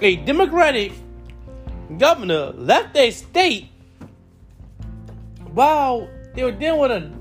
A 0.02 0.18
Democratic 0.18 0.94
governor 1.98 2.52
left 2.52 2.94
their 2.94 3.12
state 3.12 3.70
while 5.54 6.10
they 6.36 6.44
were 6.44 6.52
dealing 6.52 6.80
with 6.80 6.92
a, 6.92 7.12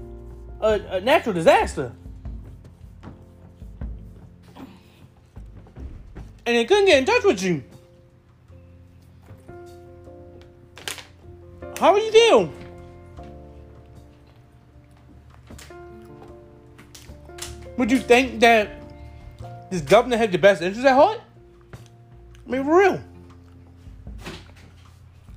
a, 0.60 0.96
a 0.96 1.00
natural 1.00 1.34
disaster. 1.34 1.92
And 6.46 6.56
they 6.56 6.64
couldn't 6.64 6.86
get 6.86 6.98
in 6.98 7.04
touch 7.04 7.24
with 7.24 7.42
you. 7.42 7.62
How 11.78 11.92
would 11.92 12.02
you 12.02 12.12
feel? 12.12 12.52
Would 17.78 17.90
you 17.90 17.98
think 17.98 18.40
that 18.40 18.70
this 19.70 19.80
governor 19.80 20.18
had 20.18 20.32
the 20.32 20.38
best 20.38 20.60
interest 20.60 20.86
at 20.86 20.94
heart? 20.94 21.20
I 22.46 22.50
mean, 22.50 22.64
for 22.64 22.78
real. 22.78 23.00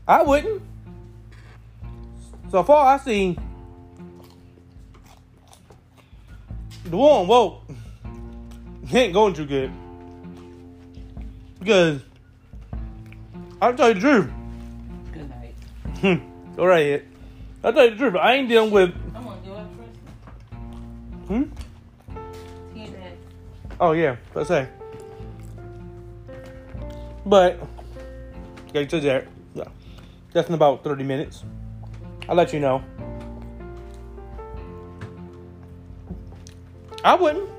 I 0.05 0.21
wouldn't. 0.23 0.61
So 2.51 2.61
far, 2.63 2.93
I 2.93 2.97
see 2.97 3.37
the 6.85 6.97
war 6.97 7.21
on 7.21 7.27
woke 7.27 7.61
ain't 8.93 9.13
going 9.13 9.33
too 9.33 9.45
good. 9.45 9.71
Because 11.63 12.01
I'll 13.61 13.73
tell 13.73 13.87
you 13.87 13.93
the 13.93 13.99
truth. 14.01 14.29
Good 15.13 15.29
night. 15.29 15.55
Hmm. 16.01 16.59
All 16.59 16.67
right, 16.67 16.85
Ed. 16.85 17.05
I'll 17.63 17.71
tell 17.71 17.85
you 17.85 17.91
the 17.91 17.95
truth. 17.95 18.15
I 18.17 18.33
ain't 18.33 18.49
dealing 18.49 18.69
with. 18.69 18.93
I'm 19.15 19.23
gonna 19.23 19.39
do 19.45 19.53
it 19.53 19.65
first. 19.77 21.27
Hmm? 21.29 21.43
Oh 23.79 23.93
yeah, 23.93 24.17
let's 24.35 24.49
say. 24.49 24.67
But 27.25 27.65
get 28.73 28.89
to 28.89 28.99
that. 28.99 29.27
Yeah, 29.55 29.63
that's 30.33 30.49
in 30.49 30.55
about 30.55 30.83
thirty 30.83 31.05
minutes. 31.05 31.45
I'll 32.27 32.35
let 32.35 32.51
you 32.51 32.59
know. 32.59 32.83
I 37.05 37.15
wouldn't, 37.15 37.49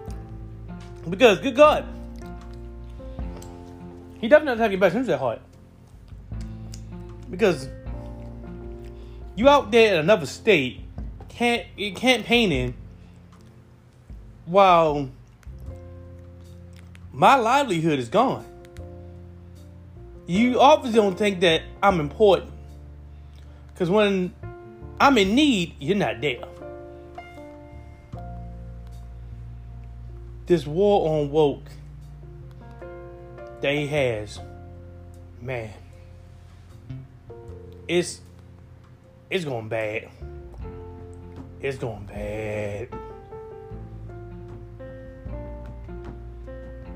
because 1.08 1.38
good 1.38 1.56
God, 1.56 1.86
he 4.24 4.28
definitely 4.28 4.52
doesn't 4.52 4.62
have 4.62 4.72
your 4.72 4.80
best 4.80 4.96
interest 4.96 5.10
at 5.10 5.18
heart. 5.18 5.42
Because 7.30 7.68
you 9.36 9.50
out 9.50 9.70
there 9.70 9.92
in 9.92 10.00
another 10.00 10.24
state, 10.24 10.80
can't 11.28 11.66
campaigning 11.94 12.72
while 14.46 15.10
my 17.12 17.34
livelihood 17.34 17.98
is 17.98 18.08
gone. 18.08 18.46
you 20.26 20.58
obviously 20.58 20.98
don't 20.98 21.18
think 21.18 21.40
that 21.40 21.60
I'm 21.82 22.00
important. 22.00 22.50
Because 23.74 23.90
when 23.90 24.32
I'm 24.98 25.18
in 25.18 25.34
need, 25.34 25.74
you're 25.78 25.98
not 25.98 26.22
there. 26.22 26.44
This 30.46 30.66
war 30.66 31.10
on 31.10 31.30
woke 31.30 31.68
he 33.62 33.86
has, 33.86 34.40
man, 35.40 35.70
it's 37.88 38.20
it's 39.30 39.44
going 39.44 39.68
bad. 39.68 40.08
It's 41.60 41.78
going 41.78 42.04
bad. 42.04 42.88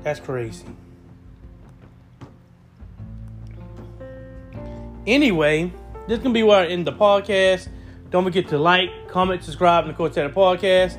That's 0.03 0.19
crazy. 0.19 0.65
Anyway, 5.05 5.73
this 6.07 6.17
is 6.17 6.23
gonna 6.23 6.33
be 6.33 6.43
where 6.43 6.61
I 6.61 6.67
end 6.67 6.85
the 6.85 6.93
podcast. 6.93 7.67
Don't 8.09 8.23
forget 8.23 8.47
to 8.49 8.57
like, 8.57 8.89
comment, 9.07 9.43
subscribe, 9.43 9.83
and 9.83 9.91
of 9.91 9.97
course, 9.97 10.15
the 10.15 10.21
podcast. 10.29 10.97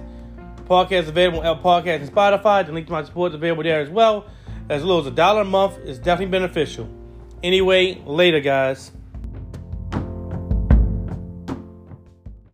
Podcast 0.67 1.09
available 1.09 1.41
on 1.41 1.47
Apple 1.47 1.71
Podcasts 1.71 2.03
and 2.03 2.11
Spotify. 2.13 2.65
The 2.65 2.73
link 2.73 2.87
to 2.87 2.93
my 2.93 3.03
support 3.03 3.33
is 3.33 3.35
available 3.35 3.65
there 3.65 3.81
as 3.81 3.89
well. 3.89 4.27
As 4.71 4.85
little 4.85 5.01
as 5.01 5.07
a 5.09 5.11
dollar 5.11 5.41
a 5.41 5.45
month 5.45 5.79
is 5.79 5.99
definitely 5.99 6.31
beneficial. 6.31 6.89
Anyway, 7.43 8.01
later, 8.07 8.39
guys. 8.39 8.93